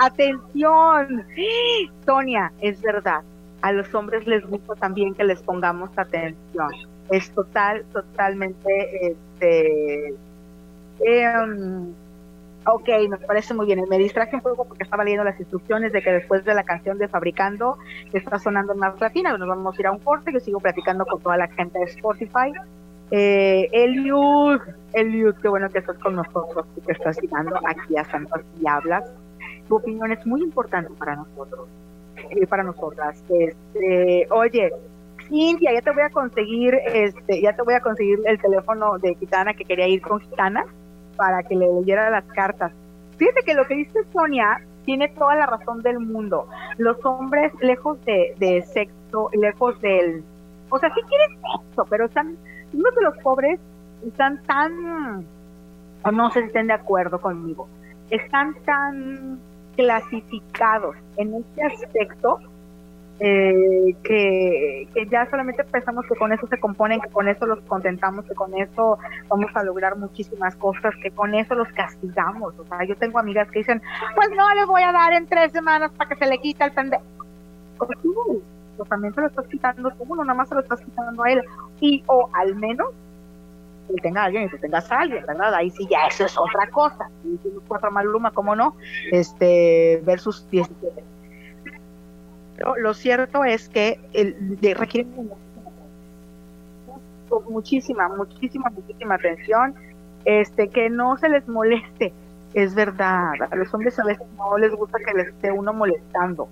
Atención, 0.01 1.25
Sonia, 2.05 2.53
es 2.61 2.81
verdad. 2.83 3.23
A 3.63 3.73
los 3.73 3.95
hombres 3.95 4.27
les 4.27 4.45
gusta 4.47 4.75
también 4.75 5.15
que 5.15 5.25
les 5.25 5.43
pongamos 5.43 5.91
atención. 5.97 6.71
Es 7.11 7.31
total, 7.33 7.85
totalmente, 7.93 9.09
este, 9.09 10.15
em, 11.01 11.93
ok, 12.67 12.89
me 13.09 13.19
parece 13.19 13.55
muy 13.55 13.67
bien. 13.67 13.85
Me 13.89 13.99
distraje 13.99 14.37
un 14.37 14.43
poco 14.43 14.67
porque 14.67 14.85
estaba 14.85 15.05
leyendo 15.05 15.25
las 15.25 15.39
instrucciones 15.39 15.93
de 15.93 16.03
que 16.03 16.13
después 16.13 16.45
de 16.45 16.55
la 16.55 16.65
canción 16.65 16.99
de 16.99 17.09
Fabricando, 17.09 17.79
está 18.13 18.39
sonando 18.39 18.75
más 18.75 19.01
latina, 19.01 19.37
nos 19.37 19.49
vamos 19.49 19.77
a 19.77 19.81
ir 19.81 19.87
a 19.87 19.93
un 19.93 19.99
corte. 19.99 20.33
Yo 20.33 20.41
sigo 20.41 20.61
platicando 20.61 21.05
con 21.07 21.21
toda 21.21 21.37
la 21.37 21.49
gente 21.49 21.79
de 21.79 21.85
Spotify. 21.87 22.53
Eh, 23.11 23.69
Eliud, 23.73 24.61
Eliud, 24.93 25.35
qué 25.43 25.49
bueno 25.49 25.69
que 25.69 25.79
estás 25.81 25.99
con 25.99 26.15
nosotros 26.15 26.67
y 26.77 26.81
que 26.81 26.93
estás 26.93 27.21
llegando 27.21 27.59
aquí 27.67 27.97
a 27.97 28.05
Santos 28.05 28.41
y 28.61 28.69
hablas 28.69 29.05
tu 29.71 29.77
opinión 29.77 30.11
es 30.11 30.27
muy 30.27 30.43
importante 30.43 30.93
para 30.99 31.17
nosotros, 31.17 31.69
y 32.31 32.45
para 32.45 32.65
nosotras. 32.65 33.23
Este, 33.31 34.27
oye, 34.31 34.73
Cintia, 35.29 35.73
ya 35.73 35.81
te 35.81 35.93
voy 35.93 36.03
a 36.03 36.11
conseguir, 36.11 36.75
este, 36.93 37.41
ya 37.41 37.55
te 37.55 37.63
voy 37.63 37.75
a 37.75 37.81
conseguir 37.81 38.19
el 38.27 38.39
teléfono 38.41 38.99
de 38.99 39.15
Gitana 39.15 39.55
que 39.55 39.65
quería 39.65 39.87
ir 39.87 40.03
con 40.03 40.21
Gitana 40.21 40.67
para 41.21 41.43
que 41.43 41.55
le 41.55 41.71
leyera 41.71 42.09
las 42.09 42.25
cartas. 42.33 42.73
Fíjate 43.19 43.43
que 43.45 43.53
lo 43.53 43.67
que 43.67 43.75
dice 43.75 43.99
Sonia 44.11 44.63
tiene 44.87 45.09
toda 45.09 45.37
la 45.37 45.45
razón 45.45 45.83
del 45.83 46.01
mundo. 46.01 46.47
Los 46.79 46.97
hombres, 47.05 47.53
lejos 47.61 48.03
de, 48.07 48.35
de 48.39 48.63
sexo, 48.63 49.29
lejos 49.35 49.79
del... 49.83 50.25
O 50.71 50.79
sea, 50.79 50.89
sí 50.95 51.03
quieren 51.07 51.37
sexo, 51.37 51.85
pero 51.91 52.07
están... 52.07 52.39
Uno 52.73 52.91
de 52.97 53.03
los 53.03 53.19
pobres 53.19 53.61
están 54.07 54.43
tan... 54.45 55.27
No 56.11 56.31
sé 56.31 56.41
si 56.41 56.47
estén 56.47 56.69
de 56.69 56.73
acuerdo 56.73 57.21
conmigo. 57.21 57.69
Están 58.09 58.55
tan 58.65 59.39
clasificados 59.77 60.97
en 61.19 61.35
este 61.35 61.63
aspecto 61.63 62.39
eh, 63.23 63.95
que, 64.03 64.89
ya 65.11 65.29
solamente 65.29 65.63
pensamos 65.65 66.07
que 66.07 66.17
con 66.17 66.33
eso 66.33 66.47
se 66.47 66.59
componen, 66.59 67.01
que 67.01 67.11
con 67.11 67.29
eso 67.29 67.45
los 67.45 67.61
contentamos, 67.61 68.25
que 68.25 68.35
con 68.35 68.59
eso 68.59 68.99
vamos 69.29 69.51
a 69.55 69.63
lograr 69.63 69.97
muchísimas 69.97 70.57
cosas, 70.57 70.95
que 71.03 71.11
con 71.11 71.35
eso 71.35 71.55
los 71.55 71.69
castigamos. 71.69 72.59
O 72.59 72.65
sea, 72.65 72.83
yo 72.85 72.97
tengo 72.97 73.19
amigas 73.19 73.51
que 73.51 73.59
dicen, 73.59 73.83
pues 74.15 74.31
no 74.31 74.55
le 74.55 74.65
voy 74.65 74.83
a 74.83 74.93
dar 74.93 75.13
en 75.13 75.27
tres 75.27 75.53
semanas 75.53 75.93
para 75.93 76.09
que 76.09 76.17
se 76.17 76.27
le 76.27 76.39
quite 76.39 76.65
el 76.65 76.73
pendejo. 76.73 77.05
Pues 77.77 77.91
pues 78.77 78.89
también 78.89 79.13
se 79.13 79.21
lo 79.21 79.27
estás 79.27 79.47
quitando 79.49 79.91
tú, 79.91 80.17
no 80.17 80.25
nada 80.25 80.35
más 80.35 80.49
se 80.49 80.55
lo 80.55 80.63
estás 80.63 80.81
quitando 80.81 81.23
a 81.23 81.31
él. 81.31 81.43
Y 81.81 82.03
o 82.07 82.31
al 82.33 82.55
menos 82.57 82.89
que 83.95 84.01
tenga 84.01 84.25
alguien 84.25 84.45
y 84.45 84.49
tú 84.49 84.57
tengas 84.59 84.91
a 84.91 85.01
alguien, 85.01 85.27
¿verdad? 85.27 85.53
Ahí 85.55 85.71
sí 85.71 85.87
ya 85.91 86.07
eso 86.07 86.25
es 86.25 86.39
otra 86.39 86.71
cosa. 86.71 87.11
Y 87.25 87.39
cuatro 87.69 87.91
Maluma, 87.91 88.31
¿cómo 88.31 88.57
no? 88.57 88.77
Este, 89.13 90.01
versus 90.05 90.49
17. 90.51 91.05
Pero 92.61 92.77
lo 92.77 92.93
cierto 92.93 93.43
es 93.43 93.71
que 93.71 93.99
el, 94.13 94.61
de, 94.61 94.75
requiere 94.75 95.09
muchísima, 97.49 98.07
muchísima, 98.11 98.71
muchísima 98.71 99.15
atención, 99.15 99.75
este, 100.27 100.69
que 100.69 100.91
no 100.91 101.17
se 101.17 101.31
les 101.31 101.49
moleste, 101.49 102.13
es 102.53 102.75
verdad, 102.75 103.33
a 103.51 103.57
los 103.57 103.73
hombres 103.73 103.99
a 103.99 104.05
veces 104.05 104.27
no 104.37 104.59
les 104.59 104.75
gusta 104.75 104.99
que 104.99 105.15
les 105.15 105.29
esté 105.29 105.51
uno 105.51 105.73
molestando, 105.73 106.49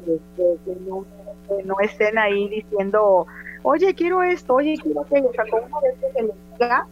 este, 0.00 0.58
que, 0.66 0.76
no, 0.86 1.06
que 1.48 1.62
no 1.64 1.80
estén 1.80 2.18
ahí 2.18 2.48
diciendo, 2.48 3.26
oye, 3.62 3.94
quiero 3.94 4.22
esto, 4.22 4.56
oye, 4.56 4.76
quiero 4.76 5.00
aquello, 5.00 5.30
o 5.30 5.32
sea, 5.32 5.46
con 5.50 5.64
una 5.64 5.80
vez 5.80 5.94
que 6.14 6.22
les 6.22 6.32
diga, 6.52 6.86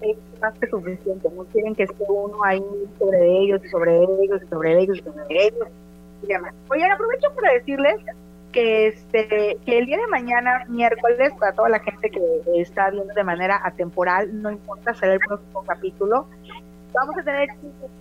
es 0.00 0.16
más 0.40 0.58
que 0.58 0.66
suficiente, 0.66 1.28
no 1.36 1.44
quieren 1.44 1.74
que 1.74 1.82
esté 1.82 2.04
uno 2.08 2.42
ahí 2.42 2.64
sobre 2.98 3.38
ellos, 3.38 3.60
sobre 3.70 4.02
ellos, 4.02 4.40
sobre 4.48 4.80
ellos, 4.80 4.98
sobre 5.04 5.46
ellos, 5.46 5.68
y 6.22 6.26
demás. 6.26 6.54
Oye, 6.68 6.84
aprovecho 6.90 7.34
para 7.34 7.52
decirles 7.52 7.96
que 8.52 8.88
este 8.88 9.56
que 9.64 9.78
el 9.78 9.86
día 9.86 9.98
de 9.98 10.06
mañana, 10.08 10.64
miércoles, 10.68 11.32
para 11.38 11.52
toda 11.52 11.68
la 11.70 11.80
gente 11.80 12.10
que 12.10 12.20
está 12.56 12.90
viendo 12.90 13.12
de 13.14 13.24
manera 13.24 13.60
atemporal, 13.64 14.42
no 14.42 14.50
importa, 14.50 14.94
será 14.94 15.14
el 15.14 15.20
próximo 15.20 15.64
capítulo, 15.64 16.26
vamos 16.92 17.16
a 17.18 17.22
tener 17.22 17.48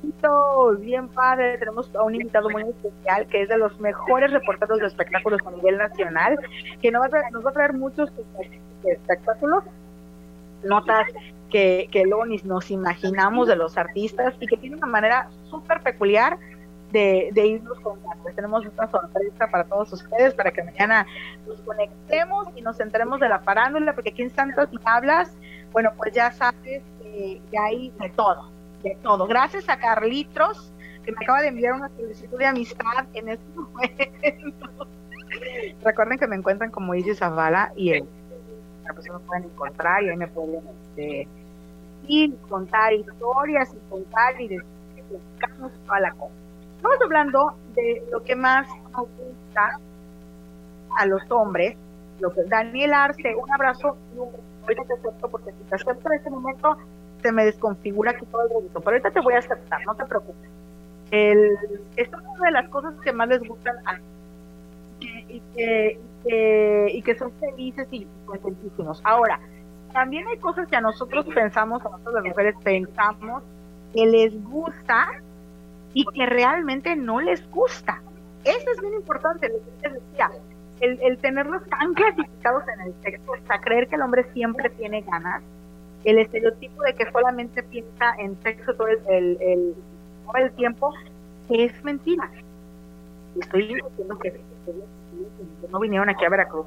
un 0.03 0.81
bien 0.81 1.07
padre. 1.09 1.57
Tenemos 1.57 1.93
a 1.95 2.03
un 2.03 2.15
invitado 2.15 2.49
muy 2.49 2.63
especial 2.63 3.27
que 3.27 3.43
es 3.43 3.49
de 3.49 3.57
los 3.57 3.79
mejores 3.79 4.31
reporteros 4.31 4.79
de 4.79 4.87
espectáculos 4.87 5.39
a 5.45 5.51
nivel 5.51 5.77
nacional, 5.77 6.37
que 6.81 6.91
nos 6.91 7.01
va 7.01 7.05
a 7.07 7.09
traer, 7.09 7.31
nos 7.31 7.45
va 7.45 7.49
a 7.49 7.53
traer 7.53 7.73
muchos 7.73 8.11
espectáculos, 8.83 9.63
notas 10.63 11.07
que, 11.49 11.87
que 11.91 12.05
luego 12.05 12.25
nos 12.25 12.71
imaginamos 12.71 13.47
de 13.47 13.55
los 13.55 13.77
artistas 13.77 14.35
y 14.39 14.47
que 14.47 14.57
tiene 14.57 14.77
una 14.77 14.87
manera 14.87 15.29
súper 15.49 15.81
peculiar 15.81 16.37
de, 16.91 17.29
de, 17.33 17.47
irnos 17.47 17.79
contando. 17.79 18.29
Tenemos 18.35 18.65
una 18.65 18.89
sorpresa 18.89 19.47
para 19.49 19.63
todos 19.65 19.93
ustedes, 19.93 20.33
para 20.33 20.51
que 20.51 20.63
mañana 20.63 21.05
nos 21.47 21.59
conectemos 21.61 22.47
y 22.55 22.61
nos 22.61 22.79
enteremos 22.79 23.19
de 23.19 23.29
la 23.29 23.39
farándula, 23.39 23.93
porque 23.93 24.09
aquí 24.09 24.23
en 24.23 24.29
Santos 24.29 24.69
y 24.71 24.79
bueno, 25.71 25.91
pues 25.97 26.13
ya 26.13 26.31
sabes 26.31 26.81
que 27.01 27.41
hay 27.57 27.91
de 27.99 28.09
todo 28.09 28.61
de 28.83 28.97
todo. 29.01 29.27
Gracias 29.27 29.69
a 29.69 29.77
Carlitos, 29.77 30.71
que 31.03 31.11
me 31.11 31.17
acaba 31.21 31.41
de 31.41 31.49
enviar 31.49 31.73
una 31.73 31.89
solicitud 31.89 32.37
de 32.37 32.45
amistad 32.45 33.05
en 33.13 33.29
este 33.29 33.45
momento. 33.55 34.87
Recuerden 35.83 36.17
que 36.17 36.27
me 36.27 36.35
encuentran 36.35 36.71
como 36.71 36.93
Isis 36.95 37.19
Zavala 37.19 37.71
y 37.75 37.91
él. 37.91 38.05
Pues 38.93 39.09
me 39.09 39.19
pueden 39.19 39.45
encontrar 39.45 40.03
y 40.03 40.09
ahí 40.09 40.17
me 40.17 40.27
pueden 40.27 40.61
este, 40.67 41.27
ir, 42.07 42.35
contar 42.49 42.91
historias 42.93 43.73
y 43.73 43.89
contar 43.89 44.41
y 44.41 44.47
decir 44.49 44.65
toda 45.85 45.99
la 46.01 46.11
cosa. 46.11 46.33
Estamos 46.81 47.01
hablando 47.03 47.53
de 47.75 48.03
lo 48.11 48.23
que 48.23 48.35
más 48.35 48.67
nos 48.91 49.07
gusta 49.07 49.79
a 50.97 51.05
los 51.05 51.21
hombres. 51.29 51.77
Lo 52.19 52.33
que 52.33 52.41
Daniel 52.45 52.95
Arce, 52.95 53.35
un 53.35 53.51
abrazo 53.51 53.95
y 54.15 54.17
ahorita 54.63 54.85
te 54.85 54.93
acepto 54.95 55.29
porque 55.29 55.51
si 55.51 55.63
te 55.69 55.75
acepto 55.75 56.11
en 56.11 56.17
este 56.17 56.31
momento 56.31 56.75
se 57.21 57.31
me 57.31 57.45
desconfigura 57.45 58.09
aquí 58.09 58.25
todo 58.25 58.41
el 58.47 58.63
resto, 58.63 58.79
pero 58.79 58.95
ahorita 58.95 59.11
te 59.11 59.19
voy 59.19 59.35
a 59.35 59.37
aceptar, 59.37 59.85
no 59.85 59.93
te 59.93 60.05
preocupes. 60.05 60.49
El, 61.11 61.51
esto 61.97 62.17
es 62.17 62.25
una 62.25 62.45
de 62.47 62.51
las 62.51 62.69
cosas 62.69 62.95
que 63.03 63.13
más 63.13 63.27
les 63.27 63.47
gustan 63.47 63.75
a 63.85 63.99
y 64.99 65.39
que, 65.53 65.99
y 66.93 67.01
que 67.03 67.15
son 67.15 67.31
felices 67.33 67.87
y 67.91 68.07
contentísimos. 68.25 69.01
Ahora, 69.03 69.39
también 69.93 70.27
hay 70.27 70.39
cosas 70.39 70.67
que 70.67 70.77
a 70.77 70.81
nosotros 70.81 71.27
pensamos, 71.27 71.85
a 71.85 71.89
nosotros 71.89 72.15
las 72.15 72.23
mujeres 72.23 72.55
pensamos 72.63 73.43
que 73.93 74.03
les 74.07 74.43
gusta 74.45 75.21
y 75.93 76.05
que 76.05 76.25
realmente 76.25 76.95
no 76.95 77.19
les 77.19 77.49
gusta. 77.51 78.01
Eso 78.43 78.71
es 78.73 78.81
bien 78.81 78.93
importante, 78.93 79.49
lo 79.49 79.55
que 79.81 79.89
les 79.89 79.93
decía. 80.09 80.31
el, 80.81 80.99
el 81.01 81.17
tenerlos 81.19 81.63
tan 81.69 81.93
clasificados 81.93 82.63
en 82.67 82.81
el 82.81 82.93
sexo, 83.01 83.33
hasta 83.35 83.61
creer 83.61 83.87
que 83.87 83.95
el 83.95 84.01
hombre 84.01 84.25
siempre 84.33 84.69
tiene 84.71 85.01
ganas, 85.01 85.41
el 86.03 86.17
estereotipo 86.17 86.81
de 86.83 86.95
que 86.95 87.09
solamente 87.11 87.63
piensa 87.63 88.15
en 88.17 88.35
sexo 88.41 88.73
todo 88.73 88.87
el, 88.87 88.99
el, 89.07 89.75
el 90.35 90.51
tiempo, 90.53 90.93
es 91.49 91.83
mentira. 91.83 92.29
Estoy 93.39 93.67
diciendo 93.67 94.17
que 94.19 94.41
no 95.69 95.79
vinieron 95.79 96.09
aquí 96.09 96.25
a 96.25 96.29
Veracruz, 96.29 96.65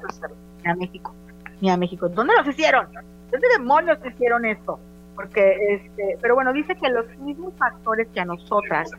ni 0.63 0.71
a 0.71 0.75
México, 0.75 1.13
ni 1.59 1.69
a 1.69 1.77
México. 1.77 2.07
¿Dónde 2.07 2.33
los 2.37 2.47
hicieron? 2.47 2.87
¿Dónde 3.31 3.47
demonios 3.57 3.99
hicieron 4.05 4.45
esto? 4.45 4.79
Porque, 5.15 5.57
este, 5.73 6.17
pero 6.21 6.35
bueno, 6.35 6.53
dice 6.53 6.75
que 6.75 6.89
los 6.89 7.05
mismos 7.19 7.53
factores 7.57 8.07
que 8.13 8.21
a 8.21 8.25
nosotras 8.25 8.91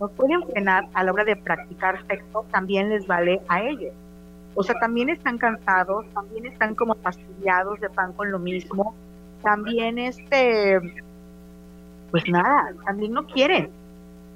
nos 0.00 0.10
pueden 0.12 0.42
frenar 0.44 0.88
a 0.94 1.04
la 1.04 1.12
hora 1.12 1.24
de 1.24 1.36
practicar 1.36 2.04
sexo, 2.06 2.44
también 2.50 2.88
les 2.88 3.06
vale 3.06 3.40
a 3.48 3.62
ellos. 3.62 3.92
O 4.54 4.62
sea, 4.62 4.78
también 4.78 5.08
están 5.08 5.38
cansados, 5.38 6.06
también 6.14 6.46
están 6.46 6.74
como 6.74 6.94
fastidiados 6.94 7.80
de 7.80 7.90
pan 7.90 8.12
con 8.12 8.30
lo 8.30 8.38
mismo, 8.38 8.94
también 9.42 9.98
este, 9.98 10.80
pues 12.10 12.28
nada, 12.28 12.72
también 12.84 13.12
no 13.12 13.26
quieren, 13.26 13.70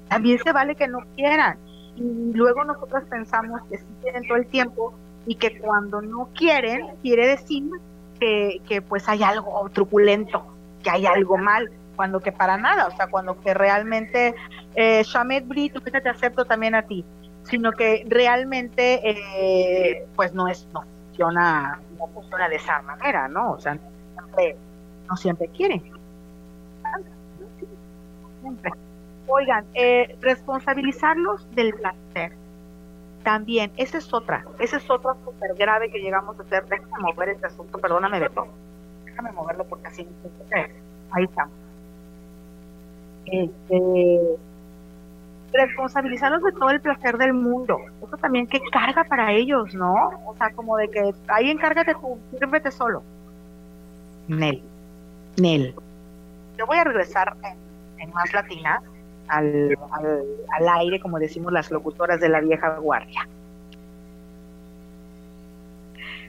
también 0.09 0.39
se 0.39 0.51
vale 0.51 0.75
que 0.75 0.87
no 0.87 0.99
quieran. 1.15 1.57
Y 1.95 2.33
luego 2.33 2.63
nosotros 2.63 3.03
pensamos 3.09 3.61
que 3.69 3.77
sí 3.77 3.85
quieren 4.01 4.27
todo 4.27 4.37
el 4.37 4.47
tiempo 4.47 4.93
y 5.25 5.35
que 5.35 5.59
cuando 5.59 6.01
no 6.01 6.29
quieren, 6.35 6.87
quiere 7.01 7.27
decir 7.27 7.69
que, 8.19 8.61
que 8.67 8.81
pues 8.81 9.07
hay 9.07 9.23
algo 9.23 9.69
truculento, 9.73 10.45
que 10.83 10.89
hay 10.89 11.05
algo 11.05 11.37
mal, 11.37 11.71
cuando 11.99 12.21
que 12.21 12.31
para 12.31 12.55
nada, 12.55 12.87
o 12.87 12.91
sea, 12.91 13.07
cuando 13.07 13.37
que 13.41 13.53
realmente, 13.53 14.33
eh, 14.73 15.03
Shamed 15.03 15.43
Brit, 15.47 15.83
te 15.83 16.07
acepto 16.07 16.45
también 16.45 16.73
a 16.73 16.83
ti, 16.83 17.03
sino 17.43 17.73
que 17.73 18.05
realmente, 18.07 19.01
eh, 19.03 20.07
pues 20.15 20.33
no 20.33 20.47
es, 20.47 20.65
no 20.73 20.83
funciona, 20.83 21.77
no 21.97 22.07
funciona 22.07 22.47
de 22.47 22.55
esa 22.55 22.81
manera, 22.83 23.27
¿no? 23.27 23.51
O 23.51 23.59
sea, 23.59 23.73
no 23.73 25.17
siempre, 25.17 25.47
no 25.49 25.53
quieren. 25.53 25.91
Oigan, 29.27 29.65
eh, 29.73 30.17
responsabilizarlos 30.21 31.53
del 31.53 31.73
placer. 31.73 32.31
También, 33.25 33.73
esa 33.75 33.97
es 33.97 34.13
otra, 34.13 34.45
esa 34.59 34.77
es 34.77 34.89
otra 34.89 35.15
súper 35.25 35.53
grave 35.55 35.91
que 35.91 35.99
llegamos 35.99 36.39
a 36.39 36.43
hacer. 36.43 36.65
Déjame 36.65 37.11
mover 37.11 37.27
este 37.27 37.47
asunto, 37.47 37.77
perdóname, 37.77 38.21
Beto. 38.21 38.47
Déjame 39.03 39.33
moverlo 39.33 39.65
porque 39.65 39.87
así 39.87 40.05
no 40.05 40.55
Ahí 41.11 41.25
estamos. 41.25 41.68
Este, 43.31 44.19
responsabilizarlos 45.53 46.43
de 46.43 46.51
todo 46.51 46.69
el 46.69 46.81
placer 46.81 47.17
del 47.17 47.33
mundo. 47.33 47.79
Eso 48.05 48.17
también 48.17 48.47
qué 48.47 48.59
carga 48.71 49.03
para 49.03 49.33
ellos, 49.33 49.73
¿no? 49.73 49.93
O 50.25 50.35
sea, 50.37 50.51
como 50.51 50.77
de 50.77 50.89
que 50.89 51.13
ahí 51.27 51.49
encárgate 51.49 51.93
tú, 51.93 52.19
sírvete 52.31 52.71
solo. 52.71 53.03
Nel, 54.27 54.61
Nel. 55.37 55.73
Yo 56.57 56.65
voy 56.67 56.77
a 56.77 56.83
regresar 56.83 57.35
en, 57.97 58.11
más 58.13 58.31
latina 58.33 58.81
al, 59.27 59.77
al, 59.91 60.23
al 60.57 60.69
aire, 60.79 60.99
como 60.99 61.19
decimos 61.19 61.51
las 61.51 61.71
locutoras 61.71 62.19
de 62.19 62.29
la 62.29 62.41
vieja 62.41 62.77
guardia. 62.77 63.27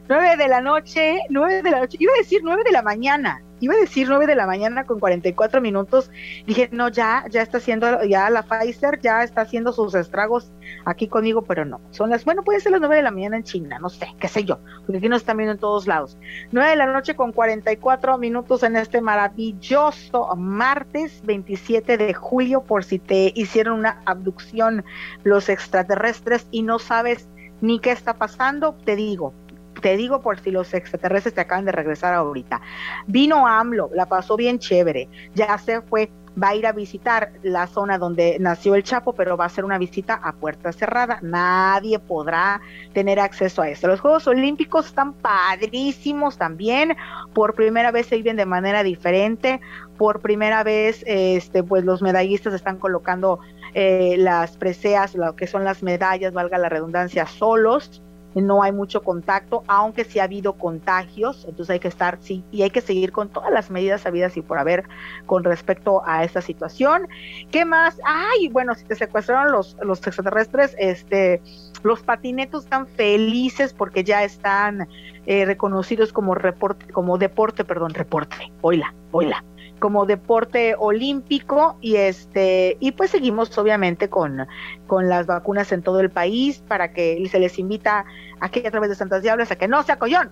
9 0.08 0.36
de 0.36 0.48
la 0.48 0.60
noche, 0.60 1.20
9 1.28 1.62
de 1.62 1.70
la 1.70 1.80
noche, 1.80 1.96
iba 2.00 2.12
a 2.12 2.18
decir 2.18 2.40
9 2.42 2.64
de 2.64 2.72
la 2.72 2.82
mañana, 2.82 3.42
iba 3.60 3.74
a 3.74 3.78
decir 3.78 4.08
9 4.08 4.26
de 4.26 4.34
la 4.34 4.46
mañana 4.46 4.84
con 4.84 4.98
44 4.98 5.60
minutos. 5.60 6.10
Dije, 6.46 6.68
no, 6.72 6.88
ya, 6.88 7.24
ya 7.30 7.42
está 7.42 7.58
haciendo, 7.58 8.02
ya 8.04 8.28
la 8.30 8.42
Pfizer 8.42 9.00
ya 9.00 9.22
está 9.22 9.42
haciendo 9.42 9.72
sus 9.72 9.94
estragos 9.94 10.52
aquí 10.84 11.08
conmigo, 11.08 11.42
pero 11.42 11.64
no. 11.64 11.80
Son 11.90 12.10
las, 12.10 12.24
bueno, 12.24 12.42
puede 12.42 12.60
ser 12.60 12.72
las 12.72 12.80
9 12.80 12.96
de 12.96 13.02
la 13.02 13.10
mañana 13.10 13.36
en 13.36 13.44
China, 13.44 13.78
no 13.78 13.88
sé, 13.88 14.08
qué 14.18 14.28
sé 14.28 14.44
yo, 14.44 14.58
porque 14.86 14.98
aquí 14.98 15.08
nos 15.08 15.22
están 15.22 15.36
viendo 15.36 15.52
en 15.52 15.58
todos 15.58 15.86
lados. 15.86 16.18
9 16.52 16.70
de 16.70 16.76
la 16.76 16.86
noche 16.86 17.14
con 17.14 17.32
44 17.32 18.18
minutos 18.18 18.62
en 18.62 18.76
este 18.76 19.00
maravilloso 19.00 20.34
martes 20.36 21.22
27 21.24 21.96
de 21.96 22.14
julio, 22.14 22.62
por 22.62 22.84
si 22.84 22.98
te 22.98 23.32
hicieron 23.34 23.78
una 23.78 24.02
abducción 24.06 24.84
los 25.24 25.48
extraterrestres 25.48 26.46
y 26.50 26.62
no 26.62 26.78
sabes 26.78 27.28
ni 27.60 27.78
qué 27.78 27.92
está 27.92 28.14
pasando, 28.14 28.74
te 28.84 28.96
digo, 28.96 29.34
te 29.80 29.96
digo 29.96 30.20
por 30.20 30.38
si 30.40 30.50
los 30.50 30.72
extraterrestres 30.74 31.34
te 31.34 31.40
acaban 31.40 31.64
de 31.64 31.72
regresar 31.72 32.14
ahorita. 32.14 32.60
Vino 33.06 33.46
AMLO, 33.46 33.90
la 33.94 34.06
pasó 34.06 34.36
bien 34.36 34.58
chévere, 34.58 35.08
ya 35.34 35.58
se 35.58 35.82
fue, 35.82 36.10
va 36.40 36.48
a 36.48 36.54
ir 36.54 36.66
a 36.66 36.72
visitar 36.72 37.32
la 37.42 37.66
zona 37.66 37.98
donde 37.98 38.38
nació 38.38 38.74
el 38.74 38.82
Chapo, 38.82 39.12
pero 39.14 39.36
va 39.36 39.46
a 39.46 39.48
ser 39.48 39.64
una 39.64 39.78
visita 39.78 40.14
a 40.14 40.32
puerta 40.32 40.72
cerrada. 40.72 41.18
Nadie 41.22 41.98
podrá 41.98 42.60
tener 42.92 43.18
acceso 43.18 43.62
a 43.62 43.68
esto. 43.68 43.88
Los 43.88 44.00
Juegos 44.00 44.26
Olímpicos 44.26 44.86
están 44.86 45.14
padrísimos 45.14 46.38
también. 46.38 46.96
Por 47.34 47.54
primera 47.54 47.90
vez 47.90 48.06
se 48.06 48.16
viven 48.16 48.36
de 48.36 48.46
manera 48.46 48.82
diferente. 48.82 49.60
Por 49.98 50.20
primera 50.20 50.62
vez, 50.62 51.02
este, 51.06 51.62
pues 51.62 51.84
los 51.84 52.00
medallistas 52.00 52.54
están 52.54 52.78
colocando 52.78 53.40
eh, 53.74 54.16
las 54.18 54.56
preseas, 54.56 55.14
lo 55.14 55.36
que 55.36 55.46
son 55.46 55.64
las 55.64 55.82
medallas, 55.82 56.32
valga 56.32 56.58
la 56.58 56.68
redundancia, 56.68 57.26
solos 57.26 58.02
no 58.34 58.62
hay 58.62 58.72
mucho 58.72 59.02
contacto, 59.02 59.64
aunque 59.66 60.04
sí 60.04 60.18
ha 60.18 60.24
habido 60.24 60.54
contagios, 60.54 61.44
entonces 61.48 61.70
hay 61.70 61.80
que 61.80 61.88
estar, 61.88 62.18
sí, 62.20 62.44
y 62.50 62.62
hay 62.62 62.70
que 62.70 62.80
seguir 62.80 63.12
con 63.12 63.28
todas 63.28 63.52
las 63.52 63.70
medidas 63.70 64.06
habidas 64.06 64.36
y 64.36 64.42
por 64.42 64.58
haber 64.58 64.84
con 65.26 65.44
respecto 65.44 66.02
a 66.06 66.24
esta 66.24 66.40
situación. 66.40 67.08
¿Qué 67.50 67.64
más? 67.64 68.00
Ay, 68.04 68.48
bueno, 68.48 68.74
si 68.74 68.84
te 68.84 68.94
secuestraron 68.94 69.52
los, 69.52 69.76
los 69.82 70.06
extraterrestres, 70.06 70.74
este, 70.78 71.42
los 71.82 72.02
patinetos 72.02 72.64
están 72.64 72.86
felices 72.86 73.72
porque 73.72 74.04
ya 74.04 74.22
están 74.22 74.88
eh, 75.26 75.44
reconocidos 75.44 76.12
como 76.12 76.34
reporte, 76.34 76.86
como 76.92 77.18
deporte, 77.18 77.64
perdón, 77.64 77.94
reporte, 77.94 78.52
oila, 78.62 78.94
oila 79.12 79.44
como 79.80 80.06
deporte 80.06 80.76
olímpico 80.78 81.76
y 81.80 81.96
este 81.96 82.76
y 82.78 82.92
pues 82.92 83.10
seguimos 83.10 83.56
obviamente 83.58 84.08
con, 84.08 84.46
con 84.86 85.08
las 85.08 85.26
vacunas 85.26 85.72
en 85.72 85.82
todo 85.82 85.98
el 86.00 86.10
país 86.10 86.62
para 86.68 86.92
que 86.92 87.26
se 87.28 87.40
les 87.40 87.58
invita 87.58 88.04
aquí 88.38 88.64
a 88.64 88.70
través 88.70 88.90
de 88.90 88.94
Santas 88.94 89.22
Diablas 89.22 89.50
a 89.50 89.56
que 89.56 89.66
no 89.66 89.82
sea 89.82 89.98
collón, 89.98 90.30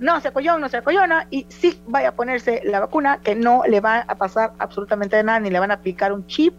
no 0.00 0.20
sea 0.20 0.32
collón, 0.32 0.60
no 0.60 0.68
sea 0.68 0.82
collona 0.82 1.26
y 1.30 1.44
sí 1.48 1.80
vaya 1.88 2.10
a 2.10 2.14
ponerse 2.14 2.62
la 2.64 2.80
vacuna 2.80 3.20
que 3.20 3.34
no 3.34 3.62
le 3.68 3.80
va 3.80 4.04
a 4.06 4.14
pasar 4.14 4.52
absolutamente 4.58 5.22
nada, 5.22 5.40
ni 5.40 5.50
le 5.50 5.58
van 5.58 5.72
a 5.72 5.74
aplicar 5.74 6.12
un 6.12 6.26
chip, 6.26 6.54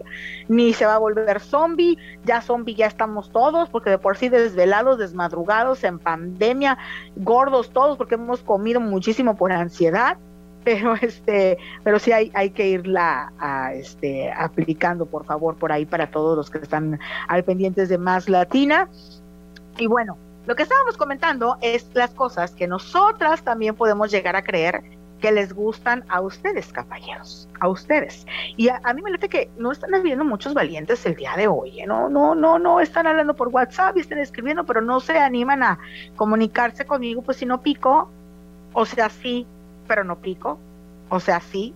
ni 0.50 0.74
se 0.74 0.86
va 0.86 0.96
a 0.96 1.00
volver 1.00 1.40
zombie, 1.40 1.98
ya 2.26 2.42
zombie 2.42 2.76
ya 2.76 2.88
estamos 2.88 3.32
todos 3.32 3.70
porque 3.70 3.92
de 3.92 3.98
por 3.98 4.18
sí 4.18 4.30
desvelados, 4.30 4.98
desmadrugados, 4.98 5.84
en 5.84 6.00
pandemia, 6.00 6.78
gordos 7.16 7.72
todos 7.72 7.98
porque 7.98 8.16
hemos 8.16 8.44
comido 8.44 8.82
muchísimo 8.82 9.36
por 9.38 9.52
ansiedad 9.52 10.18
pero 10.70 10.94
este 11.02 11.58
pero 11.84 11.98
sí 11.98 12.12
hay, 12.12 12.32
hay 12.36 12.52
que 12.52 12.68
irla 12.68 13.34
a, 13.40 13.74
este 13.74 14.32
aplicando 14.32 15.08
por 15.08 15.26
favor 15.26 15.56
por 15.56 15.72
ahí 15.72 15.86
para 15.86 16.12
todos 16.12 16.38
los 16.38 16.50
que 16.52 16.60
están 16.60 17.00
al 17.28 17.44
pendientes 17.44 17.90
de 17.90 17.98
más 17.98 18.30
latina 18.30 18.88
y 19.78 19.88
bueno 19.88 20.18
lo 20.46 20.56
que 20.56 20.64
estábamos 20.64 20.96
comentando 20.96 21.58
es 21.62 21.90
las 21.94 22.12
cosas 22.12 22.52
que 22.52 22.68
nosotras 22.68 23.44
también 23.44 23.76
podemos 23.76 24.12
llegar 24.12 24.36
a 24.36 24.44
creer 24.44 24.84
que 25.20 25.32
les 25.34 25.52
gustan 25.52 26.06
a 26.08 26.22
ustedes, 26.22 26.72
caballeros, 26.72 27.50
a 27.60 27.68
ustedes. 27.68 28.26
Y 28.56 28.70
a, 28.70 28.80
mí 28.94 29.02
me 29.02 29.12
parece 29.12 29.28
que 29.28 29.50
no 29.58 29.74
están 29.74 29.94
habiendo 29.94 30.24
muchos 30.24 30.54
valientes 30.54 31.06
el 31.06 31.16
día 31.16 31.36
de 31.36 31.48
hoy, 31.48 31.82
¿eh? 31.82 31.86
no, 31.86 32.08
no, 32.08 32.36
no, 32.36 32.58
no 32.58 32.80
están 32.80 33.06
hablando 33.06 33.36
por 33.36 33.50
WhatsApp 33.50 33.98
y 33.98 34.00
están 34.00 34.20
escribiendo, 34.20 34.66
pero 34.66 34.80
no 34.80 35.02
se 35.02 35.20
animan 35.20 35.62
a 35.62 35.78
comunicarse 36.16 36.86
conmigo, 36.86 37.22
pues 37.22 37.36
si 37.36 37.46
no 37.46 37.62
pico, 37.62 38.10
o 38.72 38.86
sea, 38.86 39.10
sí, 39.10 39.46
pero 39.90 40.06
no 40.06 40.20
pico. 40.20 40.58
O 41.10 41.20
sea, 41.20 41.42
sí, 41.42 41.74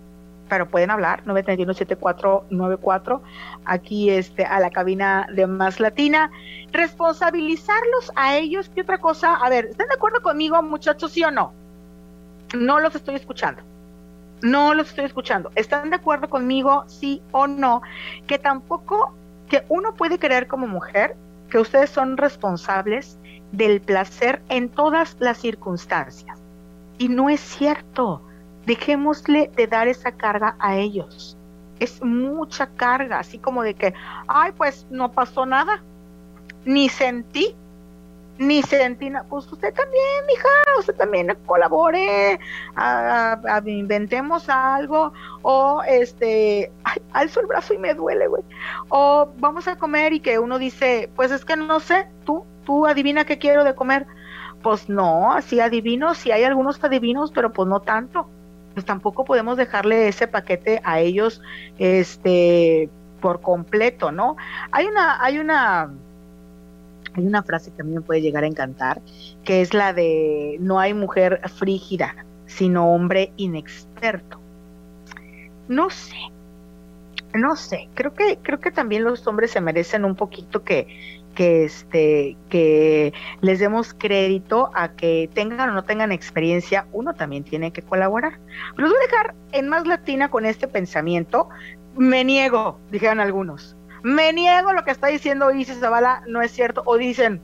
pero 0.47 0.69
pueden 0.69 0.91
hablar, 0.91 1.23
931-7494, 1.25 3.19
aquí 3.65 4.11
este, 4.11 4.45
a 4.45 4.59
la 4.59 4.69
cabina 4.69 5.27
de 5.33 5.47
Más 5.47 5.79
Latina. 5.79 6.31
Responsabilizarlos 6.71 8.11
a 8.15 8.37
ellos, 8.37 8.69
¿qué 8.73 8.81
otra 8.81 8.99
cosa? 8.99 9.33
A 9.35 9.49
ver, 9.49 9.65
¿están 9.65 9.87
de 9.87 9.95
acuerdo 9.95 10.21
conmigo, 10.21 10.61
muchachos, 10.61 11.11
sí 11.11 11.23
o 11.23 11.31
no? 11.31 11.51
No 12.55 12.79
los 12.79 12.93
estoy 12.95 13.15
escuchando. 13.15 13.63
No 14.43 14.75
los 14.75 14.89
estoy 14.89 15.05
escuchando. 15.05 15.51
¿Están 15.55 15.89
de 15.89 15.95
acuerdo 15.95 16.29
conmigo, 16.29 16.83
sí 16.87 17.21
o 17.31 17.47
no? 17.47 17.81
Que 18.27 18.37
tampoco, 18.37 19.15
que 19.49 19.65
uno 19.69 19.95
puede 19.95 20.19
creer 20.19 20.47
como 20.47 20.67
mujer 20.67 21.15
que 21.49 21.57
ustedes 21.57 21.89
son 21.89 22.17
responsables 22.17 23.17
del 23.51 23.81
placer 23.81 24.43
en 24.49 24.69
todas 24.69 25.15
las 25.19 25.39
circunstancias. 25.39 26.42
Y 26.97 27.09
no 27.09 27.29
es 27.29 27.39
cierto. 27.39 28.21
Dejémosle 28.65 29.51
de 29.55 29.67
dar 29.67 29.87
esa 29.87 30.11
carga 30.11 30.55
a 30.59 30.77
ellos. 30.77 31.37
Es 31.79 32.01
mucha 32.01 32.67
carga, 32.67 33.19
así 33.19 33.37
como 33.39 33.61
de 33.61 33.73
que, 33.73 33.93
ay, 34.27 34.53
pues 34.55 34.87
no 34.89 35.11
pasó 35.11 35.45
nada, 35.45 35.83
ni 36.63 36.87
sentí, 36.87 37.55
ni 38.37 38.63
sentí 38.63 39.09
nada. 39.09 39.25
Pues 39.27 39.51
usted 39.51 39.73
también, 39.73 40.25
mija, 40.27 40.47
usted 40.79 40.95
también 40.95 41.35
colabore, 41.45 42.39
inventemos 43.65 44.47
algo, 44.47 45.11
o 45.41 45.83
este, 45.85 46.71
ay, 46.85 47.01
alzo 47.11 47.41
el 47.41 47.47
brazo 47.47 47.73
y 47.73 47.79
me 47.79 47.93
duele, 47.93 48.27
güey. 48.27 48.43
O 48.87 49.29
vamos 49.39 49.67
a 49.67 49.75
comer 49.75 50.13
y 50.13 50.21
que 50.21 50.39
uno 50.39 50.57
dice, 50.57 51.09
pues 51.17 51.31
es 51.31 51.43
que 51.43 51.57
no 51.57 51.81
sé, 51.81 52.07
tú, 52.23 52.45
tú 52.65 52.87
adivina 52.87 53.25
qué 53.25 53.37
quiero 53.37 53.65
de 53.65 53.75
comer 53.75 54.07
pues 54.63 54.89
no, 54.89 55.35
sí 55.41 55.59
adivinos, 55.59 56.17
sí 56.17 56.31
hay 56.31 56.43
algunos 56.43 56.83
adivinos, 56.83 57.31
pero 57.31 57.53
pues 57.53 57.69
no 57.69 57.81
tanto. 57.81 58.27
Pues 58.73 58.85
tampoco 58.85 59.23
podemos 59.25 59.57
dejarle 59.57 60.07
ese 60.07 60.27
paquete 60.27 60.81
a 60.83 60.99
ellos, 60.99 61.41
este, 61.77 62.89
por 63.21 63.41
completo, 63.41 64.11
¿no? 64.11 64.35
Hay 64.71 64.87
una, 64.87 65.23
hay 65.23 65.37
una, 65.37 65.91
hay 67.13 67.27
una 67.27 67.43
frase 67.43 67.71
que 67.71 67.81
a 67.83 67.85
mí 67.85 67.93
me 67.93 68.01
puede 68.01 68.21
llegar 68.21 68.43
a 68.43 68.47
encantar, 68.47 69.01
que 69.43 69.61
es 69.61 69.75
la 69.75 69.93
de 69.93 70.57
no 70.59 70.79
hay 70.79 70.95
mujer 70.95 71.41
frígida, 71.55 72.15
sino 72.47 72.91
hombre 72.91 73.31
inexperto. 73.37 74.39
No 75.67 75.91
sé, 75.91 76.17
no 77.33 77.55
sé, 77.55 77.89
creo 77.93 78.13
que, 78.13 78.39
creo 78.41 78.59
que 78.59 78.71
también 78.71 79.03
los 79.03 79.25
hombres 79.27 79.51
se 79.51 79.61
merecen 79.61 80.05
un 80.05 80.15
poquito 80.15 80.63
que, 80.63 81.22
que 81.33 81.65
este, 81.65 82.37
que 82.49 83.13
les 83.41 83.59
demos 83.59 83.93
crédito 83.93 84.71
a 84.73 84.89
que 84.89 85.29
tengan 85.33 85.69
o 85.69 85.73
no 85.73 85.83
tengan 85.83 86.11
experiencia, 86.11 86.87
uno 86.91 87.13
también 87.13 87.43
tiene 87.43 87.71
que 87.71 87.81
colaborar. 87.81 88.39
Los 88.75 88.89
voy 88.89 88.99
a 88.99 89.07
dejar 89.07 89.35
en 89.51 89.69
más 89.69 89.85
latina 89.85 90.29
con 90.29 90.45
este 90.45 90.67
pensamiento. 90.67 91.49
Me 91.95 92.23
niego, 92.23 92.79
dijeron 92.91 93.19
algunos. 93.19 93.75
Me 94.03 94.33
niego 94.33 94.73
lo 94.73 94.83
que 94.83 94.91
está 94.91 95.07
diciendo 95.07 95.51
Isis 95.51 95.79
Zavala, 95.79 96.23
no 96.27 96.41
es 96.41 96.51
cierto. 96.51 96.83
O 96.85 96.97
dicen, 96.97 97.41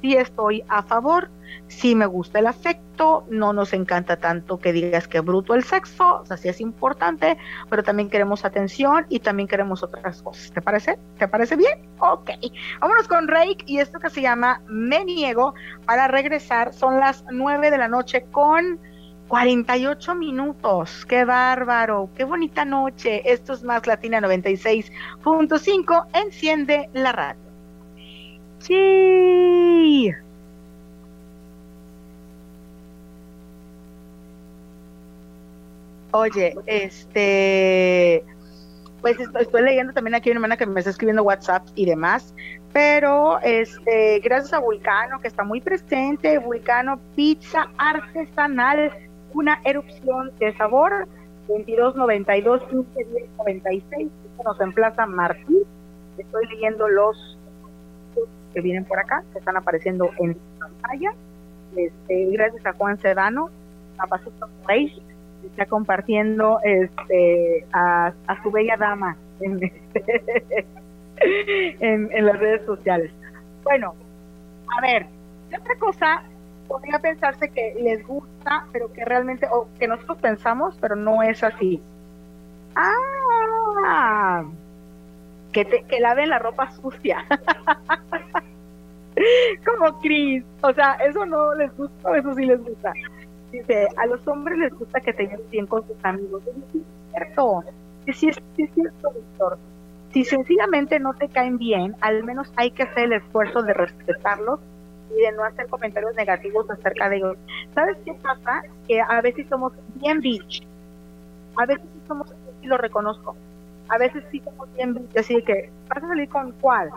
sí 0.00 0.16
estoy 0.16 0.64
a 0.68 0.82
favor, 0.82 1.30
sí 1.68 1.94
me 1.94 2.06
gusta 2.06 2.38
el 2.38 2.46
afecto, 2.46 3.24
no 3.28 3.52
nos 3.52 3.72
encanta 3.72 4.16
tanto 4.16 4.58
que 4.58 4.72
digas 4.72 5.08
que 5.08 5.20
bruto 5.20 5.54
el 5.54 5.64
sexo, 5.64 6.20
o 6.20 6.26
sea, 6.26 6.36
sí 6.36 6.48
es 6.48 6.60
importante, 6.60 7.36
pero 7.68 7.82
también 7.82 8.08
queremos 8.10 8.44
atención 8.44 9.06
y 9.08 9.20
también 9.20 9.48
queremos 9.48 9.82
otras 9.82 10.22
cosas. 10.22 10.52
¿Te 10.52 10.62
parece? 10.62 10.98
¿Te 11.18 11.28
parece 11.28 11.56
bien? 11.56 11.88
Ok. 11.98 12.30
Vámonos 12.80 13.08
con 13.08 13.28
Rake 13.28 13.64
y 13.66 13.78
esto 13.78 13.98
que 13.98 14.10
se 14.10 14.22
llama 14.22 14.62
Me 14.68 15.04
Niego 15.04 15.54
para 15.84 16.08
regresar. 16.08 16.72
Son 16.72 17.00
las 17.00 17.24
9 17.30 17.70
de 17.70 17.78
la 17.78 17.88
noche 17.88 18.26
con 18.30 18.78
48 19.28 20.14
minutos. 20.14 21.04
¡Qué 21.06 21.24
bárbaro! 21.24 22.10
¡Qué 22.16 22.24
bonita 22.24 22.64
noche! 22.64 23.22
Esto 23.30 23.52
es 23.54 23.62
Más 23.64 23.86
Latina 23.86 24.20
96.5. 24.20 26.06
Enciende 26.14 26.88
la 26.92 27.12
radio. 27.12 27.45
Sí. 28.66 30.12
Oye, 36.10 36.56
este, 36.66 38.24
pues 39.02 39.18
estoy, 39.20 39.62
leyendo 39.62 39.92
también 39.92 40.14
aquí 40.14 40.30
una 40.30 40.38
hermana 40.38 40.56
que 40.56 40.66
me 40.66 40.80
está 40.80 40.90
escribiendo 40.90 41.22
WhatsApp 41.22 41.66
y 41.74 41.84
demás, 41.86 42.34
pero 42.72 43.38
este, 43.42 44.18
gracias 44.20 44.52
a 44.54 44.58
Vulcano 44.58 45.20
que 45.20 45.28
está 45.28 45.44
muy 45.44 45.60
presente, 45.60 46.38
Vulcano 46.38 46.98
Pizza 47.14 47.70
Artesanal, 47.76 48.90
una 49.32 49.60
erupción 49.64 50.32
de 50.38 50.56
sabor, 50.56 51.06
2292 51.48 52.62
151096, 52.72 54.08
nos 54.44 54.60
emplaza 54.60 55.06
Martín. 55.06 55.62
Estoy 56.18 56.46
leyendo 56.46 56.88
los 56.88 57.35
que 58.52 58.60
vienen 58.60 58.84
por 58.84 58.98
acá, 58.98 59.22
que 59.32 59.38
están 59.38 59.56
apareciendo 59.56 60.10
en 60.18 60.36
pantalla. 60.58 61.12
Este, 61.76 62.26
gracias 62.32 62.64
a 62.64 62.72
Juan 62.72 62.98
Sedano, 62.98 63.50
a 63.98 64.06
Pasito 64.06 64.48
Reyes, 64.66 64.98
está 65.44 65.66
compartiendo 65.66 66.58
este 66.64 67.66
a, 67.72 68.12
su 68.42 68.50
bella 68.50 68.76
dama 68.76 69.16
este, 69.40 70.66
en, 71.80 72.08
en, 72.12 72.26
las 72.26 72.38
redes 72.38 72.64
sociales. 72.64 73.12
Bueno, 73.62 73.94
a 74.76 74.80
ver, 74.80 75.06
otra 75.58 75.76
cosa 75.78 76.22
podría 76.66 76.98
pensarse 76.98 77.48
que 77.50 77.74
les 77.80 78.06
gusta, 78.06 78.66
pero 78.72 78.92
que 78.92 79.04
realmente, 79.04 79.46
o 79.50 79.68
que 79.78 79.86
nosotros 79.86 80.18
pensamos, 80.18 80.76
pero 80.80 80.96
no 80.96 81.22
es 81.22 81.42
así. 81.42 81.80
Ah, 82.74 84.44
que, 85.56 85.64
te, 85.64 85.82
que 85.84 86.00
laven 86.00 86.28
la 86.28 86.38
ropa 86.38 86.70
sucia. 86.70 87.24
Como 89.64 89.98
Chris, 90.00 90.44
o 90.60 90.74
sea, 90.74 90.96
eso 90.96 91.24
no 91.24 91.54
les 91.54 91.74
gusta, 91.74 92.18
eso 92.18 92.34
sí 92.34 92.44
les 92.44 92.62
gusta. 92.62 92.92
Dice, 93.50 93.88
a 93.96 94.04
los 94.04 94.28
hombres 94.28 94.58
les 94.58 94.74
gusta 94.74 95.00
que 95.00 95.14
tengan 95.14 95.40
bien 95.50 95.66
con 95.66 95.86
sus 95.86 95.96
amigos. 96.04 96.42
Es 96.46 96.54
cierto, 96.72 97.64
cierto, 98.12 98.42
es 98.58 98.70
cierto, 98.74 99.12
Víctor. 99.12 99.58
Si 100.12 100.24
sencillamente 100.24 101.00
no 101.00 101.14
te 101.14 101.30
caen 101.30 101.56
bien, 101.56 101.96
al 102.02 102.22
menos 102.22 102.52
hay 102.56 102.72
que 102.72 102.82
hacer 102.82 103.04
el 103.04 103.14
esfuerzo 103.14 103.62
de 103.62 103.72
respetarlos 103.72 104.60
y 105.10 105.14
de 105.22 105.32
no 105.32 105.42
hacer 105.42 105.68
comentarios 105.68 106.14
negativos 106.16 106.68
acerca 106.68 107.08
de 107.08 107.16
ellos. 107.16 107.38
¿Sabes 107.74 107.96
qué 108.04 108.12
pasa? 108.12 108.62
Que 108.86 109.00
a 109.00 109.22
veces 109.22 109.46
somos 109.48 109.72
bien 109.94 110.20
bitch. 110.20 110.66
A 111.56 111.64
veces 111.64 111.86
sí 111.94 112.02
somos, 112.06 112.30
y 112.60 112.66
lo 112.66 112.76
reconozco. 112.76 113.34
A 113.88 113.98
veces 113.98 114.24
sí 114.30 114.40
somos 114.40 114.72
bien. 114.74 115.08
Así 115.16 115.42
que, 115.42 115.70
¿vas 115.88 116.02
a 116.04 116.08
salir 116.08 116.28
con 116.28 116.52
cuál? 116.52 116.90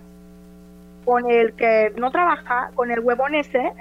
Con 1.05 1.29
el 1.29 1.53
que 1.55 1.93
no 1.97 2.11
trabaja, 2.11 2.71
con 2.75 2.91
el 2.91 2.99
huevón 2.99 3.35
ese. 3.35 3.73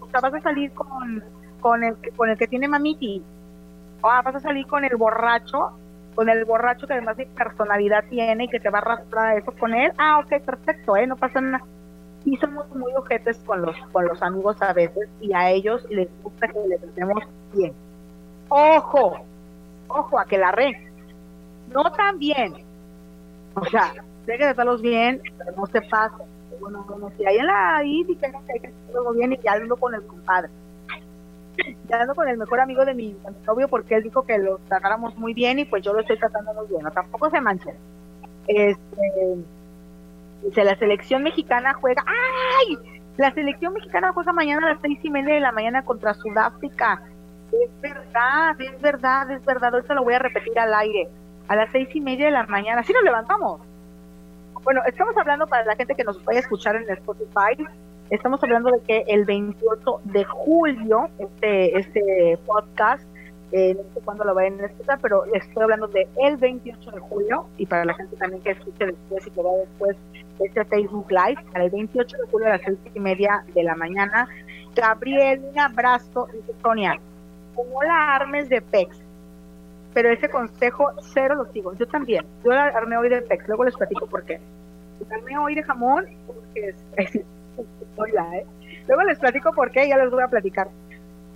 O 0.00 0.08
sea, 0.10 0.20
vas 0.20 0.34
a 0.34 0.40
salir 0.40 0.72
con 0.72 1.22
con 1.60 1.82
el, 1.84 1.96
con 2.16 2.30
el 2.30 2.38
que 2.38 2.46
tiene 2.48 2.68
mamiti. 2.68 3.22
Ah, 4.02 4.22
vas 4.24 4.36
a 4.36 4.40
salir 4.40 4.66
con 4.66 4.84
el 4.84 4.96
borracho, 4.96 5.72
con 6.14 6.28
el 6.28 6.44
borracho 6.44 6.86
que 6.86 6.92
además 6.94 7.16
de 7.16 7.26
personalidad 7.26 8.04
tiene 8.08 8.44
y 8.44 8.48
que 8.48 8.60
te 8.60 8.70
va 8.70 8.78
a 8.78 8.82
arrastrar 8.82 9.38
eso 9.38 9.52
con 9.52 9.74
él. 9.74 9.92
Ah, 9.98 10.20
ok, 10.20 10.42
perfecto, 10.44 10.96
¿eh? 10.96 11.06
No 11.06 11.16
pasa 11.16 11.40
nada. 11.40 11.64
Y 12.24 12.36
somos 12.38 12.68
muy 12.74 12.92
ojetes 12.94 13.38
con 13.46 13.62
los, 13.62 13.76
con 13.92 14.06
los 14.06 14.22
amigos 14.22 14.60
a 14.62 14.72
veces 14.72 15.08
y 15.20 15.32
a 15.34 15.50
ellos 15.50 15.84
les 15.90 16.08
gusta 16.22 16.48
que 16.48 16.58
les 16.68 16.82
hacemos 16.82 17.22
bien. 17.52 17.72
Ojo, 18.48 19.26
ojo, 19.88 20.18
a 20.20 20.26
que 20.26 20.38
la 20.38 20.52
red. 20.52 20.74
No 21.76 21.92
tan 21.92 22.18
bien. 22.18 22.54
O 23.54 23.64
sea, 23.66 23.92
hay 23.92 24.38
que 24.38 24.44
tratarlos 24.44 24.80
bien, 24.80 25.20
pero 25.36 25.52
no 25.56 25.66
se 25.66 25.82
pase. 25.82 26.24
Bueno, 26.58 26.84
bueno, 26.88 27.12
si 27.18 27.26
hay 27.26 27.36
en 27.36 27.46
la 27.46 27.82
que 27.82 28.52
hay 28.52 28.60
que 28.60 28.66
hacerlo 28.68 29.12
bien 29.12 29.34
y 29.34 29.38
ya 29.42 29.60
con 29.76 29.94
el 29.94 30.02
compadre 30.06 30.48
ya 31.88 32.00
ando 32.00 32.14
con 32.14 32.28
el 32.28 32.38
mejor 32.38 32.60
amigo 32.60 32.84
de 32.84 32.94
mi, 32.94 33.16
novio 33.46 33.68
porque 33.68 33.96
él 33.96 34.02
dijo 34.02 34.24
que 34.24 34.38
lo 34.38 34.58
tratáramos 34.68 35.16
muy 35.16 35.34
bien 35.34 35.58
y 35.58 35.64
pues 35.64 35.82
yo 35.82 35.92
lo 35.92 36.00
estoy 36.00 36.18
tratando 36.18 36.52
muy 36.54 36.66
bien, 36.68 36.82
tampoco 36.92 37.30
se 37.30 37.40
manchen. 37.40 37.74
Este, 38.46 39.36
dice, 40.42 40.64
la 40.64 40.76
selección 40.78 41.22
mexicana 41.22 41.74
juega, 41.74 42.04
¡ay! 42.06 42.78
La 43.16 43.32
selección 43.32 43.72
mexicana 43.72 44.12
juega 44.12 44.32
mañana 44.32 44.66
a 44.66 44.72
las 44.72 44.80
seis 44.82 44.98
y 45.02 45.10
media 45.10 45.34
de 45.34 45.40
la 45.40 45.52
mañana 45.52 45.84
contra 45.84 46.14
Sudáfrica. 46.14 47.02
Es 47.52 47.80
verdad, 47.80 48.60
es 48.60 48.80
verdad, 48.80 49.30
es 49.30 49.44
verdad. 49.44 49.78
Esto 49.78 49.94
lo 49.94 50.04
voy 50.04 50.14
a 50.14 50.18
repetir 50.18 50.58
al 50.58 50.74
aire. 50.74 51.08
A 51.48 51.56
las 51.56 51.70
seis 51.70 51.88
y 51.94 52.00
media 52.00 52.26
de 52.26 52.32
la 52.32 52.46
mañana. 52.46 52.82
Sí 52.82 52.92
nos 52.92 53.04
levantamos. 53.04 53.60
Bueno, 54.64 54.82
estamos 54.86 55.16
hablando 55.16 55.46
para 55.46 55.64
la 55.64 55.76
gente 55.76 55.94
que 55.94 56.04
nos 56.04 56.22
vaya 56.24 56.40
a 56.40 56.42
escuchar 56.42 56.76
en 56.76 56.90
Spotify 56.90 57.56
Estamos 58.08 58.40
hablando 58.44 58.70
de 58.70 58.80
que 58.82 59.04
el 59.08 59.24
28 59.24 60.00
de 60.04 60.24
julio, 60.24 61.08
este, 61.18 61.76
este 61.76 62.38
podcast, 62.46 63.02
eh, 63.50 63.74
no 63.74 63.82
sé 63.94 64.00
cuándo 64.04 64.22
lo 64.22 64.32
vayan 64.32 64.60
a 64.60 64.66
escuchar, 64.66 65.00
pero 65.02 65.24
estoy 65.34 65.64
hablando 65.64 65.88
de 65.88 66.06
el 66.22 66.36
28 66.36 66.92
de 66.92 67.00
julio, 67.00 67.48
y 67.58 67.66
para 67.66 67.84
la 67.84 67.94
gente 67.94 68.14
también 68.16 68.42
que 68.44 68.52
escuche 68.52 68.86
después 68.86 69.26
y 69.26 69.30
que 69.30 69.42
va 69.42 69.50
después 69.54 69.96
este 70.38 70.64
Facebook 70.66 71.10
Live, 71.10 71.42
para 71.50 71.64
el 71.64 71.70
28 71.70 72.16
de 72.16 72.30
julio 72.30 72.46
a 72.46 72.50
las 72.50 72.62
seis 72.62 72.78
y 72.94 73.00
media 73.00 73.44
de 73.52 73.64
la 73.64 73.74
mañana. 73.74 74.28
Gabriel, 74.76 75.42
un 75.52 75.58
abrazo, 75.58 76.28
dice 76.32 76.52
Sonia, 76.62 77.00
como 77.56 77.82
la 77.82 78.14
armes 78.14 78.48
de 78.48 78.62
PEX, 78.62 79.00
pero 79.96 80.10
ese 80.10 80.28
consejo 80.28 80.92
cero 81.14 81.36
lo 81.36 81.46
sigo. 81.52 81.72
Yo 81.72 81.88
también, 81.88 82.26
yo 82.44 82.50
la 82.50 82.64
armé 82.64 82.98
hoy 82.98 83.08
de 83.08 83.22
PEX, 83.22 83.48
luego 83.48 83.64
les 83.64 83.74
platico 83.74 84.06
por 84.06 84.26
qué. 84.26 84.38
La 85.08 85.40
hoy 85.40 85.54
de 85.54 85.62
jamón, 85.62 86.04
¿eh? 86.54 88.46
Luego 88.86 89.02
les 89.04 89.18
platico 89.18 89.54
por 89.54 89.70
qué, 89.70 89.88
ya 89.88 89.96
les 89.96 90.10
voy 90.10 90.22
a 90.22 90.28
platicar. 90.28 90.68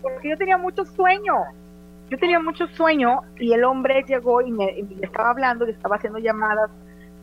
Porque 0.03 0.29
yo 0.29 0.37
tenía 0.37 0.59
mucho 0.59 0.85
sueño. 0.85 1.37
Yo 2.11 2.19
tenía 2.19 2.39
mucho 2.39 2.67
sueño 2.67 3.23
y 3.39 3.55
el 3.55 3.65
hombre 3.65 4.05
llegó 4.07 4.43
y 4.43 4.53
me, 4.53 4.85
estaba 5.01 5.31
hablando 5.31 5.67
y 5.67 5.71
estaba 5.71 5.97
haciendo 5.97 6.19
llamadas 6.19 6.71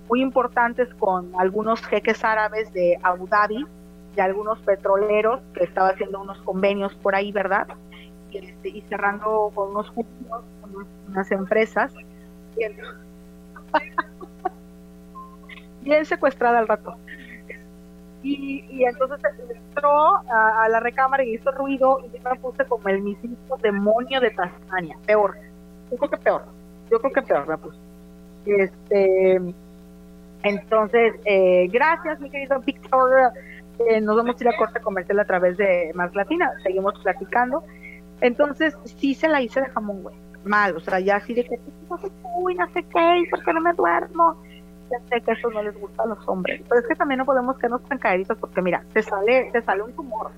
muy 0.09 0.23
importantes 0.23 0.91
con 0.95 1.33
algunos 1.37 1.85
jeques 1.85 2.23
árabes 2.23 2.73
de 2.73 2.97
Abu 3.03 3.27
Dhabi 3.27 3.63
y 4.15 4.19
algunos 4.19 4.57
petroleros 4.61 5.41
que 5.53 5.65
estaba 5.65 5.89
haciendo 5.89 6.19
unos 6.19 6.41
convenios 6.41 6.95
por 6.95 7.13
ahí, 7.13 7.31
¿verdad? 7.31 7.67
Y, 8.31 8.37
este, 8.37 8.83
cerrando 8.89 9.51
con 9.53 9.71
unos 9.71 9.89
juntos, 9.89 10.43
con 10.61 10.87
unas 11.09 11.31
empresas. 11.31 11.93
Bien 15.81 16.05
secuestrada 16.05 16.59
al 16.59 16.67
rato. 16.67 16.95
Y, 18.23 18.83
entonces 18.83 19.19
entró 19.49 20.17
a, 20.17 20.67
la 20.69 20.79
recámara 20.79 21.23
y 21.23 21.35
hizo 21.35 21.51
ruido 21.51 21.99
y 22.01 22.17
yo 22.17 22.29
me 22.29 22.39
puse 22.39 22.65
como 22.65 22.89
el 22.89 23.01
mismo 23.01 23.57
demonio 23.61 24.19
de 24.19 24.31
Tasmania, 24.31 24.97
peor. 25.05 25.35
Yo 25.91 25.97
creo 25.97 26.09
que 26.09 26.17
peor, 26.17 26.45
yo 26.91 26.99
creo 26.99 27.13
que 27.13 27.21
peor 27.21 27.47
me 27.47 27.57
puse. 27.57 27.77
Este, 28.45 29.41
entonces, 30.43 31.15
eh, 31.25 31.67
gracias 31.71 32.19
mi 32.19 32.29
querido 32.29 32.59
Víctor 32.59 33.33
Eh, 33.79 34.01
nos 34.01 34.17
vamos 34.17 34.35
a 34.39 34.43
ir 34.43 34.49
a 34.49 34.57
corte 34.57 34.81
comercial 34.81 35.19
a 35.19 35.25
través 35.25 35.55
de 35.55 35.91
Más 35.93 36.13
Latina, 36.15 36.51
seguimos 36.63 36.95
platicando. 37.03 37.63
Entonces, 38.21 38.75
sí 38.97 39.13
se 39.13 39.27
la 39.27 39.41
hice 39.41 39.61
de 39.61 39.69
jamón, 39.69 40.03
güey. 40.03 40.15
Mal, 40.43 40.75
o 40.75 40.79
sea, 40.79 40.99
ya 40.99 41.17
así 41.17 41.33
de 41.33 41.43
que, 41.43 41.59
uy, 42.35 42.55
no 42.55 42.67
sé 42.71 42.83
qué, 42.83 43.23
porque 43.29 43.53
no 43.53 43.61
me 43.61 43.73
duermo. 43.73 44.41
Ya 44.89 44.99
sé 45.09 45.21
que 45.21 45.33
eso 45.33 45.49
no 45.49 45.61
les 45.61 45.77
gusta 45.79 46.03
a 46.03 46.05
los 46.07 46.27
hombres. 46.27 46.61
Pero 46.67 46.81
es 46.81 46.87
que 46.87 46.95
también 46.95 47.19
no 47.19 47.25
podemos 47.25 47.57
quedarnos 47.57 47.83
tan 47.83 47.97
cagaditos 47.97 48.37
porque, 48.37 48.61
mira, 48.61 48.83
te 48.93 49.03
sale, 49.03 49.49
te 49.51 49.61
sale 49.61 49.83
un 49.83 49.93
tumor. 49.93 50.31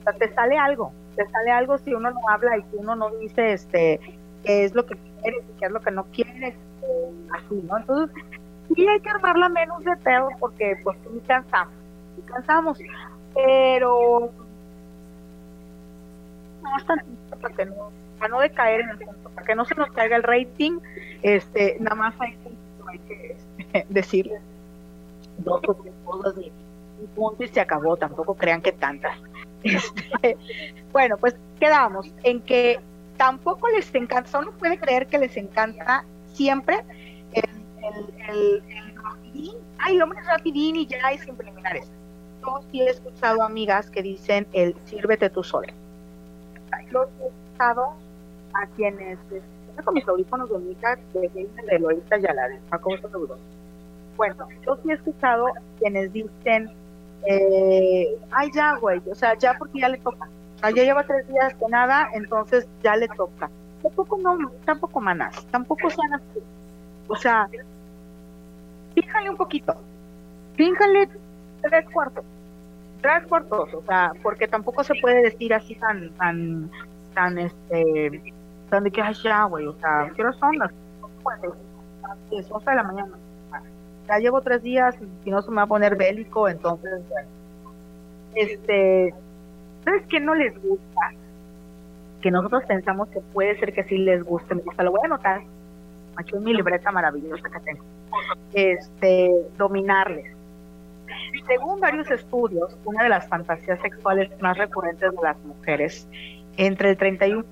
O 0.00 0.02
sea, 0.04 0.12
te 0.12 0.32
sale 0.32 0.56
algo. 0.56 0.92
Te 1.16 1.28
sale 1.28 1.50
algo 1.50 1.78
si 1.78 1.92
uno 1.92 2.10
no 2.10 2.20
habla 2.28 2.56
y 2.56 2.62
si 2.62 2.76
uno 2.76 2.94
no 2.94 3.10
dice, 3.16 3.52
este, 3.52 4.00
qué 4.44 4.64
es 4.64 4.74
lo 4.74 4.86
que 4.86 4.96
quieres 5.20 5.42
y 5.50 5.58
qué 5.58 5.66
es 5.66 5.72
lo 5.72 5.80
que 5.80 5.90
no 5.90 6.04
quieres. 6.04 6.54
así, 7.32 7.62
¿no? 7.68 7.78
Entonces, 7.78 8.24
sí 8.74 8.86
hay 8.86 9.00
que 9.00 9.10
armarla 9.10 9.48
menos 9.48 9.84
de 9.84 9.96
pedo 9.96 10.28
porque, 10.38 10.76
pues, 10.84 10.96
sí 11.02 11.20
cansamos. 11.26 11.74
Sí 12.14 12.22
cansamos. 12.22 12.78
Pero 13.34 14.30
no 16.64 16.76
es 16.76 16.84
para 16.84 17.54
que 17.54 17.66
no, 17.66 17.90
para 18.18 18.30
no 18.30 18.40
decaer 18.40 18.80
en 18.80 18.88
el 18.90 18.98
punto, 18.98 19.30
para 19.30 19.46
que 19.46 19.54
no 19.54 19.64
se 19.64 19.74
nos 19.74 19.90
caiga 19.92 20.16
el 20.16 20.22
rating, 20.22 20.78
este, 21.22 21.76
nada 21.80 21.94
más 21.94 22.14
hay, 22.18 22.36
que 23.06 23.36
este, 23.36 23.86
decirles 23.88 24.40
dos 25.38 25.60
o 25.66 25.74
tres 25.74 25.94
cosas 26.04 26.34
y 26.38 26.52
un 27.00 27.06
punto 27.14 27.44
y 27.44 27.48
se 27.48 27.60
acabó, 27.60 27.96
tampoco 27.96 28.34
crean 28.34 28.62
que 28.62 28.72
tantas. 28.72 29.16
Este, 29.64 30.36
bueno, 30.92 31.16
pues 31.16 31.34
quedamos 31.58 32.06
en 32.22 32.42
que 32.42 32.80
tampoco 33.16 33.66
les 33.70 33.94
encanta, 33.94 34.30
solo 34.30 34.52
puede 34.52 34.78
creer 34.78 35.06
que 35.06 35.16
les 35.16 35.38
encanta 35.38 36.04
siempre 36.34 36.84
el, 37.32 37.44
el, 37.82 38.12
el, 38.28 38.62
el 38.76 38.94
rapidín, 39.02 39.56
ay, 39.78 39.96
el 39.96 40.02
hombre 40.02 40.20
es 40.20 40.26
rapidín 40.26 40.76
y 40.76 40.86
ya 40.86 40.98
hay 41.02 41.16
sin 41.16 41.34
preliminares. 41.34 41.90
Yo 42.42 42.60
sí 42.70 42.82
he 42.82 42.90
escuchado 42.90 43.42
amigas 43.42 43.90
que 43.90 44.02
dicen 44.02 44.46
el 44.52 44.76
sírvete 44.84 45.30
tú 45.30 45.42
sola 45.42 45.72
los 46.90 47.08
he 47.20 47.64
a 48.54 48.66
quienes 48.76 49.18
este, 49.30 49.82
con 49.82 49.94
mis 49.94 50.06
audífonos 50.06 50.50
de 50.50 50.58
Mica 50.58 50.98
de, 51.12 51.28
de 51.28 51.78
Lolita 51.78 52.16
Yala, 52.18 52.48
Jacobo 52.70 52.96
Seguro. 52.98 53.36
Bueno, 54.16 54.46
yo 54.64 54.76
sí 54.76 54.90
he 54.90 54.94
escuchado 54.94 55.46
quienes 55.80 56.12
dicen, 56.12 56.70
eh, 57.26 58.16
ay 58.30 58.50
ya, 58.54 58.76
güey, 58.76 59.02
o 59.10 59.14
sea, 59.14 59.36
ya 59.36 59.54
porque 59.58 59.80
ya 59.80 59.88
le 59.88 59.98
toca. 59.98 60.28
O 60.56 60.58
sea, 60.58 60.70
ya 60.70 60.84
lleva 60.84 61.04
tres 61.04 61.26
días 61.28 61.58
de 61.58 61.68
nada, 61.68 62.08
entonces 62.14 62.68
ya 62.82 62.96
le 62.96 63.08
toca. 63.08 63.50
Tampoco 63.82 64.18
no, 64.18 64.50
tampoco 64.64 65.00
manas, 65.00 65.44
tampoco 65.50 65.90
sean 65.90 66.14
así. 66.14 66.40
O 67.08 67.16
sea, 67.16 67.48
fíjale 68.94 69.30
un 69.30 69.36
poquito, 69.36 69.74
fíjale 70.54 71.08
tres 71.60 71.84
cuartos, 71.92 72.24
tres 73.04 73.26
cuartos, 73.26 73.74
o 73.74 73.82
sea, 73.82 74.12
porque 74.22 74.48
tampoco 74.48 74.82
se 74.82 74.94
puede 74.94 75.24
decir 75.24 75.52
así 75.52 75.74
tan, 75.74 76.08
tan, 76.12 76.70
tan, 77.12 77.38
este, 77.38 78.32
tan 78.70 78.82
de 78.82 78.90
que, 78.90 79.02
ay, 79.02 79.14
ya, 79.22 79.44
güey, 79.44 79.66
o 79.66 79.74
sea, 79.74 80.10
quiero 80.14 80.32
son 80.32 80.58
las 80.58 80.72
11 82.30 82.70
de 82.70 82.76
la 82.76 82.82
mañana. 82.82 83.12
Ya 84.08 84.18
llevo 84.18 84.40
tres 84.40 84.62
días 84.62 84.96
si 85.22 85.30
no 85.30 85.42
se 85.42 85.50
me 85.50 85.56
va 85.56 85.62
a 85.64 85.66
poner 85.66 85.96
bélico, 85.96 86.48
entonces, 86.48 87.02
este, 88.36 89.14
¿sabes 89.84 90.06
qué 90.08 90.18
no 90.18 90.34
les 90.34 90.54
gusta? 90.62 91.12
Que 92.22 92.30
nosotros 92.30 92.64
pensamos 92.66 93.08
que 93.08 93.20
puede 93.20 93.58
ser 93.58 93.74
que 93.74 93.84
sí 93.84 93.98
les 93.98 94.24
guste, 94.24 94.54
gusta, 94.54 94.82
lo 94.82 94.92
voy 94.92 95.00
a 95.02 95.06
anotar, 95.06 95.42
aquí 96.16 96.36
en 96.36 96.42
mi 96.42 96.54
libreta 96.54 96.90
maravillosa 96.90 97.50
que 97.50 97.60
tengo, 97.60 97.84
este, 98.54 99.30
dominarles 99.58 100.33
según 101.46 101.80
varios 101.80 102.10
estudios, 102.10 102.76
una 102.84 103.04
de 103.04 103.08
las 103.08 103.28
fantasías 103.28 103.80
sexuales 103.80 104.30
más 104.40 104.56
recurrentes 104.56 105.10
de 105.10 105.22
las 105.22 105.38
mujeres, 105.44 106.08
entre 106.56 106.90
el 106.90 106.98
31% 106.98 107.44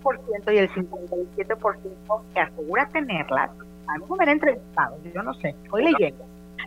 y 0.53 0.59
el 0.59 0.71
57% 0.71 2.23
que 2.35 2.41
asegura 2.41 2.89
tenerlas, 2.89 3.51
a 3.89 3.99
mí 3.99 4.05
me 4.17 4.25
han 4.25 4.31
entrevistado, 4.31 4.97
yo 5.13 5.23
no 5.23 5.35
sé, 5.35 5.55
estoy 5.65 5.85
leyendo, 5.85 6.25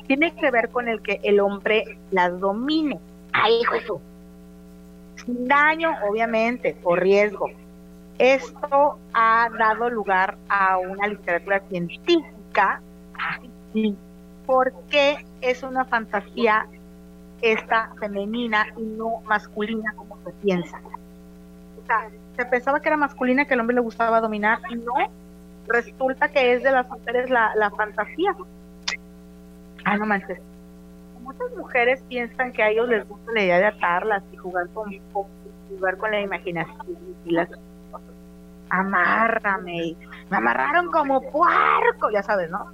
tiene 0.08 0.36
que 0.36 0.52
ver 0.52 0.70
con 0.70 0.88
el 0.88 1.02
que 1.02 1.20
el 1.24 1.40
hombre 1.40 1.98
las 2.12 2.40
domine. 2.40 3.00
¡Ay, 3.32 3.62
hijo 3.62 4.02
Sin 5.16 5.48
daño, 5.48 5.92
obviamente, 6.08 6.78
o 6.84 6.96
riesgo. 6.96 7.50
Esto 8.18 8.98
ha 9.14 9.50
dado 9.58 9.90
lugar 9.90 10.38
a 10.48 10.78
una 10.78 11.08
literatura 11.08 11.62
científica 11.68 12.82
porque 14.46 15.26
es 15.42 15.64
una 15.64 15.86
fantasía 15.86 16.66
esta 17.42 17.92
femenina 18.00 18.68
y 18.78 18.82
no 18.82 19.22
masculina 19.26 19.94
como 19.96 20.18
se 20.24 20.32
piensa. 20.44 20.80
O 21.82 21.86
sea, 21.86 22.10
se 22.36 22.46
pensaba 22.46 22.80
que 22.80 22.90
era 22.90 22.98
masculina, 22.98 23.46
que 23.46 23.54
al 23.54 23.60
hombre 23.60 23.76
le 23.76 23.82
gustaba 23.82 24.22
dominar, 24.22 24.60
y 24.70 24.76
no, 24.76 24.94
resulta 25.68 26.30
que 26.30 26.54
es 26.54 26.64
de 26.64 26.72
las 26.72 26.90
mujeres 26.90 27.30
la, 27.30 27.56
la 27.56 27.70
fantasía. 27.72 28.36
Ah, 29.84 29.98
no 29.98 30.06
manches. 30.06 30.40
Muchas 31.22 31.52
mujeres 31.58 32.04
piensan 32.08 32.52
que 32.52 32.62
a 32.64 32.70
ellos 32.70 32.88
les 32.88 33.08
gusta 33.08 33.32
la 33.32 33.44
idea 33.44 33.58
de 33.58 33.66
atarlas 33.66 34.24
y 34.32 34.38
jugar 34.38 34.68
con, 34.70 34.92
jugar 35.70 35.98
con 35.98 36.12
la 36.12 36.22
imaginación 36.22 36.98
y 37.26 37.32
las 37.32 37.50
amárrame, 38.70 39.96
me 40.30 40.38
amarraron 40.38 40.92
como 40.92 41.22
puerco, 41.22 42.10
ya 42.12 42.24
sabes, 42.24 42.50
¿no? 42.50 42.72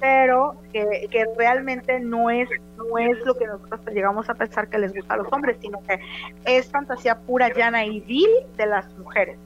Pero 0.00 0.56
que, 0.72 1.08
que 1.10 1.26
realmente 1.36 2.00
no 2.00 2.30
es, 2.30 2.48
no 2.76 2.98
es 2.98 3.18
lo 3.24 3.36
que 3.36 3.46
nosotros 3.46 3.80
llegamos 3.92 4.28
a 4.30 4.34
pensar 4.34 4.68
que 4.68 4.78
les 4.78 4.94
gusta 4.94 5.14
a 5.14 5.16
los 5.18 5.32
hombres, 5.32 5.58
sino 5.60 5.80
que 5.82 6.00
es 6.44 6.70
fantasía 6.70 7.18
pura, 7.18 7.52
llana 7.52 7.84
y 7.84 8.00
vil 8.00 8.30
de 8.56 8.66
las 8.66 8.92
mujeres. 8.98 9.38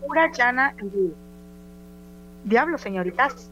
Pura, 0.00 0.30
llana 0.32 0.74
y 0.80 0.88
vil. 0.88 1.14
Diablo, 2.44 2.78
señoritas. 2.78 3.50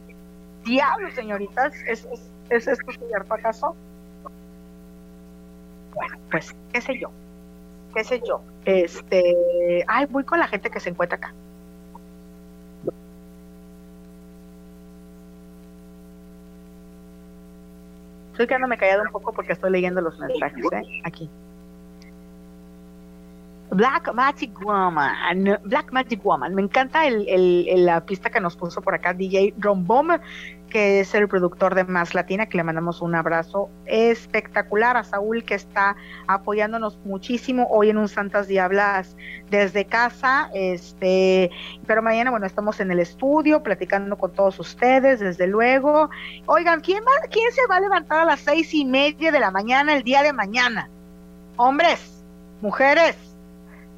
Diablo, 0.63 1.11
señoritas. 1.11 1.73
¿Es, 1.87 2.05
es, 2.05 2.31
es 2.49 2.67
esto 2.67 2.91
cierto 3.07 3.33
acaso? 3.33 3.75
Bueno, 5.93 6.17
pues, 6.31 6.55
qué 6.71 6.81
sé 6.81 6.99
yo. 6.99 7.11
Qué 7.93 8.03
sé 8.03 8.21
yo. 8.27 8.41
Este, 8.65 9.83
ay, 9.87 10.05
voy 10.07 10.23
con 10.23 10.39
la 10.39 10.47
gente 10.47 10.69
que 10.69 10.79
se 10.79 10.89
encuentra 10.89 11.17
acá. 11.17 11.35
Estoy 18.33 18.47
quedándome 18.47 18.79
callado 18.79 19.03
un 19.03 19.11
poco 19.11 19.31
porque 19.31 19.53
estoy 19.53 19.69
leyendo 19.69 20.01
los 20.01 20.17
mensajes, 20.17 20.65
¿eh? 20.71 21.01
Aquí. 21.03 21.29
Black 23.69 24.11
Magic 24.11 24.59
Woman, 24.59 25.59
Black 25.63 25.91
Magic 25.91 26.23
Woman, 26.23 26.55
me 26.55 26.63
encanta 26.63 27.05
el, 27.05 27.27
el, 27.27 27.85
la 27.85 28.03
pista 28.03 28.31
que 28.31 28.39
nos 28.39 28.55
puso 28.55 28.81
por 28.81 28.95
acá 28.95 29.13
DJ 29.13 29.53
Rombom, 29.59 30.09
que 30.73 31.01
es 31.01 31.13
el 31.13 31.27
productor 31.27 31.75
de 31.75 31.83
Más 31.83 32.15
Latina, 32.15 32.47
que 32.47 32.57
le 32.57 32.63
mandamos 32.63 33.03
un 33.03 33.13
abrazo 33.13 33.69
espectacular 33.85 34.97
a 34.97 35.03
Saúl, 35.03 35.43
que 35.43 35.53
está 35.53 35.95
apoyándonos 36.25 36.97
muchísimo 37.05 37.67
hoy 37.69 37.91
en 37.91 37.99
un 37.99 38.07
Santas 38.09 38.47
Diablas 38.47 39.15
desde 39.51 39.85
casa, 39.85 40.49
este, 40.55 41.51
pero 41.85 42.01
mañana, 42.01 42.31
bueno, 42.31 42.47
estamos 42.47 42.79
en 42.79 42.89
el 42.89 42.99
estudio 42.99 43.61
platicando 43.61 44.17
con 44.17 44.33
todos 44.33 44.59
ustedes, 44.59 45.19
desde 45.19 45.45
luego. 45.45 46.09
Oigan, 46.47 46.81
¿quién, 46.81 47.03
va, 47.03 47.27
quién 47.29 47.51
se 47.51 47.67
va 47.67 47.75
a 47.75 47.79
levantar 47.79 48.21
a 48.21 48.25
las 48.25 48.39
seis 48.39 48.73
y 48.73 48.83
media 48.83 49.31
de 49.31 49.39
la 49.39 49.51
mañana 49.51 49.93
el 49.93 50.01
día 50.01 50.23
de 50.23 50.33
mañana? 50.33 50.89
Hombres, 51.55 52.25
mujeres, 52.61 53.15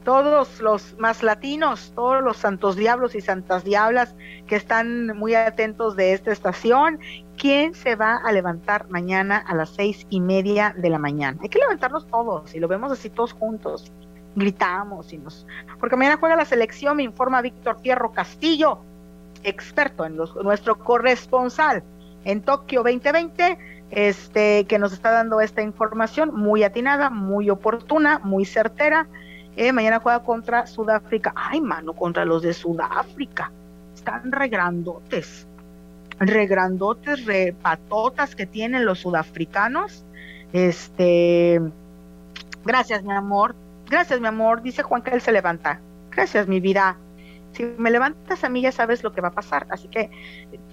todos 0.06 0.62
los 0.62 0.98
más 1.00 1.24
latinos, 1.24 1.92
todos 1.96 2.24
los 2.24 2.38
santos 2.38 2.76
diablos 2.76 3.16
y 3.16 3.22
santas 3.22 3.64
diablas 3.64 4.16
que 4.48 4.56
están 4.56 5.18
muy 5.18 5.34
atentos 5.34 5.96
de 5.96 6.14
esta 6.14 6.32
estación, 6.32 7.00
¿quién 7.38 7.74
se 7.74 7.96
va 7.96 8.18
a 8.24 8.32
levantar 8.32 8.88
mañana 8.90 9.44
a 9.46 9.56
las 9.56 9.72
seis 9.72 10.06
y 10.12 10.22
media 10.22 10.76
de 10.78 10.92
la 10.92 11.00
mañana? 11.00 11.40
Hay 11.42 11.50
que 11.50 11.58
levantarnos 11.58 12.08
todos 12.08 12.54
y 12.54 12.60
lo 12.60 12.68
vemos 12.68 12.92
así 12.92 13.10
todos 13.10 13.34
juntos, 13.34 13.92
gritamos 14.36 15.12
y 15.12 15.18
nos... 15.18 15.48
Porque 15.80 15.96
mañana 15.96 16.18
juega 16.20 16.36
la 16.36 16.46
selección, 16.46 16.98
me 16.98 17.04
informa 17.04 17.42
Víctor 17.42 17.80
Fierro 17.82 18.12
Castillo, 18.12 18.78
experto 19.44 20.06
en 20.06 20.18
los, 20.18 20.36
nuestro 20.36 20.78
corresponsal 20.78 21.84
en 22.26 22.44
Tokio 22.44 22.84
2020, 22.84 23.58
este, 23.90 24.66
que 24.66 24.78
nos 24.78 24.94
está 24.94 25.10
dando 25.10 25.42
esta 25.42 25.64
información 25.64 26.34
muy 26.36 26.64
atinada, 26.64 27.10
muy 27.10 27.50
oportuna, 27.50 28.20
muy 28.20 28.46
certera 28.46 29.08
eh, 29.56 29.72
mañana 29.72 30.00
juega 30.00 30.20
contra 30.20 30.68
Sudáfrica. 30.68 31.34
Ay, 31.36 31.62
mano, 31.62 31.94
contra 31.94 32.26
los 32.26 32.42
de 32.42 32.54
Sudáfrica. 32.54 33.52
Están 33.94 34.32
regrandotes. 34.32 35.48
Regrandotes, 36.20 37.26
repatotas 37.26 38.36
que 38.36 38.46
tienen 38.46 38.86
los 38.86 39.00
sudafricanos. 39.00 40.06
Este. 40.54 41.62
Gracias, 42.66 43.04
mi 43.04 43.14
amor. 43.14 43.56
Gracias, 43.90 44.20
mi 44.20 44.28
amor. 44.28 44.62
Dice 44.62 44.84
Juan 44.84 45.02
que 45.02 45.12
él 45.12 45.22
se 45.22 45.32
levanta. 45.32 45.80
Gracias, 46.12 46.48
mi 46.48 46.60
vida. 46.60 46.98
Si 47.54 47.64
me 47.64 47.92
levantas 47.92 48.44
a 48.44 48.50
mí 48.50 48.62
ya 48.62 48.72
sabes 48.72 49.04
lo 49.04 49.14
que 49.14 49.22
va 49.22 49.30
a 49.30 49.32
pasar. 49.32 49.68
Así 49.70 49.88
que 49.88 50.10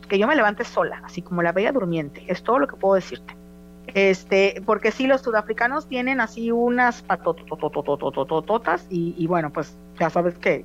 que 0.08 0.18
yo 0.18 0.26
me 0.26 0.34
levante 0.36 0.64
sola, 0.64 1.00
así 1.04 1.22
como 1.22 1.42
la 1.42 1.52
bella 1.52 1.72
durmiente. 1.72 2.24
Es 2.26 2.42
todo 2.42 2.58
lo 2.58 2.66
que 2.66 2.76
puedo 2.76 2.96
decirte 2.96 3.34
este, 3.95 4.62
porque 4.64 4.90
sí, 4.90 5.07
los 5.07 5.22
sudafricanos 5.22 5.88
tienen 5.88 6.20
así 6.20 6.51
unas 6.51 7.03
patototototototototas 7.03 8.86
y, 8.90 9.14
y 9.16 9.26
bueno, 9.26 9.53
pues 9.53 9.76
ya 9.99 10.11
sabes 10.11 10.38
que 10.38 10.64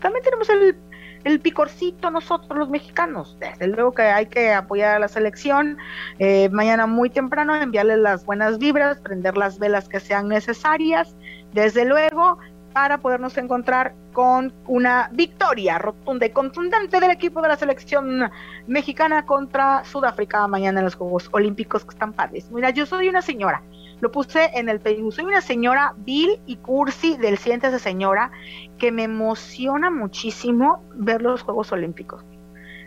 también 0.00 0.22
tenemos 0.22 0.48
el, 0.50 0.76
el 1.24 1.40
picorcito 1.40 2.10
nosotros 2.10 2.58
los 2.58 2.68
mexicanos. 2.68 3.36
Desde 3.40 3.68
luego 3.68 3.92
que 3.92 4.02
hay 4.02 4.26
que 4.26 4.52
apoyar 4.52 4.96
a 4.96 4.98
la 4.98 5.08
selección. 5.08 5.78
Eh, 6.18 6.48
mañana 6.50 6.86
muy 6.86 7.10
temprano 7.10 7.54
enviarles 7.54 7.98
las 7.98 8.24
buenas 8.24 8.58
vibras, 8.58 8.98
prender 8.98 9.36
las 9.36 9.58
velas 9.58 9.88
que 9.88 10.00
sean 10.00 10.28
necesarias. 10.28 11.14
Desde 11.52 11.84
luego, 11.84 12.38
para 12.72 12.98
podernos 12.98 13.36
encontrar 13.38 13.94
con 14.12 14.52
una 14.66 15.10
victoria 15.12 15.78
rotunda 15.78 16.26
y 16.26 16.30
contundente 16.30 17.00
del 17.00 17.10
equipo 17.10 17.40
de 17.40 17.48
la 17.48 17.56
selección 17.56 18.30
mexicana 18.66 19.24
contra 19.26 19.84
Sudáfrica 19.84 20.46
mañana 20.46 20.80
en 20.80 20.84
los 20.84 20.94
Juegos 20.94 21.28
Olímpicos 21.32 21.84
que 21.84 21.90
están 21.90 22.12
padres. 22.12 22.50
Mira, 22.50 22.70
yo 22.70 22.86
soy 22.86 23.08
una 23.08 23.22
señora, 23.22 23.62
lo 24.00 24.10
puse 24.10 24.50
en 24.54 24.68
el 24.68 24.80
Facebook, 24.80 25.12
soy 25.12 25.24
una 25.24 25.40
señora 25.40 25.94
Bill 25.98 26.40
y 26.46 26.56
Cursi 26.56 27.16
del 27.16 27.38
de 27.38 27.78
Señora 27.78 28.30
que 28.78 28.90
me 28.90 29.04
emociona 29.04 29.90
muchísimo 29.90 30.82
ver 30.94 31.22
los 31.22 31.42
Juegos 31.42 31.72
Olímpicos. 31.72 32.24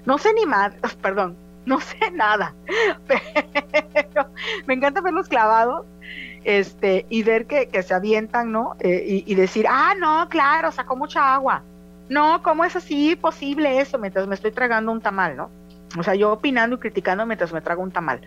No 0.06 0.18
sé 0.18 0.34
ni 0.34 0.46
más, 0.46 0.76
perdón, 1.02 1.38
no 1.66 1.80
sé 1.80 2.12
nada, 2.12 2.54
pero 3.08 4.30
me 4.68 4.74
encanta 4.76 5.02
verlos 5.02 5.28
clavados 5.28 5.86
este, 6.46 7.08
y 7.10 7.24
ver 7.24 7.48
que, 7.48 7.84
se 7.84 7.94
avientan, 7.94 8.52
¿no? 8.52 8.76
Eh, 8.80 9.24
y, 9.26 9.36
decir, 9.36 9.66
ah, 9.68 9.94
no, 10.00 10.30
claro, 10.30 10.72
sacó 10.72 10.96
mucha 10.96 11.34
agua. 11.34 11.64
No, 12.08 12.44
¿cómo 12.44 12.64
es 12.64 12.76
así 12.76 13.16
posible 13.16 13.82
eso? 13.82 13.98
Mientras 13.98 14.28
me 14.28 14.36
estoy 14.36 14.52
tragando 14.52 14.92
un 14.92 15.02
tamal, 15.02 15.36
¿no? 15.36 15.50
O 15.98 16.04
sea, 16.04 16.14
yo 16.14 16.32
opinando 16.32 16.76
y 16.76 16.80
criticando 16.80 17.26
mientras 17.26 17.52
me 17.52 17.62
trago 17.62 17.82
un 17.82 17.92
tamal. 17.92 18.22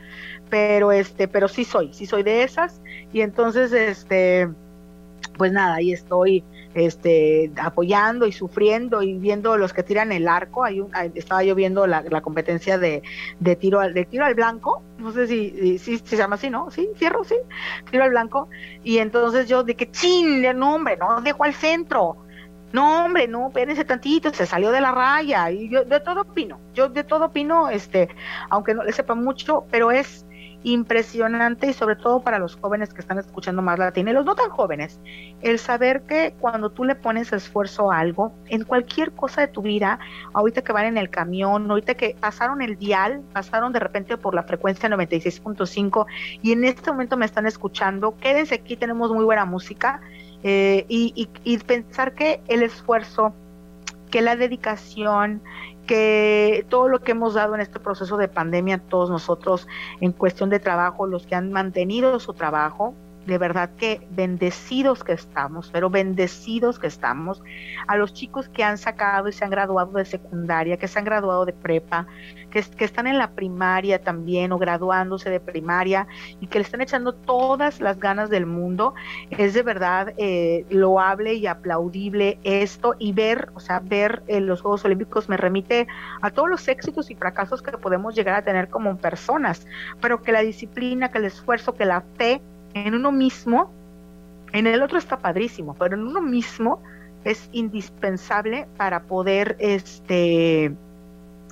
Pero 0.50 0.90
este, 0.90 1.28
pero 1.28 1.46
sí 1.46 1.64
soy, 1.64 1.94
sí 1.94 2.06
soy 2.06 2.24
de 2.24 2.42
esas. 2.42 2.80
Y 3.12 3.20
entonces, 3.20 3.72
este, 3.72 4.48
pues 5.36 5.52
nada, 5.52 5.76
ahí 5.76 5.92
estoy 5.92 6.42
este, 6.78 7.50
apoyando 7.60 8.26
y 8.26 8.32
sufriendo 8.32 9.02
y 9.02 9.14
viendo 9.14 9.56
los 9.56 9.72
que 9.72 9.82
tiran 9.82 10.12
el 10.12 10.28
arco. 10.28 10.64
Hay 10.64 10.82
estaba 11.14 11.42
yo 11.42 11.54
viendo 11.54 11.86
la, 11.86 12.02
competencia 12.20 12.78
de, 12.78 13.02
de, 13.40 13.56
tiro 13.56 13.80
al, 13.80 13.94
de 13.94 14.04
tiro 14.04 14.24
al 14.24 14.34
blanco, 14.34 14.82
no 14.98 15.12
sé 15.12 15.26
si, 15.26 15.78
si, 15.78 15.98
se 15.98 16.16
llama 16.16 16.36
así, 16.36 16.50
¿no? 16.50 16.70
Sí, 16.70 16.88
cierro, 16.96 17.24
sí, 17.24 17.36
tiro 17.90 18.04
al 18.04 18.10
blanco. 18.10 18.48
Y 18.84 18.98
entonces 18.98 19.48
yo 19.48 19.64
que, 19.64 19.90
chin, 19.90 20.42
no 20.58 20.74
hombre, 20.74 20.96
no 20.96 21.20
dejo 21.20 21.44
al 21.44 21.54
centro. 21.54 22.16
No, 22.72 23.06
hombre, 23.06 23.26
no, 23.26 23.48
espérense 23.48 23.84
tantito, 23.84 24.32
se 24.32 24.44
salió 24.44 24.70
de 24.70 24.80
la 24.80 24.92
raya. 24.92 25.50
Y 25.50 25.70
yo 25.70 25.84
de 25.84 26.00
todo 26.00 26.22
opino, 26.22 26.60
yo 26.74 26.88
de 26.88 27.02
todo 27.02 27.26
opino, 27.26 27.70
este, 27.70 28.08
aunque 28.50 28.74
no 28.74 28.84
le 28.84 28.92
sepa 28.92 29.14
mucho, 29.14 29.64
pero 29.70 29.90
es 29.90 30.26
impresionante 30.64 31.68
y 31.68 31.72
sobre 31.72 31.96
todo 31.96 32.20
para 32.20 32.38
los 32.38 32.56
jóvenes 32.56 32.92
que 32.92 33.00
están 33.00 33.18
escuchando 33.18 33.62
más 33.62 33.78
latín 33.78 34.08
y 34.08 34.12
los 34.12 34.24
no 34.24 34.34
tan 34.34 34.50
jóvenes, 34.50 35.00
el 35.40 35.58
saber 35.58 36.02
que 36.02 36.34
cuando 36.40 36.70
tú 36.70 36.84
le 36.84 36.94
pones 36.94 37.32
esfuerzo 37.32 37.92
a 37.92 37.98
algo, 37.98 38.32
en 38.48 38.64
cualquier 38.64 39.12
cosa 39.12 39.42
de 39.42 39.48
tu 39.48 39.62
vida, 39.62 39.98
ahorita 40.34 40.62
que 40.62 40.72
van 40.72 40.86
en 40.86 40.98
el 40.98 41.10
camión, 41.10 41.70
ahorita 41.70 41.94
que 41.94 42.16
pasaron 42.18 42.60
el 42.60 42.76
dial, 42.76 43.22
pasaron 43.32 43.72
de 43.72 43.80
repente 43.80 44.16
por 44.16 44.34
la 44.34 44.42
frecuencia 44.42 44.88
96.5 44.88 46.06
y 46.42 46.52
en 46.52 46.64
este 46.64 46.90
momento 46.90 47.16
me 47.16 47.26
están 47.26 47.46
escuchando, 47.46 48.16
quédense 48.18 48.56
aquí, 48.56 48.76
tenemos 48.76 49.12
muy 49.12 49.24
buena 49.24 49.44
música 49.44 50.00
eh, 50.42 50.84
y 50.88 51.58
pensar 51.66 52.14
que 52.14 52.40
el 52.48 52.62
esfuerzo, 52.62 53.32
que 54.10 54.22
la 54.22 54.36
dedicación, 54.36 55.42
que 55.88 56.64
todo 56.68 56.86
lo 56.88 57.00
que 57.00 57.12
hemos 57.12 57.34
dado 57.34 57.56
en 57.56 57.60
este 57.60 57.80
proceso 57.80 58.16
de 58.16 58.28
pandemia, 58.28 58.78
todos 58.78 59.10
nosotros 59.10 59.66
en 60.00 60.12
cuestión 60.12 60.50
de 60.50 60.60
trabajo, 60.60 61.08
los 61.08 61.26
que 61.26 61.34
han 61.34 61.50
mantenido 61.50 62.20
su 62.20 62.34
trabajo, 62.34 62.94
de 63.28 63.38
verdad 63.38 63.70
que 63.76 64.00
bendecidos 64.10 65.04
que 65.04 65.12
estamos, 65.12 65.70
pero 65.70 65.90
bendecidos 65.90 66.78
que 66.78 66.86
estamos, 66.86 67.42
a 67.86 67.96
los 67.96 68.14
chicos 68.14 68.48
que 68.48 68.64
han 68.64 68.78
sacado 68.78 69.28
y 69.28 69.32
se 69.32 69.44
han 69.44 69.50
graduado 69.50 69.92
de 69.92 70.06
secundaria, 70.06 70.78
que 70.78 70.88
se 70.88 70.98
han 70.98 71.04
graduado 71.04 71.44
de 71.44 71.52
prepa, 71.52 72.06
que, 72.50 72.64
están 72.78 73.06
en 73.06 73.18
la 73.18 73.32
primaria 73.32 74.02
también 74.02 74.50
o 74.52 74.58
graduándose 74.58 75.28
de 75.28 75.40
primaria 75.40 76.06
y 76.40 76.46
que 76.46 76.58
le 76.58 76.64
están 76.64 76.80
echando 76.80 77.12
todas 77.12 77.80
las 77.80 78.00
ganas 78.00 78.30
del 78.30 78.46
mundo, 78.46 78.94
es 79.30 79.52
de 79.52 79.62
verdad 79.62 80.14
eh, 80.16 80.64
loable 80.70 81.34
y 81.34 81.46
aplaudible 81.46 82.38
esto 82.44 82.96
y 82.98 83.12
ver, 83.12 83.50
o 83.54 83.60
sea, 83.60 83.80
ver 83.80 84.22
eh, 84.26 84.40
los 84.40 84.62
Juegos 84.62 84.86
Olímpicos 84.86 85.28
me 85.28 85.36
remite 85.36 85.86
a 86.22 86.30
todos 86.30 86.48
los 86.48 86.66
éxitos 86.66 87.10
y 87.10 87.14
fracasos 87.14 87.60
que 87.60 87.72
podemos 87.72 88.14
llegar 88.14 88.36
a 88.36 88.42
tener 88.42 88.70
como 88.70 88.96
personas, 88.96 89.66
pero 90.00 90.22
que 90.22 90.32
la 90.32 90.40
disciplina, 90.40 91.10
que 91.10 91.18
el 91.18 91.26
esfuerzo, 91.26 91.74
que 91.74 91.84
la 91.84 92.00
fe, 92.16 92.40
en 92.74 92.94
uno 92.94 93.12
mismo, 93.12 93.70
en 94.52 94.66
el 94.66 94.82
otro 94.82 94.98
está 94.98 95.18
padrísimo, 95.18 95.74
pero 95.74 95.96
en 95.96 96.06
uno 96.06 96.20
mismo 96.20 96.82
es 97.24 97.48
indispensable 97.52 98.66
para 98.76 99.02
poder 99.02 99.56
este 99.58 100.72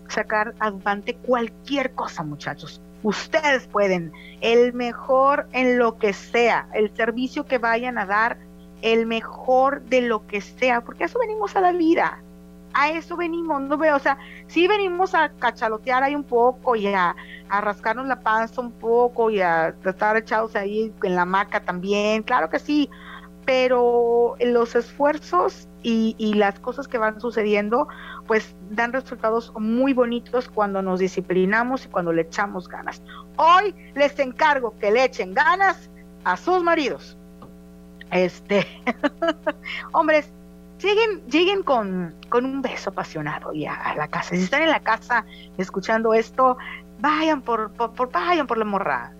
sacar 0.09 0.55
adelante 0.61 1.15
cualquier 1.15 1.93
cosa, 1.93 2.23
muchachos. 2.23 2.81
Ustedes 3.03 3.67
pueden, 3.67 4.13
el 4.41 4.73
mejor 4.73 5.49
en 5.53 5.79
lo 5.79 5.99
que 5.99 6.13
sea, 6.13 6.69
el 6.75 6.95
servicio 6.97 7.45
que 7.45 7.59
vayan 7.59 7.99
a 7.99 8.07
dar, 8.07 8.39
el 8.83 9.07
mejor 9.07 9.83
de 9.83 10.03
lo 10.03 10.27
que 10.27 10.41
sea, 10.41 10.81
porque 10.81 11.05
eso 11.05 11.19
venimos 11.19 11.57
a 11.57 11.61
la 11.61 11.73
vida 11.73 12.23
a 12.77 12.91
eso 12.91 13.17
venimos, 13.17 13.63
no 13.63 13.79
veo, 13.79 13.97
o 13.97 13.99
sea, 13.99 14.19
sí 14.49 14.69
venimos 14.69 15.15
a 15.15 15.31
cachalotear 15.31 16.03
ahí 16.03 16.15
un 16.15 16.25
poco 16.25 16.77
y 16.77 16.87
a, 16.89 17.17
rascarnos 17.49 18.07
la 18.07 18.21
panza 18.21 18.61
un 18.61 18.73
poco 18.73 19.31
y 19.31 19.41
a 19.41 19.75
estar 19.85 20.17
echados 20.17 20.55
ahí 20.57 20.93
en 21.03 21.15
la 21.15 21.23
hamaca 21.23 21.61
también, 21.61 22.23
claro 22.23 22.51
que 22.51 22.59
sí, 22.59 22.91
pero 23.47 24.37
los 24.41 24.75
esfuerzos 24.75 25.69
y, 25.83 26.35
las 26.35 26.59
cosas 26.59 26.89
que 26.89 26.99
van 26.99 27.21
sucediendo, 27.21 27.87
pues 28.27 28.55
dan 28.71 28.93
resultados 28.93 29.53
muy 29.57 29.95
bonitos 29.95 30.49
cuando 30.49 30.83
nos 30.83 30.99
disciplinamos 30.99 31.87
y 31.87 31.89
cuando 31.89 32.13
le 32.13 32.23
echamos 32.23 32.69
ganas. 32.69 33.01
Hoy 33.37 33.75
les 33.95 34.19
encargo 34.19 34.77
que 34.81 34.91
le 34.91 35.05
echen 35.05 35.33
ganas 35.33 35.89
a 36.25 36.37
sus 36.37 36.63
maridos. 36.65 37.17
Este, 38.11 38.67
hombres, 39.93 40.33
lleguen, 40.79 41.27
lleguen 41.27 41.63
con, 41.63 42.15
con 42.29 42.45
un 42.45 42.63
beso 42.63 42.91
apasionado 42.91 43.53
ya 43.53 43.75
a 43.75 43.97
la 43.97 44.09
casa. 44.09 44.37
Si 44.37 44.43
están 44.43 44.63
en 44.63 44.71
la 44.71 44.81
casa 44.81 45.25
escuchando 45.59 46.15
esto, 46.15 46.57
vayan 47.01 47.43
por, 47.43 47.73
por, 47.73 47.93
por 47.93 48.11
vayan 48.11 48.47
por 48.47 48.59
la 48.59 48.65
morra 48.65 49.13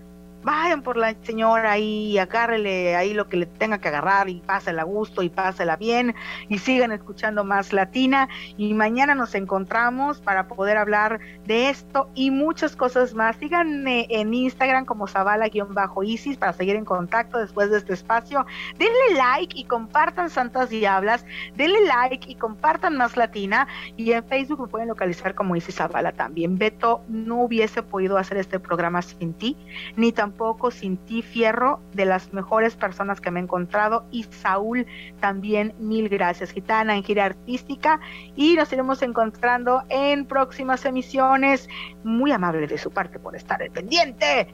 vayan 0.43 0.81
por 0.81 0.95
la 0.95 1.13
señora 1.23 1.77
y 1.77 2.17
agárrele 2.17 2.95
ahí 2.95 3.13
lo 3.13 3.27
que 3.27 3.37
le 3.37 3.45
tenga 3.45 3.79
que 3.79 3.89
agarrar 3.89 4.29
y 4.29 4.39
pásela 4.39 4.83
a 4.83 4.85
gusto 4.85 5.21
y 5.21 5.29
pásela 5.29 5.75
bien 5.75 6.15
y 6.47 6.59
sigan 6.59 6.91
escuchando 6.91 7.43
más 7.43 7.73
latina 7.73 8.29
y 8.57 8.73
mañana 8.73 9.13
nos 9.13 9.35
encontramos 9.35 10.21
para 10.21 10.47
poder 10.47 10.77
hablar 10.77 11.19
de 11.45 11.69
esto 11.69 12.09
y 12.15 12.31
muchas 12.31 12.75
cosas 12.75 13.13
más. 13.13 13.35
Síganme 13.37 14.07
en 14.09 14.33
Instagram 14.33 14.85
como 14.85 15.07
Zavala-Isis 15.07 16.37
para 16.37 16.53
seguir 16.53 16.75
en 16.75 16.85
contacto 16.85 17.39
después 17.39 17.69
de 17.69 17.79
este 17.79 17.93
espacio. 17.93 18.45
Denle 18.77 19.15
like 19.17 19.57
y 19.57 19.65
compartan 19.65 20.29
Santas 20.29 20.69
Diablas, 20.69 21.25
denle 21.55 21.85
like 21.85 22.29
y 22.31 22.35
compartan 22.35 22.95
más 22.95 23.17
latina 23.17 23.67
y 23.97 24.11
en 24.13 24.23
Facebook 24.23 24.61
me 24.61 24.67
pueden 24.67 24.87
localizar 24.87 25.35
como 25.35 25.55
Isis 25.55 25.75
Zavala 25.75 26.13
también. 26.13 26.57
Beto, 26.57 27.01
no 27.09 27.41
hubiese 27.41 27.83
podido 27.83 28.17
hacer 28.17 28.37
este 28.37 28.59
programa 28.59 29.01
sin 29.01 29.33
ti, 29.33 29.57
ni 29.95 30.11
tampoco 30.11 30.26
poco 30.31 30.71
sin 30.71 30.97
ti, 30.97 31.21
Fierro, 31.21 31.79
de 31.93 32.05
las 32.05 32.33
mejores 32.33 32.75
personas 32.75 33.21
que 33.21 33.31
me 33.31 33.39
he 33.39 33.43
encontrado. 33.43 34.05
Y 34.11 34.23
Saúl, 34.23 34.85
también 35.19 35.73
mil 35.79 36.09
gracias, 36.09 36.51
Gitana, 36.51 36.95
en 36.95 37.03
gira 37.03 37.25
artística. 37.25 37.99
Y 38.35 38.55
nos 38.55 38.71
iremos 38.71 39.01
encontrando 39.01 39.83
en 39.89 40.25
próximas 40.25 40.85
emisiones. 40.85 41.67
Muy 42.03 42.31
amable 42.31 42.67
de 42.67 42.77
su 42.77 42.91
parte 42.91 43.19
por 43.19 43.35
estar 43.35 43.61
al 43.61 43.71
pendiente. 43.71 44.47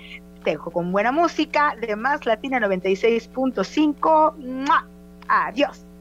Te 0.44 0.52
dejo 0.52 0.72
con 0.72 0.92
buena 0.92 1.12
música 1.12 1.76
de 1.80 1.96
Más 1.96 2.26
Latina 2.26 2.60
96.5. 2.60 4.34
Adiós. 5.28 5.93